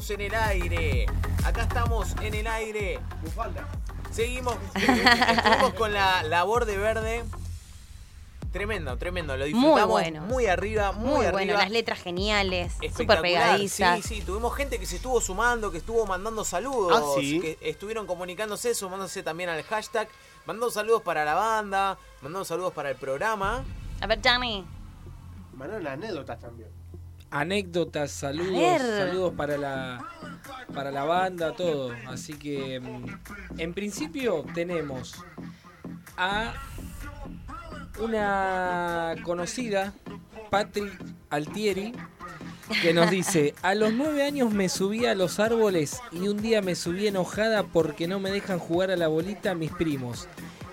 [0.01, 1.05] estamos en el aire.
[1.45, 2.99] Acá estamos en el aire.
[4.11, 7.23] Seguimos, estuvimos con la labor de verde.
[8.51, 9.37] Tremendo, tremendo.
[9.37, 10.21] Lo Muy disfrutamos bueno.
[10.23, 11.31] muy arriba, muy, Muy arriba.
[11.31, 14.01] bueno, las letras geniales, súper pegadizas.
[14.03, 17.39] Sí, sí, tuvimos gente que se estuvo sumando, que estuvo mandando saludos, Ah, ¿sí?
[17.39, 20.09] que estuvieron comunicándose, sumándose también al hashtag,
[20.45, 23.63] mandando saludos para la banda, mandando saludos para el programa.
[24.01, 24.65] A ver, Johnny.
[25.53, 26.69] Mandaron anécdotas también.
[27.31, 30.05] Anécdotas, saludos, saludos para la
[30.73, 31.91] para la banda, todo.
[32.07, 35.15] Así que mm, en principio tenemos
[36.17, 36.53] a
[37.99, 39.93] una conocida,
[40.49, 40.91] Patrick
[41.29, 41.93] Altieri,
[42.81, 46.61] que nos dice, a los nueve años me subí a los árboles y un día
[46.61, 50.27] me subí enojada porque no me dejan jugar a la bolita mis primos.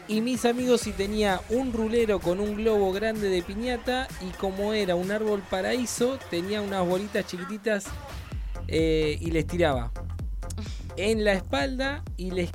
[0.08, 4.72] Y mis amigos y tenía un rulero con un globo grande de piñata y como
[4.72, 7.84] era un árbol paraíso, tenía unas bolitas chiquititas
[8.68, 9.92] eh, y les tiraba
[10.96, 12.50] en la espalda y les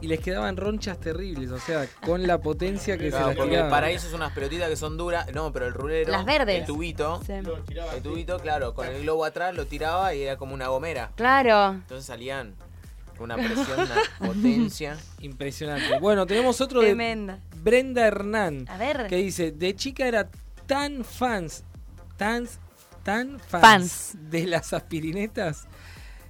[0.00, 3.50] y les quedaban ronchas terribles, o sea, con la potencia que Claro, se las porque
[3.52, 3.70] el tiraba.
[3.70, 5.32] paraíso es unas pelotitas que son duras.
[5.32, 6.10] No, pero el rulero.
[6.10, 6.58] Las verdes.
[6.58, 7.20] El tubito.
[7.24, 7.34] Sí.
[7.34, 11.12] El tubito, claro, con el globo atrás lo tiraba y era como una gomera.
[11.14, 11.74] Claro.
[11.74, 12.56] Entonces salían
[13.18, 14.96] una presión, una potencia.
[15.20, 15.98] Impresionante.
[15.98, 17.38] Bueno, tenemos otro de.
[17.62, 18.66] Brenda Hernán.
[18.68, 19.06] A ver.
[19.06, 20.28] Que dice, de chica era
[20.66, 21.64] tan fans,
[22.16, 22.48] tan,
[23.02, 24.16] tan fans, Fans.
[24.30, 25.66] de las aspirinetas,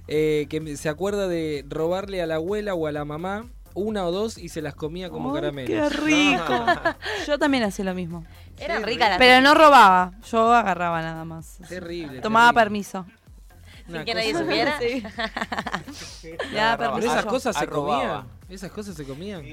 [0.07, 3.45] eh, que se acuerda de robarle a la abuela o a la mamá
[3.75, 5.69] una o dos y se las comía como Ay, caramelos.
[5.91, 6.65] ¡Qué rico!
[7.27, 8.25] Yo también hacía lo mismo.
[8.59, 11.57] Eran ricas las Pero no robaba, yo agarraba nada más.
[11.67, 12.21] Terrible.
[12.21, 12.63] Tomaba terrible.
[12.63, 13.05] permiso.
[13.87, 14.79] Una que nadie supiera.
[14.79, 15.03] Sí.
[16.53, 18.21] Ya, pero esas cosas se Arrobaba.
[18.21, 18.39] comían.
[18.49, 19.43] Esas cosas se comían.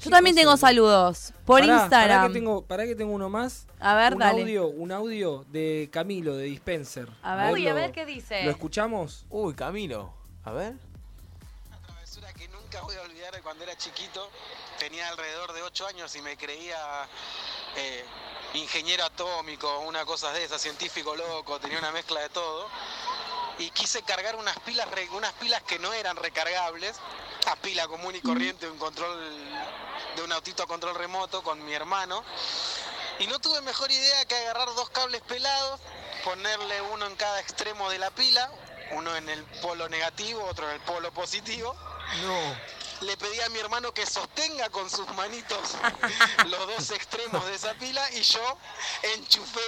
[0.00, 2.18] Yo también tengo saludos por Pará, Instagram.
[2.18, 3.66] Pará que, tengo, pará que tengo uno más.
[3.78, 4.42] A ver, un dale.
[4.42, 7.08] Audio, un audio de Camilo, de Dispenser.
[7.22, 7.52] A ver.
[7.52, 8.44] Uy, a lo- ver qué dice.
[8.44, 9.24] ¿Lo escuchamos?
[9.30, 10.12] Uy, Camilo.
[10.44, 10.74] A ver.
[12.52, 14.30] Nunca voy a olvidar de cuando era chiquito,
[14.78, 16.76] tenía alrededor de 8 años y me creía
[17.76, 18.04] eh,
[18.54, 22.66] ingeniero atómico, una cosa de esas, científico loco, tenía una mezcla de todo.
[23.60, 26.96] Y quise cargar unas pilas, unas pilas que no eran recargables,
[27.46, 29.38] a pila común y corriente, un control
[30.16, 32.24] de un autito a control remoto con mi hermano.
[33.18, 35.78] Y no tuve mejor idea que agarrar dos cables pelados,
[36.24, 38.50] ponerle uno en cada extremo de la pila,
[38.92, 41.76] uno en el polo negativo, otro en el polo positivo.
[42.22, 43.06] No.
[43.06, 45.76] Le pedí a mi hermano que sostenga con sus manitos
[46.46, 48.58] los dos extremos de esa pila y yo
[49.02, 49.60] enchufé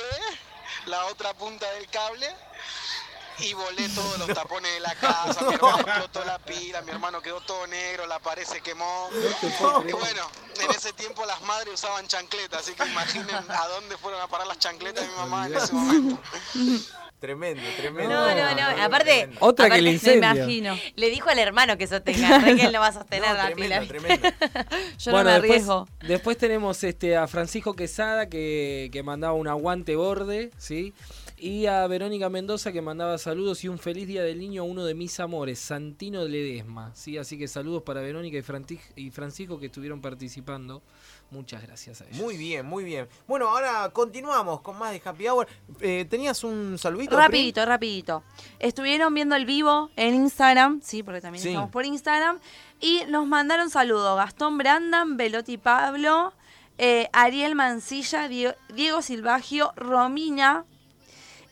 [0.87, 2.35] la otra punta del cable
[3.41, 5.43] y volé todos los tapones de la casa.
[5.49, 9.09] Mi hermano explotó la pila, mi hermano quedó todo negro, la pared se quemó.
[9.89, 10.31] Y bueno,
[10.63, 14.47] en ese tiempo las madres usaban chancletas, así que imaginen a dónde fueron a parar
[14.47, 16.23] las chancletas de mi mamá en ese momento.
[17.23, 18.13] Tremendo, tremendo.
[18.13, 18.83] No, no, no.
[18.83, 20.35] Aparte, Otra que le me incendia.
[20.35, 20.77] imagino.
[20.97, 23.87] Le dijo al hermano que sostenga, que él no va a sostener No, la tremendo,
[23.87, 23.87] pila.
[23.87, 24.29] tremendo.
[24.99, 25.89] Yo Bueno, no me después, arriesgo.
[26.01, 30.95] después tenemos este a Francisco Quesada que, que mandaba un aguante borde, ¿sí?
[31.43, 34.85] Y a Verónica Mendoza que mandaba saludos y un feliz día del niño a uno
[34.85, 37.19] de mis amores, Santino de Ledesma, ¿sí?
[37.19, 38.39] Así que saludos para Verónica
[38.95, 40.83] y, Francisco que estuvieron participando.
[41.33, 42.17] Muchas gracias a ellos.
[42.19, 43.09] Muy bien, muy bien.
[43.27, 45.49] Bueno, ahora continuamos con más de Happy Hour.
[45.81, 47.17] Eh, ¿Tenías un saludito?
[47.17, 48.23] Rapidito, rapidito.
[48.61, 51.49] Estuvieron viendo el vivo en Instagram, sí, porque también Sí.
[51.49, 52.39] estamos por Instagram,
[52.81, 54.17] y nos mandaron saludos.
[54.17, 56.35] Gastón Brandan, Velotti Pablo,
[56.79, 60.67] eh, Ariel Mancilla, Diego Silvagio, Romina,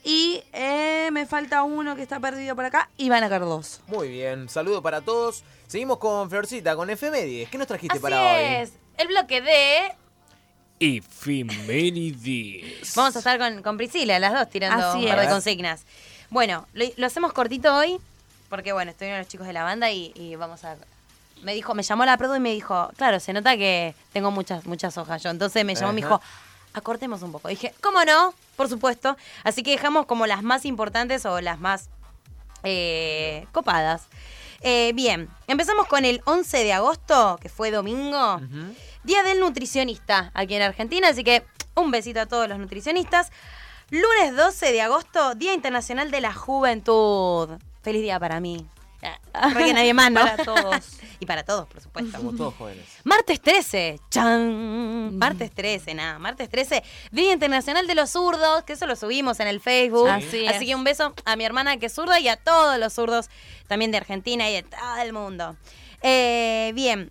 [0.04, 3.80] y eh, me falta uno que está perdido por acá, Ivana Cardoso.
[3.86, 5.42] Muy bien, saludo para todos.
[5.66, 7.48] Seguimos con Florcita, con efemérides.
[7.50, 8.44] ¿Qué nos trajiste Así para hoy?
[8.62, 8.72] es.
[8.96, 9.92] El bloque de.
[10.80, 12.94] Efemérides.
[12.94, 15.84] Vamos a estar con, con Priscila, las dos tirando Así un par de consignas.
[16.30, 17.98] Bueno, lo, lo hacemos cortito hoy,
[18.48, 20.76] porque bueno, estuvieron los chicos de la banda y, y vamos a.
[21.42, 24.66] Me dijo, me llamó la produ y me dijo, claro, se nota que tengo muchas,
[24.66, 25.30] muchas hojas yo.
[25.30, 26.20] Entonces me llamó y me dijo,
[26.74, 27.48] acortemos un poco.
[27.48, 28.34] Dije, ¿cómo no?
[28.56, 29.16] Por supuesto.
[29.44, 31.88] Así que dejamos como las más importantes o las más
[32.62, 34.08] eh, copadas.
[34.62, 38.40] Eh, bien, empezamos con el 11 de agosto, que fue domingo.
[39.04, 41.44] Día del nutricionista aquí en Argentina, así que
[41.74, 43.30] un besito a todos los nutricionistas.
[43.90, 47.48] Lunes 12 de agosto, Día Internacional de la Juventud.
[47.82, 48.66] Feliz día para mí.
[49.00, 50.20] Que nadie más, ¿no?
[50.20, 50.98] Para todos.
[51.20, 52.18] y para todos, por supuesto.
[52.18, 52.84] Somos todos jóvenes.
[53.04, 55.16] Martes 13, chan.
[55.16, 56.18] Martes 13, nada.
[56.18, 60.08] Martes 13, Día Internacional de los Zurdos, que eso lo subimos en el Facebook.
[60.08, 63.28] Así que un beso a mi hermana que es zurda y a todos los zurdos
[63.66, 65.56] también de Argentina y de todo el mundo.
[66.02, 67.10] Eh, bien.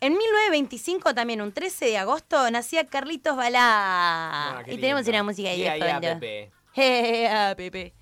[0.00, 4.58] En 1925, también un 13 de agosto, nacía Carlitos Balá.
[4.58, 5.10] Ah, y tenemos lindo.
[5.12, 6.00] una música ahí Yeah, yeah.
[6.00, 6.50] Pepe.
[6.74, 7.94] Yeah, Pepe.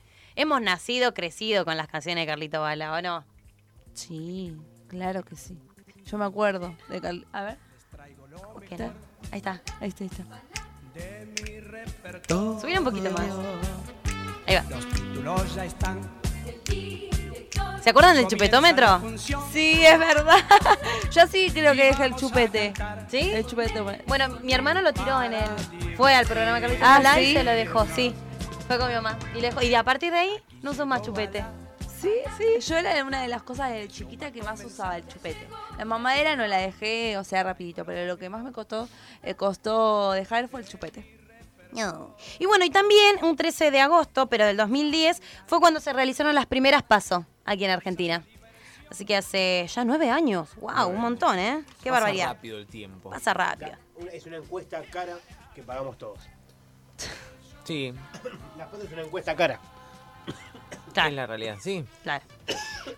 [0.43, 3.24] Hemos nacido, crecido con las canciones de Carlito Bala, ¿o no?
[3.94, 4.56] Sí,
[4.89, 5.56] claro que sí.
[6.05, 7.59] Yo me acuerdo de Carl- A ver.
[8.69, 8.93] ¿Qué no?
[9.31, 9.62] Ahí está.
[9.81, 10.24] Ahí está, ahí está.
[12.60, 13.24] Subir un poquito más.
[14.48, 14.64] Ahí va.
[17.81, 19.01] ¿Se acuerdan del chupetómetro?
[19.52, 20.39] Sí, es verdad.
[21.12, 22.73] Yo sí creo que es el chupete.
[23.09, 23.31] ¿Sí?
[23.31, 23.81] El chupete.
[23.81, 24.02] bueno.
[24.09, 25.97] Bueno, mi hermano lo tiró en el.
[25.97, 27.32] Fue al programa de Carlito Ah, Bala y ¿sí?
[27.35, 28.12] se lo dejó, sí.
[28.72, 29.18] Fue con mi mamá.
[29.34, 31.44] Y, y a partir de ahí no usó más chupete.
[32.00, 32.58] Sí, sí.
[32.66, 35.46] Yo era una de las cosas de chiquita que más usaba el chupete.
[35.76, 38.88] La mamadera no la dejé, o sea, rapidito, pero lo que más me costó,
[39.22, 41.04] eh, costó dejar fue el chupete.
[41.72, 42.16] No.
[42.38, 46.34] Y bueno, y también un 13 de agosto, pero del 2010, fue cuando se realizaron
[46.34, 48.24] las primeras pasos aquí en Argentina.
[48.90, 50.48] Así que hace ya nueve años.
[50.56, 50.88] ¡Wow!
[50.88, 51.62] Un montón, ¿eh?
[51.82, 52.28] ¡Qué Pasa barbaridad!
[52.28, 53.10] rápido el tiempo.
[53.10, 53.72] Pasa rápido.
[54.10, 55.18] Es una encuesta cara
[55.54, 56.20] que pagamos todos.
[57.64, 57.93] Sí,
[58.59, 59.60] La foto es una encuesta cara.
[61.06, 61.84] es la realidad, sí.
[62.02, 62.24] Claro.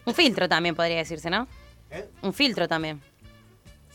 [0.04, 1.46] Un filtro también podría decirse, ¿no?
[1.90, 2.08] ¿Eh?
[2.22, 3.00] Un filtro también.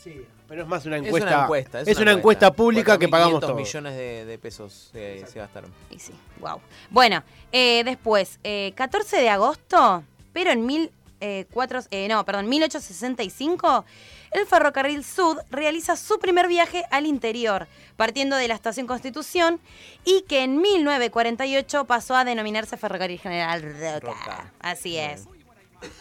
[0.02, 1.28] Sí, pero es más una Es encuesta.
[1.34, 1.80] una encuesta.
[1.82, 3.56] es una encuesta pública que pagamos 4.500 todos.
[3.56, 5.70] millones de, de pesos se, se gastaron.
[5.90, 6.60] Y sí, wow.
[6.88, 7.22] Bueno,
[7.52, 10.02] eh, después, eh, 14 de agosto,
[10.32, 10.90] pero en mil,
[11.20, 13.84] eh, cuatro- eh, no, perdón, 1865,
[14.32, 17.66] el ferrocarril Sud realiza su primer viaje al interior,
[17.96, 19.60] partiendo de la estación Constitución,
[20.04, 24.00] y que en 1948 pasó a denominarse Ferrocarril General Roca.
[24.00, 24.52] Roca.
[24.60, 25.24] Así es.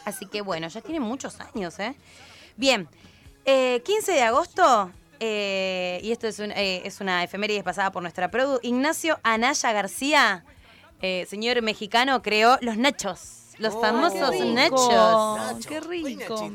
[0.05, 1.95] Así que bueno, ya tiene muchos años, ¿eh?
[2.57, 2.87] Bien,
[3.45, 4.91] eh, 15 de agosto,
[5.21, 9.71] eh, y esto es, un- eh, es una efeméride pasada por nuestra produ, Ignacio Anaya
[9.71, 10.43] García,
[11.01, 13.38] eh, señor mexicano, creó los nachos.
[13.59, 14.89] Los Oh, famosos qué nachos.
[14.89, 15.69] Nacho.
[15.69, 16.51] Qué rico.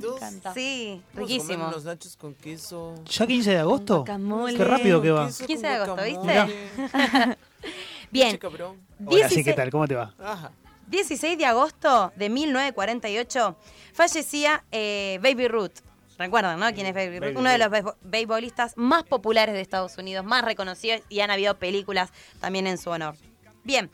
[0.54, 1.68] Sí, riquísimo.
[1.68, 2.94] unos nachos con queso.
[3.04, 4.04] ¿Ya 15 de agosto?
[4.04, 5.26] Qué rápido que va.
[5.26, 6.46] Queso 15 de agosto, ¿viste?
[8.10, 8.38] Bien.
[8.42, 8.74] Hola,
[9.10, 9.70] 16 sí, ¿qué tal?
[9.70, 10.14] ¿Cómo te va?
[10.18, 10.50] Ajá.
[10.88, 13.56] 16 de agosto de 1948
[13.92, 15.72] fallecía eh, Baby Ruth.
[16.18, 16.72] ¿Recuerdan, no?
[16.72, 17.36] ¿Quién es Baby Ruth?
[17.36, 21.58] Uno de los beisbo- beisbolistas más populares de Estados Unidos, más reconocidos y han habido
[21.58, 23.16] películas también en su honor.
[23.64, 23.90] Bien.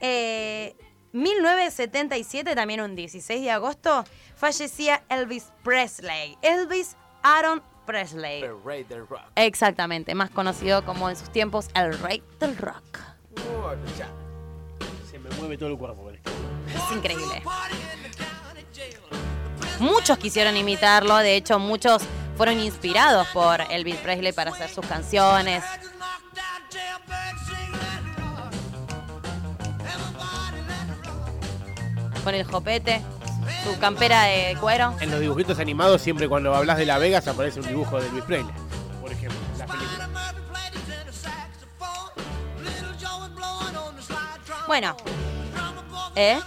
[0.00, 0.74] Eh,
[1.14, 4.04] 1977, también un 16 de agosto,
[4.36, 6.36] fallecía Elvis Presley.
[6.42, 8.42] Elvis Aaron Presley.
[8.42, 9.22] El rey del rock.
[9.36, 12.98] Exactamente, más conocido como en sus tiempos el rey del rock.
[15.08, 16.10] Se me mueve todo el cuerpo.
[16.10, 17.42] Es increíble.
[19.78, 22.02] Muchos quisieron imitarlo, de hecho muchos
[22.36, 25.62] fueron inspirados por Elvis Presley para hacer sus canciones.
[32.24, 33.02] Con el jopete,
[33.64, 34.94] su campera de cuero.
[35.00, 38.24] En los dibujitos animados, siempre cuando hablas de La Vegas aparece un dibujo de Luis
[38.24, 38.54] Presley.
[39.00, 40.08] Por ejemplo, en las películas.
[44.66, 44.96] Bueno,
[46.16, 46.38] ¿eh?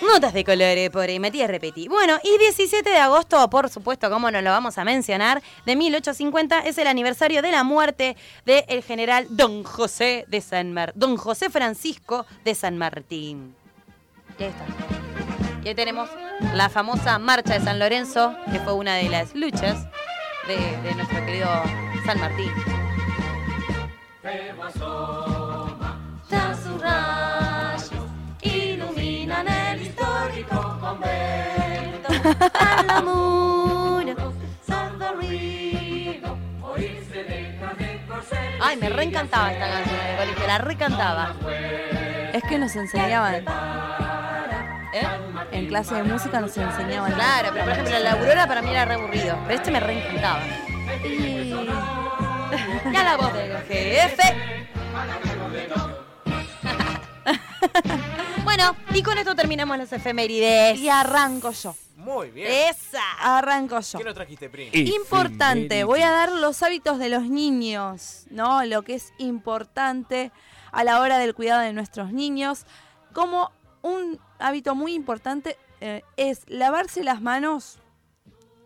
[0.00, 1.88] Notas de colores por ahí, metí y repetí.
[1.88, 6.60] Bueno, y 17 de agosto, por supuesto, como no lo vamos a mencionar, de 1850
[6.60, 8.16] es el aniversario de la muerte
[8.46, 13.57] del general Don José de San Mar Don José Francisco de San Martín.
[14.38, 14.64] Y ahí está.
[15.64, 16.08] Y ahí tenemos
[16.54, 19.86] la famosa marcha de San Lorenzo, que fue una de las luchas
[20.46, 21.48] de, de nuestro querido
[22.06, 22.50] San Martín.
[38.60, 41.34] Ay, me reencantaba esta canción en el colegio, la recantaba.
[42.32, 43.44] Es que nos enseñaban.
[44.92, 45.06] ¿Eh?
[45.52, 47.12] En clase de música nos enseñaban.
[47.12, 50.42] Claro, pero por ejemplo la Aurora para mí era re aburrido, pero este me reencantaba.
[51.04, 51.54] Y...
[52.92, 54.66] Ya la voz del jefe.
[58.44, 60.78] bueno, y con esto terminamos las efemérides.
[60.78, 61.74] Y arranco yo.
[61.96, 62.48] Muy bien.
[62.70, 63.02] Esa.
[63.20, 63.98] Arranco yo.
[63.98, 64.70] ¿Qué nos trajiste, Pri?
[64.72, 68.64] Importante, voy a dar los hábitos de los niños, ¿no?
[68.64, 70.32] Lo que es importante
[70.72, 72.64] a la hora del cuidado de nuestros niños.
[73.12, 73.50] Como
[73.82, 77.78] un hábito muy importante eh, es lavarse las manos,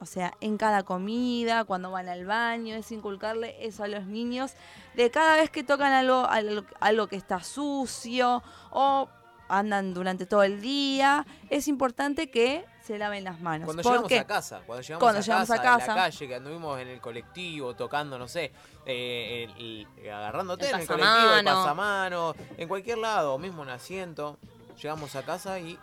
[0.00, 4.52] o sea, en cada comida, cuando van al baño, es inculcarle eso a los niños,
[4.94, 9.08] de cada vez que tocan algo, algo, algo que está sucio o
[9.48, 13.66] andan durante todo el día, es importante que se laven las manos.
[13.66, 14.18] Cuando ¿Por llegamos qué?
[14.20, 15.92] a casa, cuando llegamos, Cuando a, llegamos casa, a casa.
[15.92, 18.52] en la calle, que anduvimos en el colectivo tocando, no sé,
[18.86, 21.62] eh, el- el- agarrándote El en el colectivo, el pasamano.
[21.62, 24.38] pasamano, en cualquier lado, mismo en asiento,
[24.80, 25.78] llegamos a casa y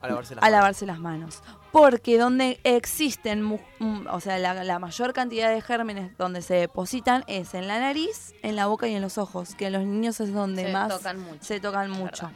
[0.00, 0.56] a lavarse las a manos.
[0.58, 1.42] lavarse las manos.
[1.70, 6.54] Porque donde existen, mu- mm, o sea, la, la mayor cantidad de gérmenes donde se
[6.54, 9.84] depositan es en la nariz, en la boca y en los ojos, que en los
[9.84, 12.30] niños es donde Se más tocan mucho, se tocan mucho.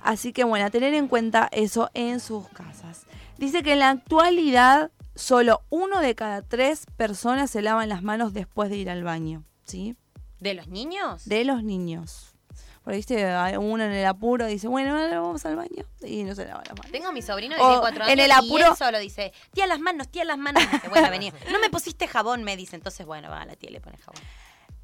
[0.00, 3.06] Así que bueno, a tener en cuenta eso en sus casas.
[3.38, 8.32] Dice que en la actualidad solo uno de cada tres personas se lavan las manos
[8.32, 9.44] después de ir al baño.
[9.64, 9.96] ¿Sí?
[10.40, 11.24] ¿De los niños?
[11.26, 12.31] De los niños.
[12.84, 13.14] Porque viste,
[13.58, 15.84] uno en el apuro dice, bueno, ahora vamos al baño.
[16.02, 16.90] Y no se lava las manos.
[16.90, 19.32] Tengo a mi sobrino de tiene cuatro años en el y apuro- él solo dice,
[19.52, 20.62] tía las manos, tía las manos.
[20.70, 21.32] Dice, bueno, vení.
[21.52, 22.74] No me pusiste jabón, me dice.
[22.74, 24.20] Entonces, bueno, va, la tía le pone jabón.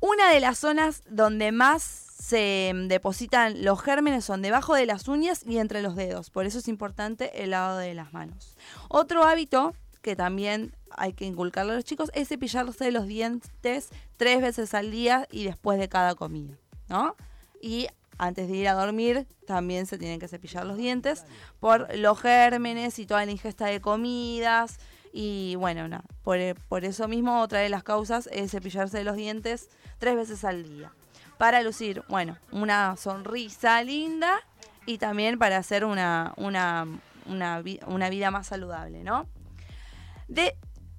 [0.01, 5.43] Una de las zonas donde más se depositan los gérmenes son debajo de las uñas
[5.45, 6.31] y entre los dedos.
[6.31, 8.57] Por eso es importante el lavado de las manos.
[8.89, 14.41] Otro hábito que también hay que inculcarle a los chicos es cepillarse los dientes tres
[14.41, 16.55] veces al día y después de cada comida,
[16.89, 17.17] ¿no?
[17.61, 21.25] Y antes de ir a dormir también se tienen que cepillar los dientes
[21.61, 24.79] por los gérmenes y toda la ingesta de comidas.
[25.13, 29.69] Y bueno, nada, por, por eso mismo otra de las causas es cepillarse los dientes
[29.99, 30.93] tres veces al día.
[31.39, 34.41] Para lucir, bueno, una sonrisa linda
[34.87, 36.87] y también para hacer una, una,
[37.27, 39.27] una, vi- una vida más saludable, ¿no?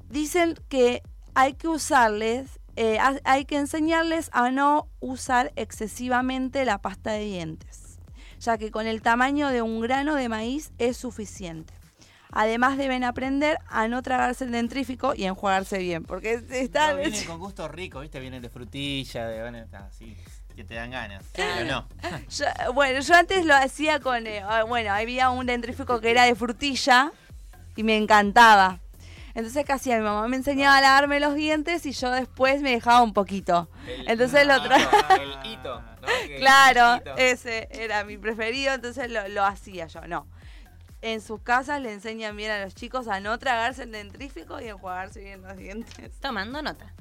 [0.09, 1.03] Dicen que
[1.35, 7.25] hay que usarles, eh, ha- hay que enseñarles a no usar excesivamente la pasta de
[7.25, 7.99] dientes,
[8.39, 11.73] ya que con el tamaño de un grano de maíz es suficiente.
[12.31, 16.91] Además deben aprender a no tragarse el dentrífico y enjuagarse bien, porque está...
[16.93, 18.19] No, vienen con gusto rico, ¿viste?
[18.19, 20.15] Vienen de frutilla, de bueno, así,
[20.55, 21.23] que te dan ganas.
[21.33, 21.87] Pero no.
[22.29, 26.23] Yo- bueno, yo antes lo hacía con, eh, ah, bueno, había un dentrífico que era
[26.25, 27.11] de frutilla
[27.75, 28.79] y me encantaba.
[29.35, 29.97] Entonces, ¿qué hacía?
[29.97, 33.69] Mi mamá me enseñaba a lavarme los dientes y yo después me dejaba un poquito.
[34.07, 35.81] Entonces lo tra- El hito,
[36.37, 37.15] Claro, hito.
[37.17, 40.27] ese era mi preferido, entonces lo, lo hacía yo, no.
[41.01, 44.67] En sus casas le enseñan bien a los chicos a no tragarse el dentrífico y
[44.67, 46.11] enjuagarse bien los dientes.
[46.21, 46.93] Tomando nota.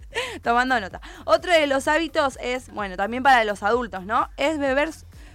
[0.43, 1.01] Tomando nota.
[1.25, 4.29] Otro de los hábitos es, bueno, también para los adultos, ¿no?
[4.37, 4.91] Es beber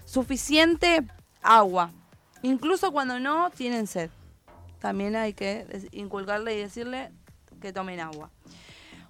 [0.05, 1.03] suficiente
[1.41, 1.91] agua,
[2.41, 4.09] incluso cuando no tienen sed.
[4.83, 7.09] También hay que inculcarle y decirle
[7.61, 8.29] que tomen agua.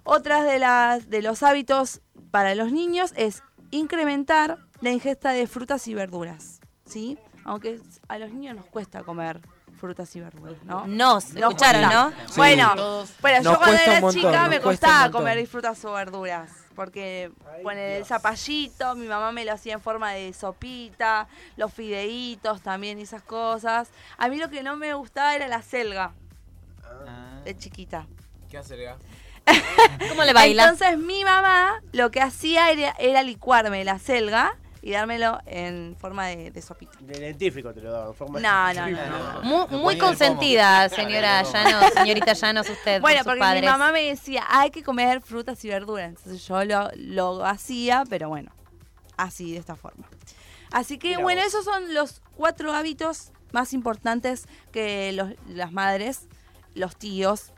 [0.04, 3.42] Otras de las de los hábitos para los niños es
[3.72, 7.18] incrementar la ingesta de frutas y verduras, ¿sí?
[7.42, 9.40] Aunque a los niños nos cuesta comer
[9.80, 10.86] frutas y verduras, ¿no?
[10.86, 12.04] Nos, escucharon, cuesta.
[12.04, 12.10] ¿no?
[12.28, 12.34] Sí.
[12.36, 16.52] Bueno, Nos yo cuando era montón, chica me costaba comer frutas o verduras.
[16.74, 17.30] Porque
[17.62, 22.98] poner el zapallito, mi mamá me lo hacía en forma de sopita, los fideitos también
[22.98, 23.90] y esas cosas.
[24.18, 26.12] A mí lo que no me gustaba era la selga.
[27.44, 28.06] De chiquita.
[28.50, 28.96] ¿Qué hace, Lea?
[30.08, 30.64] ¿Cómo le baila?
[30.64, 36.26] Entonces mi mamá lo que hacía era, era licuarme la selga y dármelo en forma
[36.26, 36.92] de, de sopita.
[37.00, 39.42] De dentífrico te lo daba en forma No, no, no, no.
[39.42, 43.00] Muy, muy consentida, señora Llanos, señorita Llanos, usted.
[43.00, 43.62] Bueno, porque padres.
[43.62, 46.10] mi mamá me decía, hay que comer frutas y verduras.
[46.10, 48.52] Entonces yo lo, lo hacía, pero bueno,
[49.16, 50.06] así, de esta forma.
[50.70, 51.48] Así que bueno, vos.
[51.48, 56.26] esos son los cuatro hábitos más importantes que los- las madres,
[56.74, 57.52] los tíos,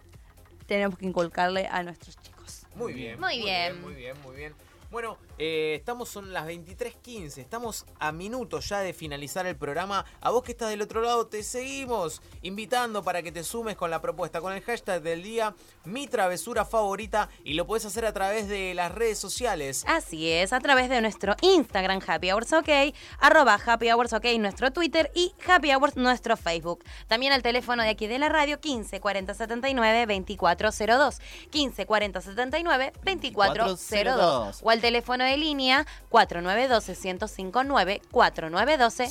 [0.67, 2.67] tenemos que inculcarle a nuestros chicos.
[2.77, 3.19] Muy bien.
[3.19, 3.81] Muy bien.
[3.83, 4.55] Muy bien, muy bien.
[4.93, 10.05] Bueno, eh, estamos, son las 23.15, estamos a minutos ya de finalizar el programa.
[10.21, 13.91] A vos que estás del otro lado, te seguimos invitando para que te sumes con
[13.91, 15.55] la propuesta, con el hashtag del día,
[15.85, 19.85] mi travesura favorita, y lo podés hacer a través de las redes sociales.
[19.87, 24.73] Así es, a través de nuestro Instagram Happy Hours OK, arroba Happy Hours OK nuestro
[24.73, 26.85] Twitter y Happy Hours nuestro Facebook.
[27.09, 31.19] También al teléfono de aquí de la radio 15 40 79 2402.
[31.51, 34.61] 15 40 79 2402.
[34.63, 39.07] O al teléfono de línea 4912 1059 4912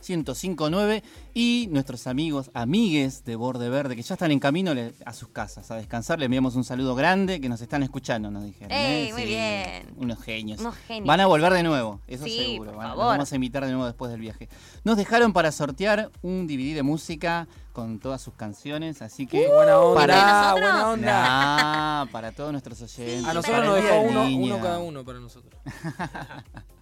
[0.00, 0.48] 1059.
[0.48, 1.02] 1059
[1.34, 4.72] y nuestros amigos, amigues de Borde Verde que ya están en camino
[5.04, 6.18] a sus casas a descansar.
[6.18, 8.72] Le enviamos un saludo grande que nos están escuchando, nos dijeron.
[8.72, 9.12] ¡Ey, ¿eh?
[9.12, 9.94] muy bien!
[9.96, 10.60] Unos genios.
[10.60, 11.06] Unos genios.
[11.06, 12.72] Van a volver de nuevo, eso Sí, seguro.
[12.72, 14.48] por los vamos a invitar de nuevo después del viaje.
[14.84, 19.78] Nos dejaron para sortear un DVD de música con todas sus canciones, así que buena
[19.78, 22.04] onda, para buena onda.
[22.04, 23.24] Nah, para todos nuestros oyentes.
[23.24, 25.60] A nosotros nos dejó uno, uno cada uno para nosotros.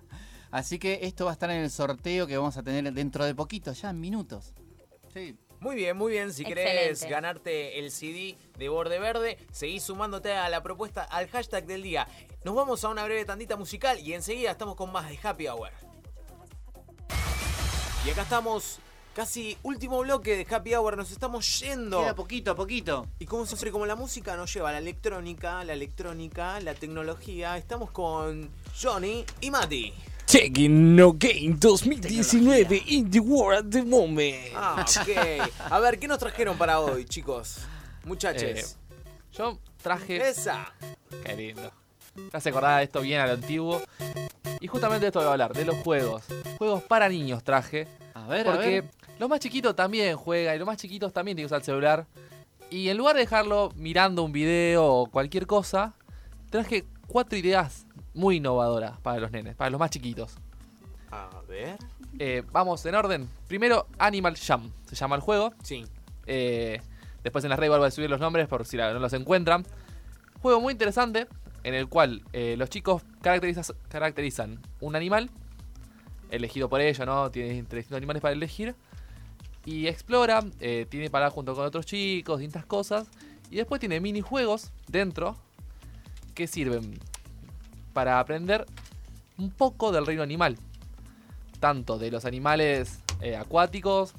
[0.51, 3.35] Así que esto va a estar en el sorteo que vamos a tener dentro de
[3.35, 4.53] poquito, ya en minutos.
[5.13, 5.37] Sí.
[5.61, 6.33] Muy bien, muy bien.
[6.33, 7.09] Si querés Excelente.
[7.09, 12.07] ganarte el CD de Borde Verde, seguís sumándote a la propuesta, al hashtag del día.
[12.45, 15.71] Nos vamos a una breve tandita musical y enseguida estamos con más de Happy Hour.
[18.05, 18.79] Y acá estamos,
[19.15, 22.01] casi último bloque de Happy Hour, nos estamos yendo.
[22.01, 23.07] Queda poquito, poquito.
[23.19, 27.57] Y como siempre, como la música nos lleva a la electrónica, la electrónica, la tecnología,
[27.57, 28.51] estamos con
[28.81, 29.95] Johnny y Mati.
[30.27, 34.35] Checking No Game 2019 in the world at the moment.
[34.57, 35.49] Ah, ok.
[35.71, 37.59] A ver, ¿qué nos trajeron para hoy, chicos?
[38.05, 38.43] Muchachos.
[38.43, 38.65] Eh,
[39.33, 40.17] yo traje.
[40.29, 40.73] Esa.
[41.25, 41.73] Qué lindo.
[42.17, 43.81] Me hace acordar esto bien a lo antiguo.
[44.59, 46.25] Y justamente de esto voy a hablar, de los juegos.
[46.59, 47.87] Juegos para niños traje.
[48.15, 48.91] A ver, a porque ver.
[49.21, 52.07] los más chiquitos también juegan y los más chiquitos también tienen que usar el celular.
[52.69, 55.95] Y en lugar de dejarlo mirando un video o cualquier cosa,
[56.51, 60.37] traje cuatro ideas muy innovadoras para los nenes, para los más chiquitos.
[61.11, 61.79] A ver.
[62.19, 63.29] Eh, vamos en orden.
[63.47, 64.71] Primero, Animal Jam.
[64.87, 65.53] Se llama el juego.
[65.63, 65.85] Sí.
[66.27, 66.81] Eh,
[67.23, 69.65] después en las redes voy a subir los nombres por si no los encuentran.
[70.41, 71.29] Juego muy interesante
[71.63, 75.31] en el cual eh, los chicos caracteriza- caracterizan un animal
[76.31, 77.31] elegido por ellos, ¿no?
[77.31, 78.75] Tiene distintos animales para elegir.
[79.65, 83.09] Y explora, eh, tiene para junto con otros chicos, distintas cosas.
[83.51, 85.37] Y después tiene minijuegos dentro
[86.37, 87.01] que sirven
[87.93, 88.67] para aprender
[89.39, 90.57] un poco del reino animal.
[91.59, 94.15] Tanto de los animales eh, acuáticos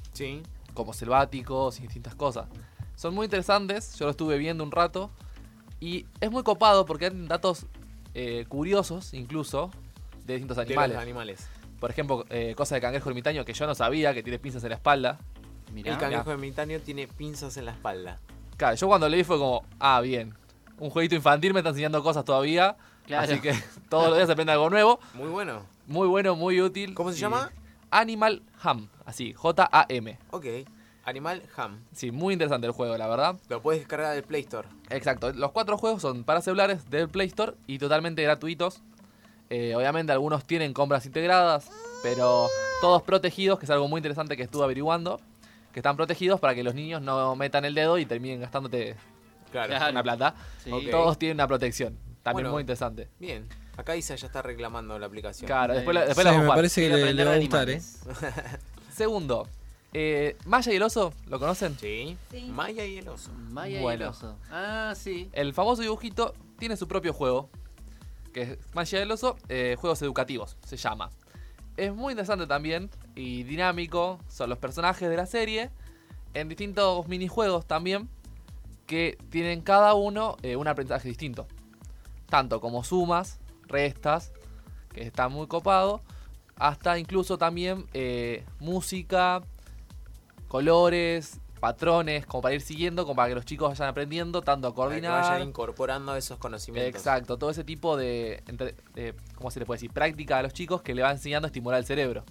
[0.74, 2.46] como selváticos y distintas cosas.
[2.96, 5.10] Son muy interesantes, yo lo estuve viendo un rato.
[5.80, 7.66] Y es muy copado porque hay datos
[8.14, 9.70] eh, curiosos incluso
[10.26, 10.96] de distintos De animales.
[10.96, 11.48] animales.
[11.78, 14.70] Por ejemplo, eh, cosa de cangrejo ermitaño que yo no sabía que tiene pinzas en
[14.70, 15.20] la espalda.
[15.72, 18.18] el cangrejo ermitaño tiene pinzas en la espalda.
[18.56, 20.34] Claro, yo cuando leí fue como, ah, bien.
[20.78, 22.76] Un jueguito infantil me está enseñando cosas todavía.
[23.06, 23.24] Claro.
[23.32, 23.52] Así que
[23.88, 25.00] todos los días se aprende algo nuevo.
[25.14, 25.62] Muy bueno.
[25.86, 26.94] Muy bueno, muy útil.
[26.94, 27.50] ¿Cómo se Y- llama?
[27.90, 28.88] Animal Ham.
[29.06, 30.18] Así, J-A-M.
[30.30, 30.44] Ok.
[31.04, 31.80] Animal Ham.
[31.92, 33.36] Sí, muy interesante el juego, la verdad.
[33.48, 34.68] Lo puedes descargar del Play Store.
[34.90, 35.32] Exacto.
[35.32, 38.82] Los cuatro juegos son para celulares del Play Store y totalmente gratuitos.
[39.48, 41.70] Eh, obviamente algunos tienen compras integradas,
[42.02, 42.48] pero
[42.82, 45.18] todos protegidos, que es algo muy interesante que estuve averiguando.
[45.72, 48.94] Que están protegidos para que los niños no metan el dedo y terminen gastándote
[49.50, 49.90] Claro.
[49.90, 50.34] una plata.
[50.64, 50.70] Sí.
[50.90, 51.98] Todos tienen una protección.
[52.22, 53.08] También Bueno, muy interesante.
[53.18, 53.48] Bien.
[53.76, 55.46] Acá Isa ya está reclamando la aplicación.
[55.46, 56.58] Claro, después la- después la Sí, vamos a me jugar.
[56.58, 58.00] parece que le, le va a gustar, animales.
[58.92, 59.48] Segundo,
[59.92, 61.76] eh, Maya y el oso, ¿lo conocen?
[61.78, 62.16] Sí.
[62.48, 63.30] Maya y el oso.
[63.50, 64.04] Maya y Bueno.
[64.06, 64.36] el oso.
[64.50, 65.30] Ah, sí.
[65.32, 67.48] El famoso dibujito tiene su propio juego,
[68.32, 71.10] que es Maya y el oso, eh, juegos educativos, se llama.
[71.76, 75.70] Es muy interesante también y dinámico, son los personajes de la serie,
[76.34, 78.08] en distintos minijuegos también,
[78.88, 81.46] que tienen cada uno eh, un aprendizaje distinto.
[82.28, 84.32] Tanto como sumas, restas,
[84.92, 86.00] que está muy copado,
[86.56, 89.42] hasta incluso también eh, música,
[90.48, 94.74] colores, patrones, como para ir siguiendo, como para que los chicos vayan aprendiendo, tanto a
[94.74, 95.22] Para que coordinar.
[95.22, 96.94] vayan incorporando esos conocimientos.
[97.00, 99.92] Exacto, todo ese tipo de, entre- de, ¿cómo se le puede decir?
[99.92, 102.24] Práctica a los chicos que le va enseñando a estimular el cerebro.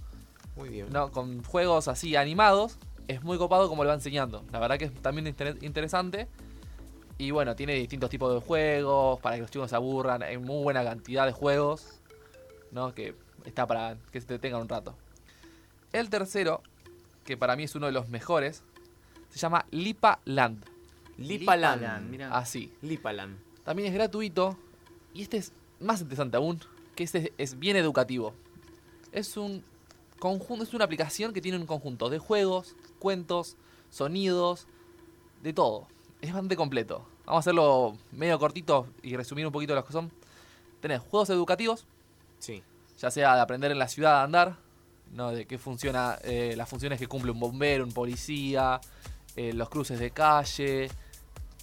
[0.56, 0.88] Muy bien.
[0.92, 2.78] No, con juegos así animados,
[3.08, 4.44] es muy copado como le va enseñando.
[4.52, 6.28] La verdad que es también inter- interesante.
[7.18, 10.22] Y bueno, tiene distintos tipos de juegos para que los chicos no se aburran.
[10.22, 12.00] Hay muy buena cantidad de juegos,
[12.72, 12.94] ¿no?
[12.94, 13.16] Que
[13.46, 14.96] está para que se detengan un rato.
[15.94, 16.62] El tercero,
[17.24, 18.64] que para mí es uno de los mejores,
[19.30, 20.64] se llama Lipa Land.
[21.18, 21.82] Lipaland.
[21.82, 22.38] Lipaland, mira.
[22.38, 22.72] Así.
[22.82, 23.38] Lipaland.
[23.64, 24.58] También es gratuito.
[25.14, 26.60] Y este es más interesante aún,
[26.96, 28.34] que este es bien educativo.
[29.12, 29.64] Es un
[30.20, 33.58] conjunto, es una aplicación que tiene un conjunto de juegos, cuentos,
[33.90, 34.68] sonidos,
[35.42, 35.88] de todo.
[36.22, 37.06] Es bastante completo.
[37.26, 40.12] Vamos a hacerlo medio cortito y resumir un poquito las que son.
[40.82, 41.86] Tenés juegos educativos.
[42.40, 42.64] Sí.
[43.00, 44.56] Ya sea de aprender en la ciudad a andar,
[45.14, 45.32] ¿no?
[45.32, 48.82] De qué funciona, eh, las funciones que cumple un bombero, un policía,
[49.36, 50.90] eh, los cruces de calle,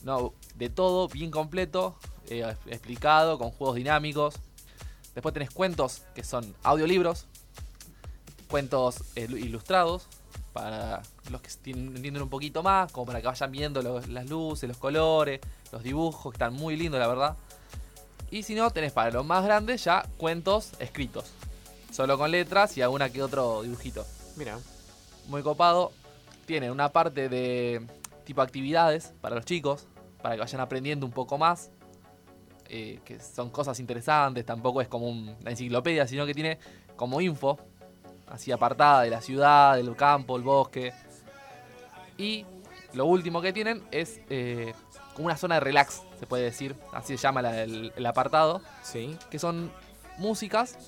[0.05, 1.97] no, de todo, bien completo,
[2.29, 4.37] eh, explicado, con juegos dinámicos.
[5.15, 7.27] Después tenés cuentos que son audiolibros,
[8.49, 10.07] cuentos ilustrados,
[10.55, 14.69] para los que entienden un poquito más, como para que vayan viendo los- las luces,
[14.69, 15.41] los colores,
[15.73, 17.37] los dibujos, que están muy lindos, la verdad.
[18.31, 21.27] Y si no, tenés para los más grandes ya cuentos escritos,
[21.93, 24.07] solo con letras y alguna que otro dibujito.
[24.37, 24.59] Mira.
[25.29, 25.93] Muy copado.
[26.47, 27.87] Tiene una parte de
[28.25, 29.87] tipo actividades para los chicos,
[30.23, 31.71] para que vayan aprendiendo un poco más.
[32.71, 36.59] eh, que son cosas interesantes, tampoco es como un- una enciclopedia, sino que tiene
[36.97, 37.59] como info,
[38.29, 40.93] así apartada de la ciudad, del campo, el bosque.
[42.17, 42.47] Y
[42.93, 44.75] lo último que tienen es eh,
[45.15, 48.61] como una zona de relax, se puede decir, así se llama la- el, el apartado.
[48.83, 49.17] Sí.
[49.31, 49.71] Que son
[50.19, 50.79] músicas,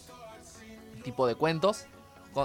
[1.02, 1.86] tipo de cuentos,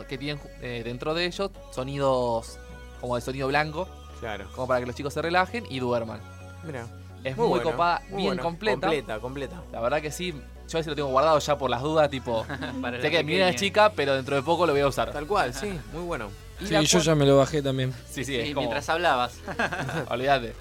[0.07, 2.57] que tienen eh, dentro de ellos sonidos
[3.01, 3.87] como de sonido blanco.
[4.19, 4.47] Claro.
[4.55, 6.21] Como para que los chicos se relajen y duerman.
[6.63, 6.87] Mira.
[7.23, 8.43] Es muy, bueno, copada, muy bien bueno.
[8.43, 8.79] completa.
[8.87, 9.63] Completa, completa.
[9.71, 10.33] La verdad que sí.
[10.71, 12.45] Yo ese lo tengo guardado ya por las dudas, tipo.
[13.01, 15.11] Sé que mi nena es chica, pero dentro de poco lo voy a usar.
[15.11, 16.29] Tal cual, sí, muy bueno.
[16.61, 17.91] Y Sí, yo ya me lo bajé también.
[18.09, 18.61] Sí, sí, Sí, es como...
[18.61, 19.33] mientras hablabas.
[20.09, 20.53] Olvídate.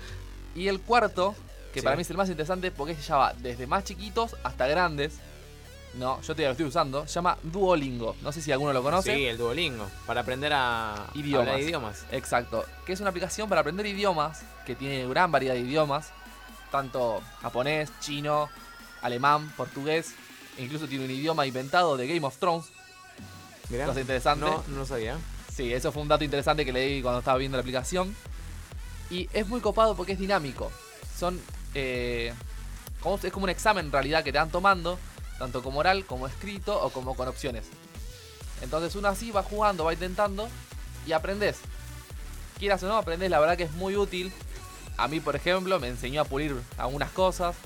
[0.55, 1.35] Y el cuarto,
[1.73, 1.85] que Sí.
[1.85, 5.19] para mí es el más interesante porque se llama desde más chiquitos hasta grandes.
[5.95, 7.07] No, yo todavía lo estoy usando.
[7.07, 8.16] Se llama Duolingo.
[8.23, 9.15] No sé si alguno lo conoce.
[9.15, 9.87] Sí, el Duolingo.
[10.07, 11.49] Para aprender a idiomas.
[11.49, 12.05] hablar idiomas.
[12.12, 12.65] Exacto.
[12.87, 16.11] Que es una aplicación para aprender idiomas, que tiene gran variedad de idiomas,
[16.70, 18.49] tanto japonés, chino,
[19.02, 20.14] alemán, portugués,
[20.59, 22.66] incluso tiene un idioma inventado de Game of Thrones.
[23.68, 23.86] Mirá.
[23.86, 24.44] Cosa interesante.
[24.47, 25.16] No, no lo sabía.
[25.55, 28.14] Sí, eso fue un dato interesante que leí cuando estaba viendo la aplicación.
[29.10, 30.70] Y es muy copado porque es dinámico.
[31.18, 31.40] Son.
[31.74, 32.32] eh,
[33.01, 34.98] como- es como un examen en realidad que te van tomando,
[35.39, 37.64] tanto como oral, como escrito o como con opciones.
[38.62, 40.48] Entonces uno así va jugando, va intentando
[41.06, 41.56] y aprendes.
[42.59, 43.31] Quieras o no, aprendes.
[43.31, 44.32] La verdad que es muy útil.
[44.97, 47.56] A mí, por ejemplo, me enseñó a pulir algunas cosas.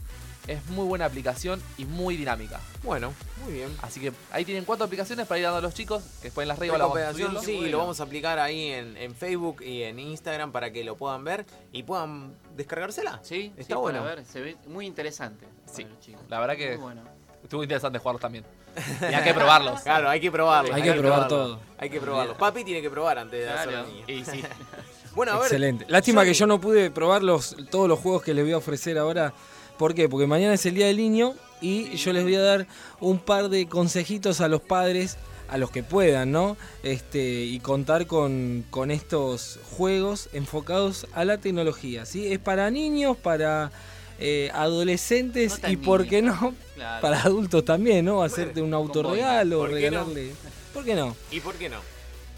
[0.46, 2.60] Es muy buena aplicación y muy dinámica.
[2.82, 3.74] Bueno, muy bien.
[3.80, 6.02] Así que ahí tienen cuatro aplicaciones para ir dando a los chicos.
[6.20, 7.40] Que después en las redes vamos a subirlo.
[7.40, 10.96] sí, lo vamos a aplicar ahí en, en Facebook y en Instagram para que lo
[10.96, 13.20] puedan ver y puedan descargársela.
[13.22, 14.00] Sí, está sí, bueno.
[14.02, 15.46] para ver, se ve muy interesante.
[15.64, 16.22] Sí, para los chicos.
[16.28, 17.02] la verdad que Muy bueno.
[17.42, 18.44] estuvo interesante jugarlos también.
[19.10, 19.80] Y hay que probarlos.
[19.82, 20.74] Claro, hay que probarlo.
[20.74, 21.28] Hay que probar probarlo.
[21.28, 21.60] todo.
[21.78, 22.36] Hay que probarlo.
[22.36, 23.86] Papi tiene que probar antes de Claro.
[24.06, 24.42] Y sí.
[25.14, 25.44] Bueno, a ver.
[25.44, 25.86] Excelente.
[25.88, 28.56] Lástima Johnny, que yo no pude probar los, todos los juegos que les voy a
[28.58, 29.32] ofrecer ahora.
[29.78, 30.08] ¿Por qué?
[30.08, 32.66] Porque mañana es el Día del Niño y yo les voy a dar
[33.00, 35.16] un par de consejitos a los padres,
[35.48, 36.56] a los que puedan, ¿no?
[36.82, 42.32] Este, y contar con, con estos juegos enfocados a la tecnología, ¿sí?
[42.32, 43.72] Es para niños, para
[44.18, 46.54] eh, adolescentes No y, ¿por qué niños, no?
[46.74, 47.02] Claro.
[47.02, 48.22] Para adultos también, ¿no?
[48.22, 49.74] Hacerte un autorregalo, ¿por no?
[49.74, 50.32] regalarle...
[50.72, 51.16] ¿Por qué no?
[51.30, 51.78] ¿Y por qué no?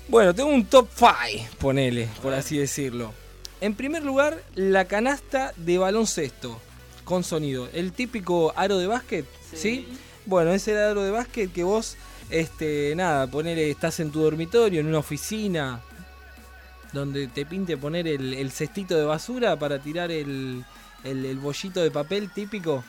[0.09, 3.13] Bueno, tengo un top 5, ponele, por así decirlo.
[3.61, 6.61] En primer lugar, la canasta de baloncesto
[7.07, 7.71] con sonido.
[7.73, 9.25] El típico aro de básquet,
[9.55, 9.89] ¿sí?
[10.27, 11.97] Bueno, ese aro de básquet que vos,
[12.29, 15.81] este, nada, ponele, estás en tu dormitorio, en una oficina,
[16.93, 20.65] donde te pinte poner el, el cestito de basura para tirar el,
[21.05, 22.85] el, el bollito de papel típico.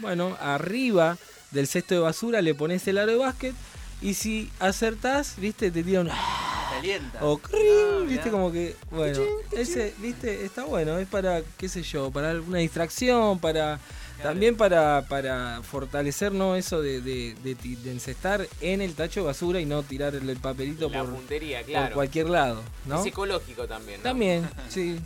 [0.00, 1.18] Bueno, arriba
[1.50, 3.54] del cesto de basura le pones el aro de básquet
[4.00, 6.45] y si acertás, viste, te tiran Te
[6.78, 7.24] alienta.
[7.24, 9.22] o cring, viste como que, bueno,
[9.52, 13.78] ese, viste, está bueno, es para, qué sé yo, para alguna distracción, para
[14.22, 16.56] también para, para fortalecer, ¿no?
[16.56, 20.28] Eso de, de, de de encestar en el tacho de basura y no tirar el,
[20.28, 21.94] el papelito La por, puntería, por claro.
[21.94, 23.00] cualquier lado, ¿no?
[23.00, 24.04] Es ecológico también, ¿no?
[24.04, 24.98] También, sí,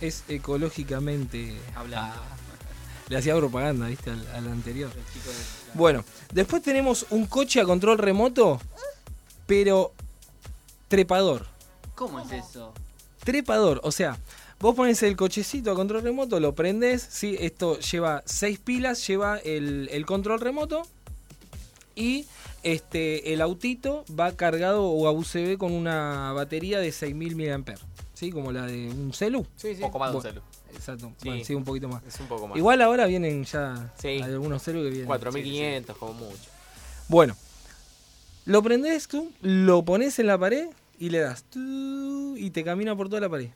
[0.00, 2.14] es ecológicamente Hablando.
[2.18, 2.36] Ah,
[3.08, 4.90] le hacía propaganda, viste, al, al anterior.
[5.74, 8.60] Bueno, después tenemos un coche a control remoto,
[9.46, 9.92] pero
[10.88, 11.46] trepador.
[11.94, 12.72] ¿Cómo es eso?
[13.24, 14.18] Trepador, o sea,
[14.60, 17.36] vos pones el cochecito a control remoto, lo prendés, ¿sí?
[17.40, 20.82] esto lleva seis pilas, lleva el, el control remoto
[21.94, 22.26] y
[22.62, 27.74] este, el autito va cargado o a USB con una batería de 6000 mAh,
[28.14, 28.30] ¿sí?
[28.30, 29.46] como la de un celu.
[29.56, 29.80] Sí, sí.
[29.80, 30.40] Poco más de un celu.
[30.74, 31.28] Exacto, Sí.
[31.28, 32.02] bueno, sí, un poquito más.
[32.04, 32.58] Es un poco más.
[32.58, 34.20] Igual ahora vienen ya Sí.
[34.22, 35.06] algunos celu que vienen.
[35.06, 36.36] 4500 como mucho.
[37.08, 37.34] Bueno,
[38.46, 40.68] lo prendés tú, lo pones en la pared
[40.98, 43.50] y le das tu, y te camina por toda la pared.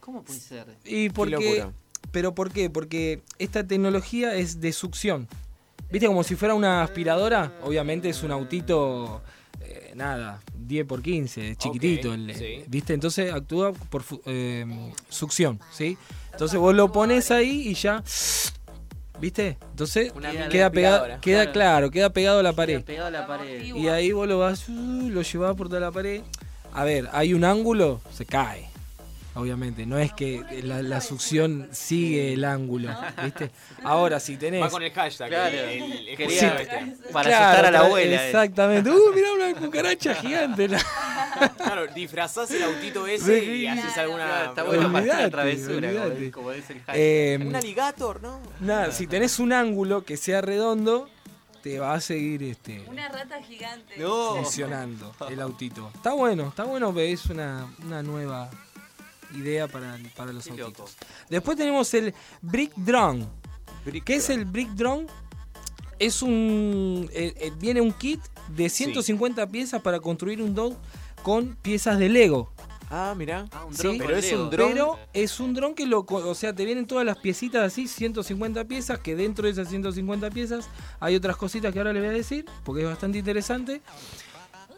[0.00, 0.66] ¿Cómo puede ser?
[0.84, 1.72] Y porque, locura.
[2.10, 2.68] pero ¿por qué?
[2.68, 5.28] Porque esta tecnología es de succión.
[5.90, 7.52] ¿Viste como si fuera una aspiradora?
[7.62, 9.20] Obviamente es un autito
[9.60, 12.64] eh, nada, 10 por 15, es chiquitito, Ok, el- sí.
[12.66, 12.94] ¿viste?
[12.94, 14.66] Entonces actúa por fu- eh,
[15.08, 15.96] succión, ¿sí?
[16.32, 18.02] Entonces vos lo pones ahí y ya
[19.22, 19.56] ¿Viste?
[19.70, 21.52] Entonces Una queda pegado, queda Claro.
[21.52, 22.82] claro, queda pegado a la pared.
[22.82, 23.62] Pegado a la pared.
[23.62, 26.22] Y ahí vos lo vas, uh, lo llevás por toda la pared.
[26.72, 28.68] A ver, hay un ángulo, se cae.
[29.34, 32.90] Obviamente, no es que la, la succión sigue el ángulo,
[33.24, 33.50] ¿viste?
[33.82, 34.60] Ahora, si tenés...
[34.62, 35.28] Va con el hashtag.
[35.30, 35.56] Claro.
[35.56, 37.02] el- el- el- Quería- jueguito.
[37.12, 38.22] Para Claro, asustar a la abuela.
[38.22, 38.26] eh.
[38.26, 38.90] Exactamente.
[38.90, 40.68] Uh, mirá una cucaracha gigante.
[40.68, 40.84] la-
[41.56, 44.26] Claro, disfrazás el autito ese Sí, y haces alguna.
[44.26, 46.30] Claro, está bueno para travesura, como, olvidate.
[46.30, 46.96] como dice el hashtag.
[46.98, 48.38] Eh, Un alligator, ¿no?
[48.60, 51.08] nada, si tenés un ángulo que sea redondo,
[51.62, 53.94] te va a seguir este Una rata gigante.
[53.94, 55.90] funcionando el autito.
[55.94, 58.50] Está bueno, está bueno, es una, una nueva
[59.34, 60.92] idea para, para los Qué autitos.
[60.96, 61.06] loco.
[61.28, 63.26] Después tenemos el Brick Drone.
[63.84, 65.06] Brick ¿Qué es el Brick Drone?
[65.98, 67.08] Es un.
[67.12, 70.76] eh, eh, viene un kit de 150 piezas para construir un drone
[71.22, 72.52] con piezas de Lego.
[72.94, 73.46] Ah, mirá.
[73.52, 74.68] Ah, un dron Pero es un dron.
[74.70, 76.04] Pero es un dron que lo.
[76.06, 80.28] O sea, te vienen todas las piecitas así, 150 piezas, que dentro de esas 150
[80.30, 80.68] piezas
[81.00, 83.80] hay otras cositas que ahora les voy a decir, porque es bastante interesante.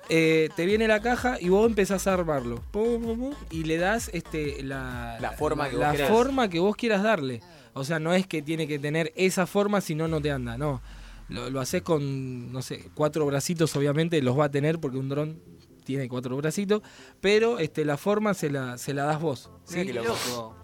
[0.09, 2.63] Eh, te viene la caja y vos empezás a armarlo.
[2.71, 6.09] Pum, pum, pum, y le das este, la, La forma que vos la querés.
[6.09, 7.41] forma que vos quieras darle.
[7.73, 10.57] O sea, no es que tiene que tener esa forma, si no, no te anda.
[10.59, 10.81] No.
[11.29, 15.09] Lo, lo haces con, no sé, cuatro bracitos, obviamente los va a tener porque un
[15.09, 15.41] dron
[15.85, 16.83] tiene cuatro bracitos.
[17.21, 19.51] Pero este, la forma se la, se la das vos.
[19.65, 19.85] ¿sí?
[19.85, 20.55] Loco.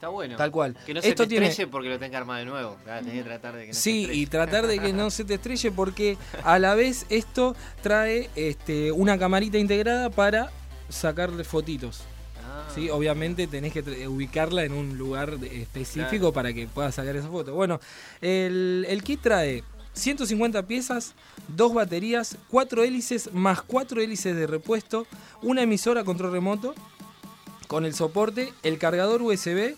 [0.00, 0.34] Está bueno.
[0.38, 0.74] Tal cual.
[0.86, 2.78] Que no se Esto te tiene- estrelle porque lo tenga armado de nuevo.
[2.88, 5.24] Ah, tenés que tratar de que no se Sí, y tratar de que no se
[5.26, 10.50] te estrelle porque a la vez esto trae este, una camarita integrada para
[10.88, 12.00] sacarle fotitos.
[12.42, 12.66] Ah.
[12.74, 12.88] ¿sí?
[12.88, 16.32] Obviamente tenés que ubicarla en un lugar específico Claro.
[16.32, 17.52] para que puedas sacar esa foto.
[17.52, 17.78] Bueno,
[18.22, 19.62] el, el kit trae
[19.92, 21.12] 150 piezas,
[21.46, 25.06] dos baterías, cuatro hélices más cuatro hélices de repuesto,
[25.42, 26.74] una emisora control remoto
[27.70, 29.76] con el soporte, el cargador USB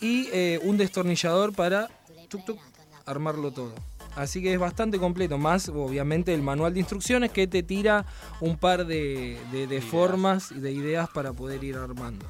[0.00, 1.90] y eh, un destornillador para
[2.30, 2.58] tuc, tuc,
[3.04, 3.74] armarlo todo.
[4.16, 8.06] Así que es bastante completo, más obviamente el manual de instrucciones que te tira
[8.40, 12.24] un par de, de- de formas y de ideas para poder ir armando.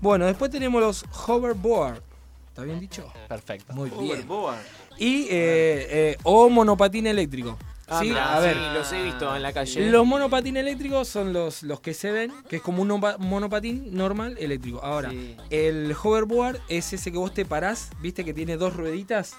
[0.00, 2.00] Bueno, después tenemos los hoverboard.
[2.48, 3.12] ¿Está bien dicho?
[3.28, 3.74] Perfecto.
[3.74, 4.02] Muy bien.
[4.20, 4.56] Hoverboard.
[4.96, 7.58] Y eh, eh, o monopatín eléctrico.
[7.90, 8.10] Ah, ¿sí?
[8.12, 9.90] ver, los he visto en la calle.
[9.90, 13.92] los monopatines eléctricos son los, los que se ven, que es como un nopa- monopatín
[13.94, 14.80] normal eléctrico.
[14.82, 15.12] Ahora,
[15.50, 19.34] el hoverboard es ese que vos te parás, viste que tiene dos rueditas.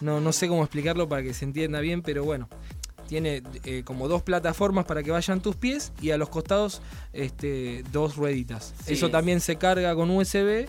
[0.00, 2.48] No, no sé cómo explicarlo para que se entienda bien, pero bueno.
[3.06, 6.80] Tiene eh, como dos plataformas para que vayan tus pies y a los costados
[7.12, 8.72] este, dos rueditas.
[8.86, 8.92] Sí.
[8.94, 10.68] Eso también se carga con USB.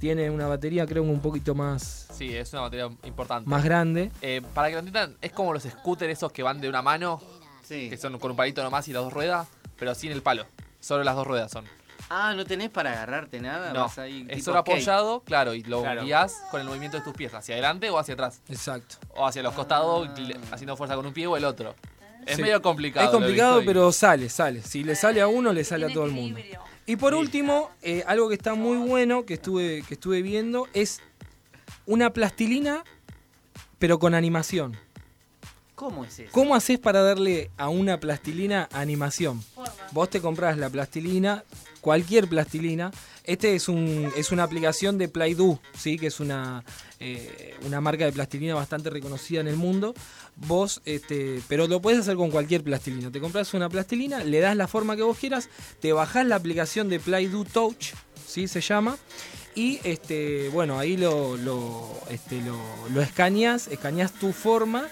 [0.00, 3.48] Tiene una batería creo un poquito más, Sí, es una batería importante.
[3.48, 4.10] más grande.
[4.22, 7.20] Eh, para que lo entiendan, es como los scooters esos que van de una mano,
[7.68, 9.46] que son con un palito nomás y las dos ruedas,
[9.78, 10.46] pero sin el palo.
[10.80, 11.66] Solo las dos ruedas son.
[12.08, 13.72] Ah, ¿no tenés para agarrarte nada?
[13.74, 14.74] No, Vas ahí es solo skate.
[14.78, 16.02] apoyado, claro, y lo Claro.
[16.02, 18.40] guías con el movimiento de tus pies, hacia adelante o hacia atrás.
[18.48, 18.96] Exacto.
[19.14, 21.74] O hacia los costados, le- haciendo fuerza con un pie o el otro.
[22.26, 22.42] Es Sí.
[22.42, 23.04] medio complicado.
[23.06, 24.62] Es complicado, pero sale, sale.
[24.62, 26.40] Si le sale a uno, le sale a todo el mundo.
[26.90, 30.98] Y por último, eh, algo que está muy bueno que estuve, que estuve viendo es
[31.86, 32.82] una plastilina,
[33.78, 34.76] pero con animación.
[35.76, 36.32] ¿Cómo es eso?
[36.32, 39.40] ¿Cómo haces para darle a una plastilina animación?
[39.92, 41.44] Vos te compras la plastilina,
[41.80, 42.90] cualquier plastilina.
[43.22, 45.96] Este es, un, es una aplicación de Play-Doh, ¿sí?
[45.96, 46.64] que es una,
[46.98, 49.94] eh, una marca de plastilina bastante reconocida en el mundo.
[50.36, 53.10] Vos, este, pero lo puedes hacer con cualquier plastilina.
[53.10, 55.48] Te compras una plastilina, le das la forma que vos quieras,
[55.80, 57.92] te bajás la aplicación de Play-Doh Touch,
[58.26, 58.48] ¿sí?
[58.48, 58.96] se llama.
[59.54, 62.58] Y este, bueno, ahí lo, lo, este, lo,
[62.94, 64.88] lo escaneas, escaneas tu forma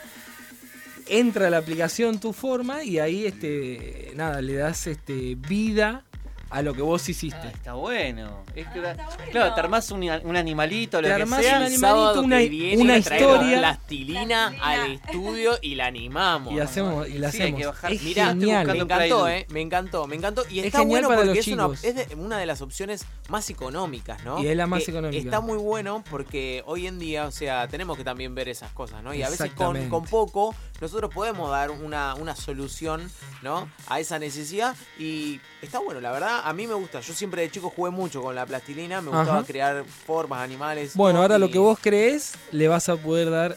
[1.10, 6.05] entra a la aplicación tu forma y ahí este nada le das este vida
[6.51, 7.49] a lo que vos hiciste.
[7.49, 8.45] Está bueno.
[8.55, 8.97] Es que da-
[9.31, 11.61] Claro, te armás un, un animalito, lo Te que sea.
[11.61, 13.59] un sábado una- que viene una historia.
[13.59, 16.53] plastilina al estudio y la animamos.
[16.55, 17.61] Y hacemos y la Sí, hay hacemos.
[17.61, 17.93] que bajar.
[17.93, 18.66] Es Mirá, genial.
[18.66, 20.45] me encantó, eh, me encantó, me encantó.
[20.51, 21.85] Y Es está genial bueno para porque los es, una, chicos.
[21.85, 24.43] es de- una de las opciones más económicas, ¿no?
[24.43, 25.23] Y es la más Que económica.
[25.23, 29.03] Está muy bueno porque hoy en día, o sea, tenemos que también ver esas cosas,
[29.03, 29.15] ¿no?
[29.15, 33.11] Y a veces con, con poco nosotros podemos dar una, una solución,
[33.43, 33.69] ¿no?
[33.89, 34.77] A esa necesidad.
[34.99, 37.01] Y está bueno, la verdad, a mí me gusta.
[37.01, 39.47] Yo siempre de chico jugué mucho con la plastilina, me gustaba Ajá.
[39.47, 40.94] crear formas, animales.
[40.94, 43.56] Bueno, todo, ahora y- lo que vos crees le vas a poder dar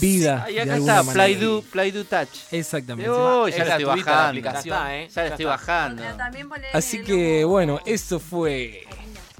[0.00, 0.46] vida.
[0.50, 1.02] Y de acá está,
[1.70, 2.28] Play Touch.
[2.50, 3.10] Exactamente.
[3.10, 4.28] Oh, ya la estoy bajando.
[4.28, 4.74] aplicación.
[4.74, 5.08] Ya está, ¿eh?
[5.08, 5.56] Ya la Ya estoy está.
[5.56, 6.02] bajando.
[6.72, 8.84] Así que bueno, esto fue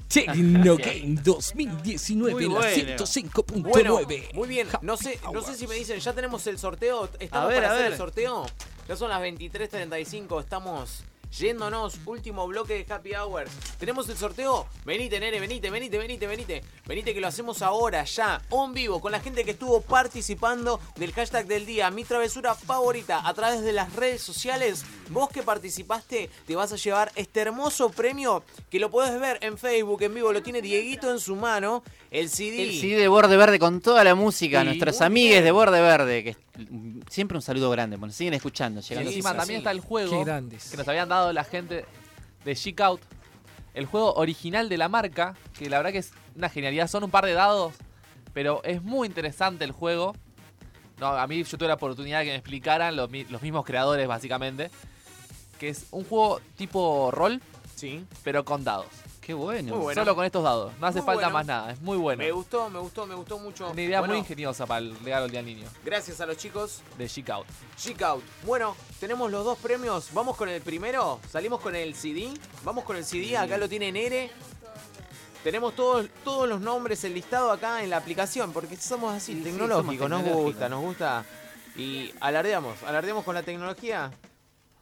[0.07, 2.75] Techno Game 2019 Muy en la bueno.
[2.97, 3.61] 105.9.
[3.61, 3.99] Bueno,
[4.33, 4.67] muy bien.
[4.81, 7.09] No sé, no sé si me dicen, ya tenemos el sorteo.
[7.19, 7.91] ¿Estamos A ver, para a hacer ver.
[7.91, 8.45] el sorteo?
[8.87, 11.03] Ya son las 23.35, estamos
[11.37, 11.95] yéndonos.
[12.05, 13.45] Último bloque de Happy Hour.
[13.79, 14.67] ¿Tenemos el sorteo?
[14.85, 16.63] Venite, nene, venite, venite, venite, venite.
[16.85, 21.13] Venite que lo hacemos ahora, ya, on vivo, con la gente que estuvo participando del
[21.13, 24.83] hashtag del día, mi travesura favorita, a través de las redes sociales.
[25.09, 29.57] Vos que participaste, te vas a llevar este hermoso premio que lo podés ver en
[29.57, 30.31] Facebook en vivo.
[30.33, 31.83] Lo tiene Dieguito en su mano.
[32.11, 32.63] El CD.
[32.63, 34.65] El CD de Borde Verde con toda la música, Sí.
[34.65, 35.43] nuestros Muy amigues bien.
[35.43, 36.35] de Borde Verde, que
[37.09, 39.09] siempre un saludo grande, bueno, siguen escuchando, Y llegando.
[39.11, 40.69] encima también está el juego Qué grandes.
[40.71, 41.85] que nos habían dado la gente
[42.45, 43.01] de Chic Out.
[43.73, 46.87] El juego original de la marca, que la verdad que es una genialidad.
[46.87, 47.73] Son un par de dados,
[48.33, 50.15] pero es muy interesante el juego.
[50.99, 54.07] No, a mí yo tuve la oportunidad de que me explicaran los, los mismos creadores,
[54.07, 54.69] básicamente.
[55.59, 57.41] Que es un juego tipo rol,
[57.75, 58.05] Sí.
[58.23, 58.87] pero con dados.
[59.29, 59.75] Qué bueno.
[59.75, 60.01] Muy bueno.
[60.01, 60.73] Solo con estos dados.
[60.79, 61.33] No hace Muy falta bueno.
[61.37, 61.71] más nada.
[61.73, 62.23] Es muy bueno.
[62.23, 63.69] Me gustó, me gustó, me gustó mucho.
[63.69, 65.69] Una idea Bueno, muy ingeniosa para el regalo del día del niño.
[65.85, 66.81] Gracias a los chicos.
[66.97, 67.45] De Chic Out.
[67.77, 68.23] Chic Out.
[68.43, 70.09] Bueno, tenemos los dos premios.
[70.13, 71.19] Vamos con el primero.
[71.29, 72.33] Salimos con el CD.
[72.63, 73.37] Vamos con el CD.
[73.37, 74.31] Acá lo tiene Nere.
[75.43, 79.41] Tenemos todos, todos los nombres, el listado acá en la aplicación, porque somos así, Sí,
[79.41, 81.23] tecnológicos, somos nos gusta, nos gusta.
[81.77, 84.09] Y alardeamos, alardeamos con la tecnología.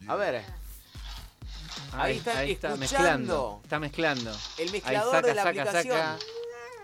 [0.07, 0.45] A ver,
[1.93, 2.77] Ahí está escuchando.
[2.77, 3.59] mezclando.
[3.63, 4.31] Está mezclando.
[4.57, 5.97] el Ahí mezclador saca, de la saca, aplicación.
[5.97, 6.17] saca.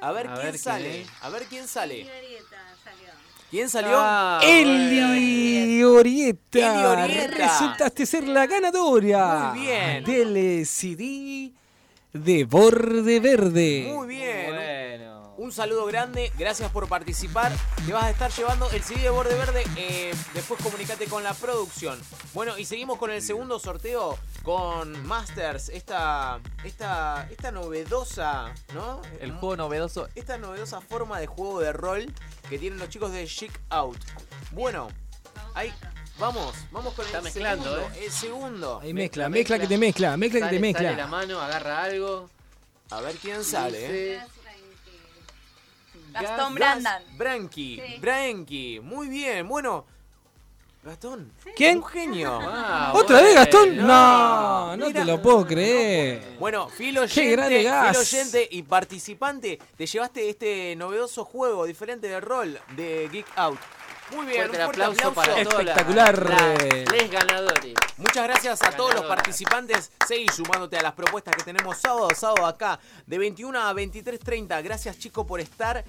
[0.02, 0.92] A ver A quién ver sale.
[0.92, 2.08] quién A ver quién sale.
[3.50, 3.92] ¿Quién salió?
[3.96, 6.60] Ah, Eli Orieta.
[6.60, 7.28] Eli Orieta.
[7.38, 9.52] Resultaste ser la ganadora.
[9.54, 10.04] Muy bien.
[10.04, 11.52] Del CD
[12.12, 13.92] de Borde Verde.
[13.94, 14.46] Muy bien.
[14.48, 15.13] Bueno.
[15.44, 17.52] Un saludo grande, gracias por participar.
[17.86, 19.66] Te vas a estar llevando el CD de Borde Verde.
[19.76, 22.00] eh, después comunicate con la producción.
[22.34, 25.68] Bueno, y seguimos con el segundo sorteo con Masters.
[25.68, 29.02] Esta, esta, esta novedosa, ¿no?
[29.20, 30.08] El juego novedoso.
[30.16, 32.06] Esta novedosa forma de juego de rol
[32.50, 34.00] que tienen los chicos de Chic Out.
[34.52, 34.88] Bueno,
[35.56, 35.74] Ahí,
[36.20, 37.96] vamos, vamos con Está el mezclando, segundo.
[37.96, 38.06] ¿eh?
[38.06, 38.80] El segundo.
[38.82, 40.92] Ahí mezcla, mezcla que te mezcla, mezcla que te mezcla.
[40.92, 42.30] Sale la mano, agarra algo.
[42.92, 44.14] A ver quién sale.
[44.14, 44.22] ¿eh?
[46.14, 47.04] Gastón Gas- Brandan.
[47.18, 48.80] Branqui, Branqui.
[48.82, 49.86] Muy bien, bueno.
[50.84, 51.32] Gastón.
[51.56, 51.78] ¿Quién?
[51.78, 52.40] Un genio.
[52.66, 53.78] Ah, ¿Otra vez, Gastón?
[53.78, 53.86] no.
[53.88, 56.36] No, no te lo puedo creer.
[56.40, 56.68] Bueno,
[56.98, 57.40] oyente, fiel
[57.96, 63.60] oyente y participante, te llevaste este novedoso juego diferente de rol de Geek Out.
[64.16, 66.30] Muy bien, Fuerte un fuerte aplauso para Espectacular.
[66.30, 67.74] las- les ganadores.
[67.98, 69.92] Muchas gracias a todos los participantes.
[70.08, 74.62] Seguí sumándote a las propuestas que tenemos sábado a sábado acá, de 21 a 23.30.
[74.62, 75.84] Gracias, chicos, por estar.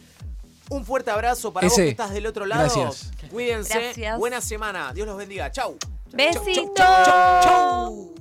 [0.71, 1.85] Un fuerte abrazo para vos Ese.
[1.85, 2.63] que estás del otro lado.
[2.63, 3.11] Gracias.
[3.31, 3.79] Cuídense.
[3.79, 4.19] Gracias.
[4.19, 4.93] Buena semana.
[4.95, 5.53] Dios los bendiga.
[5.53, 5.77] Chau.
[6.13, 6.75] Besitos.
[6.77, 8.15] Chau.